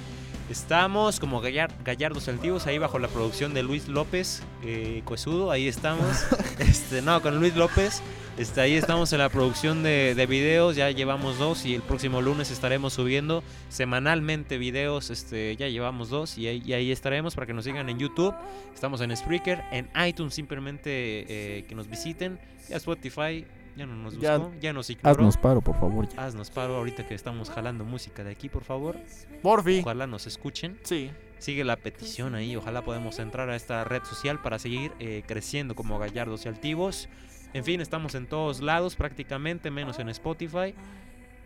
Estamos 0.49 1.19
como 1.19 1.41
Gallar- 1.41 1.73
Gallardos 1.83 2.27
Altivos, 2.27 2.67
ahí 2.67 2.77
bajo 2.77 2.99
la 2.99 3.07
producción 3.07 3.55
de 3.55 3.63
Luis 3.63 3.87
López 3.87 4.43
eh, 4.63 5.01
Coesudo. 5.03 5.49
Ahí 5.49 5.67
estamos. 5.67 6.05
este, 6.59 7.01
no, 7.01 7.19
con 7.23 7.39
Luis 7.39 7.55
López. 7.55 8.03
Este, 8.37 8.61
ahí 8.61 8.75
estamos 8.75 9.11
en 9.13 9.19
la 9.19 9.29
producción 9.29 9.81
de, 9.81 10.13
de 10.13 10.25
videos. 10.27 10.75
Ya 10.75 10.91
llevamos 10.91 11.39
dos 11.39 11.65
y 11.65 11.73
el 11.73 11.81
próximo 11.81 12.21
lunes 12.21 12.51
estaremos 12.51 12.93
subiendo 12.93 13.43
semanalmente 13.69 14.59
videos. 14.59 15.09
Este, 15.09 15.55
ya 15.55 15.67
llevamos 15.67 16.09
dos 16.09 16.37
y 16.37 16.47
ahí, 16.47 16.61
y 16.63 16.73
ahí 16.73 16.91
estaremos 16.91 17.33
para 17.33 17.47
que 17.47 17.53
nos 17.53 17.65
sigan 17.65 17.89
en 17.89 17.97
YouTube. 17.97 18.35
Estamos 18.71 19.01
en 19.01 19.17
Spreaker, 19.17 19.63
en 19.71 19.89
iTunes 20.07 20.35
simplemente 20.35 20.89
eh, 21.27 21.65
que 21.67 21.73
nos 21.73 21.89
visiten. 21.89 22.39
Ya 22.69 22.77
Spotify 22.77 23.45
ya 23.75 23.85
no 23.85 23.95
nos 23.95 24.17
Ya- 24.19 24.37
buscó, 24.37 24.53
ya, 24.59 24.73
nos 24.73 24.89
ignoró. 24.89 25.09
Haznos 25.11 25.37
paro, 25.37 25.61
por 25.61 25.75
favor. 25.79 26.07
ya. 26.07 26.25
Haznos 26.25 26.49
paro 26.51 26.75
ahorita 26.77 27.07
que 27.07 27.13
estamos 27.13 27.49
jalando 27.49 27.83
música 27.85 28.23
de 28.23 28.31
aquí, 28.31 28.49
por 28.49 28.63
favor. 28.63 28.97
Porfi. 29.41 29.79
Ojalá 29.81 30.07
nos 30.07 30.27
escuchen. 30.27 30.79
Sí. 30.83 31.11
Sigue 31.39 31.63
la 31.63 31.75
petición 31.75 32.33
ahí. 32.35 32.55
Ojalá 32.55 32.83
podamos 32.83 33.19
entrar 33.19 33.49
a 33.49 33.55
esta 33.55 33.83
red 33.83 34.03
social 34.03 34.41
para 34.41 34.57
seguir 34.57 34.93
eh, 34.99 35.23
creciendo 35.27 35.75
como 35.75 35.99
gallardos 35.99 36.45
y 36.45 36.49
altivos. 36.49 37.09
En 37.53 37.63
fin, 37.63 37.81
estamos 37.81 38.15
en 38.15 38.27
todos 38.27 38.61
lados 38.61 38.95
prácticamente, 38.95 39.69
menos 39.71 39.99
en 39.99 40.09
Spotify. 40.09 40.73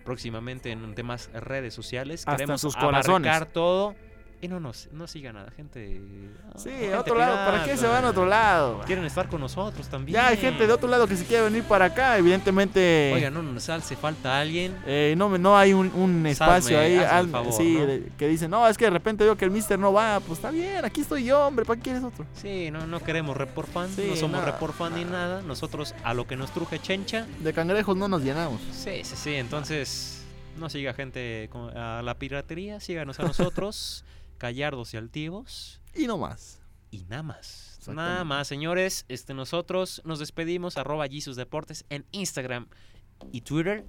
Próximamente 0.05 0.71
en 0.71 0.95
demás 0.95 1.29
redes 1.33 1.73
sociales. 1.73 2.21
Hasta 2.21 2.35
Queremos 2.37 2.61
sus 2.61 2.75
corazones. 2.75 3.27
abarcar 3.29 3.51
todo. 3.51 3.95
Y 4.41 4.47
no 4.47 4.59
nos 4.61 4.87
no 4.93 5.05
siga 5.05 5.33
nada, 5.33 5.51
gente. 5.51 6.01
Sí, 6.55 6.69
gente 6.69 6.93
a 6.93 6.99
otro 7.01 7.15
lado. 7.17 7.35
¿Para 7.51 7.63
qué 7.65 7.75
se 7.75 7.85
van 7.87 8.05
a 8.05 8.09
otro 8.11 8.25
lado? 8.25 8.81
Quieren 8.85 9.03
estar 9.03 9.27
con 9.27 9.41
nosotros 9.41 9.87
también. 9.89 10.13
Ya 10.15 10.27
hay 10.27 10.37
gente 10.37 10.65
de 10.65 10.71
otro 10.71 10.87
lado 10.87 11.07
que 11.07 11.17
se 11.17 11.25
quiere 11.25 11.43
venir 11.43 11.63
para 11.63 11.85
acá. 11.85 12.17
Evidentemente. 12.17 13.11
Oiga, 13.13 13.29
no 13.29 13.43
nos 13.43 13.67
hace 13.67 13.95
falta 13.97 14.39
alguien. 14.39 14.77
eh, 14.85 15.13
no, 15.17 15.37
no 15.37 15.57
hay 15.57 15.73
un, 15.73 15.91
un 15.93 16.25
espacio 16.25 16.79
ahí 16.79 16.97
favor, 17.29 17.51
sí, 17.53 17.77
que 18.17 18.27
dicen, 18.27 18.49
no, 18.49 18.67
es 18.67 18.77
que 18.77 18.85
de 18.85 18.91
repente 18.91 19.23
veo 19.23 19.35
que 19.35 19.45
el 19.45 19.51
mister 19.51 19.77
no 19.77 19.91
va, 19.91 20.19
pues 20.19 20.39
está 20.39 20.51
bien, 20.51 20.85
aquí 20.85 21.01
estoy 21.01 21.25
yo, 21.25 21.45
hombre, 21.45 21.65
¿para 21.65 21.77
qué 21.77 21.83
quieres 21.83 22.03
otro? 22.03 22.25
Sí, 22.33 22.69
no, 22.71 22.87
no 22.87 22.99
queremos 23.01 23.35
report 23.35 23.69
fan, 23.69 23.89
Sí, 23.89 24.07
no 24.09 24.15
somos 24.15 24.39
no, 24.39 24.45
report 24.45 24.73
fan 24.73 24.95
ni 24.95 25.03
nada. 25.05 25.41
Nosotros 25.41 25.93
a 26.03 26.13
lo 26.13 26.25
que 26.27 26.35
nos 26.35 26.51
truje 26.51 26.79
chencha. 26.79 27.25
De 27.41 27.53
cangrejos 27.53 27.97
no 27.97 28.07
nos 28.07 28.21
llenamos. 28.23 28.61
Sí, 28.71 29.01
sí, 29.03 29.15
sí. 29.15 29.35
Entonces, 29.35 30.23
no 30.57 30.69
siga 30.69 30.93
gente 30.93 31.49
a 31.75 32.01
la 32.03 32.15
piratería, 32.17 32.79
síganos 32.79 33.19
a 33.19 33.23
nosotros, 33.23 34.03
callardos 34.39 34.95
y 34.95 34.97
altivos. 34.97 35.79
Y 35.93 36.07
no 36.07 36.17
más. 36.17 36.59
Y 36.89 37.05
nada 37.05 37.21
más. 37.21 37.79
Nada 37.87 38.23
más, 38.23 38.47
señores. 38.47 39.05
Este, 39.07 39.33
nosotros 39.33 40.01
nos 40.05 40.19
despedimos, 40.19 40.77
arroba 40.77 41.07
Jesus 41.07 41.35
Deportes 41.35 41.85
en 41.89 42.05
Instagram 42.11 42.67
y 43.31 43.41
Twitter. 43.41 43.85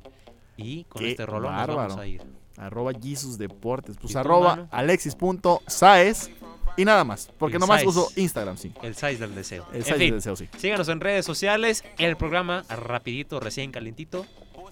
Y 0.57 0.85
con 0.85 1.01
Qué 1.03 1.13
este 1.13 1.25
rolón 1.25 1.57
nos 1.57 1.67
vamos 1.69 1.97
a 1.97 2.07
ir. 2.07 2.23
Arroba 2.59 2.93
Jesus 2.93 3.39
Deportes. 3.39 3.97
Pues 3.97 4.11
¿Y 4.11 4.13
tú, 4.13 4.19
arroba 4.19 4.69
alexis.saez. 4.71 6.31
Y 6.77 6.85
nada 6.85 7.05
más. 7.05 7.31
Porque 7.39 7.57
El 7.57 7.61
nomás 7.61 7.85
uso 7.85 8.09
Instagram, 8.17 8.57
sí. 8.57 8.73
El 8.83 8.95
size 8.95 9.17
del 9.17 9.35
deseo. 9.35 9.67
El 9.71 9.79
en 9.79 9.85
Saez 9.85 9.99
fin, 9.99 10.11
de 10.11 10.17
deseo, 10.17 10.37
sí. 10.37 10.49
síganos 10.57 10.89
en 10.89 11.01
redes 11.01 11.25
sociales. 11.25 11.85
El 11.99 12.17
programa, 12.17 12.65
rapidito, 12.69 13.41
recién 13.41 13.73
calentito, 13.73 14.27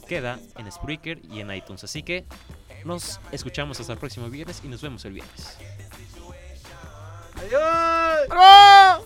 queda 0.07 0.39
en 0.57 0.71
Spreaker 0.71 1.21
y 1.31 1.41
en 1.41 1.53
iTunes. 1.53 1.85
Así 1.85 2.03
que 2.03 2.25
nos 2.85 3.21
escuchamos 3.33 3.81
hasta 3.81 3.93
el 3.93 3.99
próximo 3.99 4.29
viernes 4.29 4.61
y 4.65 4.69
nos 4.69 4.81
vemos 4.83 5.05
el 5.05 5.13
viernes. 5.15 5.59
¡Bravo! 8.29 9.05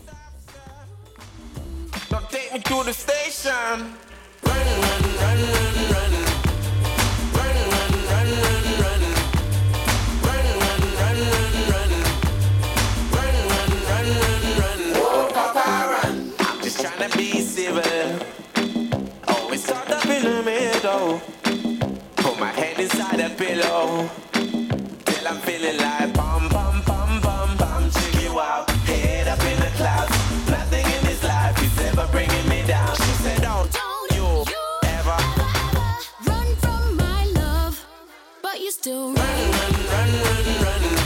Don't 2.08 2.28
take 2.30 2.52
me 2.52 2.60
to 2.60 2.84
the 2.84 2.92
station. 2.92 3.96
I'm 16.38 16.60
just 16.62 16.80
trying 16.80 17.10
to 17.10 17.16
be 17.16 17.40
civil. 17.40 17.82
Always 19.28 19.64
start 19.64 19.90
up 19.90 20.06
in 20.06 20.22
the 20.22 20.42
middle. 20.42 21.20
Put 22.16 22.38
my 22.38 22.52
head 22.52 22.78
inside 22.78 23.00
a 23.00 23.01
pillow 23.42 24.08
till 25.04 25.26
I'm 25.26 25.38
feeling 25.46 25.76
like 25.78 26.14
bum 26.14 26.48
bum 26.48 26.82
bum 26.86 27.20
bum 27.20 27.56
bum. 27.56 27.90
Check 27.90 28.22
you 28.22 28.38
out, 28.38 28.70
head 28.86 29.26
up 29.26 29.42
in 29.50 29.58
the 29.64 29.70
clouds. 29.78 30.14
Nothing 30.48 30.86
in 30.96 31.02
this 31.08 31.22
life 31.24 31.58
is 31.66 31.76
ever 31.88 32.06
bringing 32.12 32.48
me 32.48 32.62
down. 32.66 32.94
She 32.94 33.12
said, 33.24 33.42
Don't, 33.42 33.68
don't 33.72 34.10
you, 34.16 34.28
you 34.54 34.64
ever, 34.98 35.18
ever, 35.38 35.50
ever 35.66 35.88
run 36.30 36.48
from 36.62 36.96
my 36.96 37.24
love, 37.40 37.84
but 38.42 38.60
you 38.60 38.70
still 38.70 39.12
run, 39.12 39.38
run, 39.58 39.72
run, 39.92 40.10
run, 40.24 40.46
run. 40.64 40.94
run. 40.94 41.01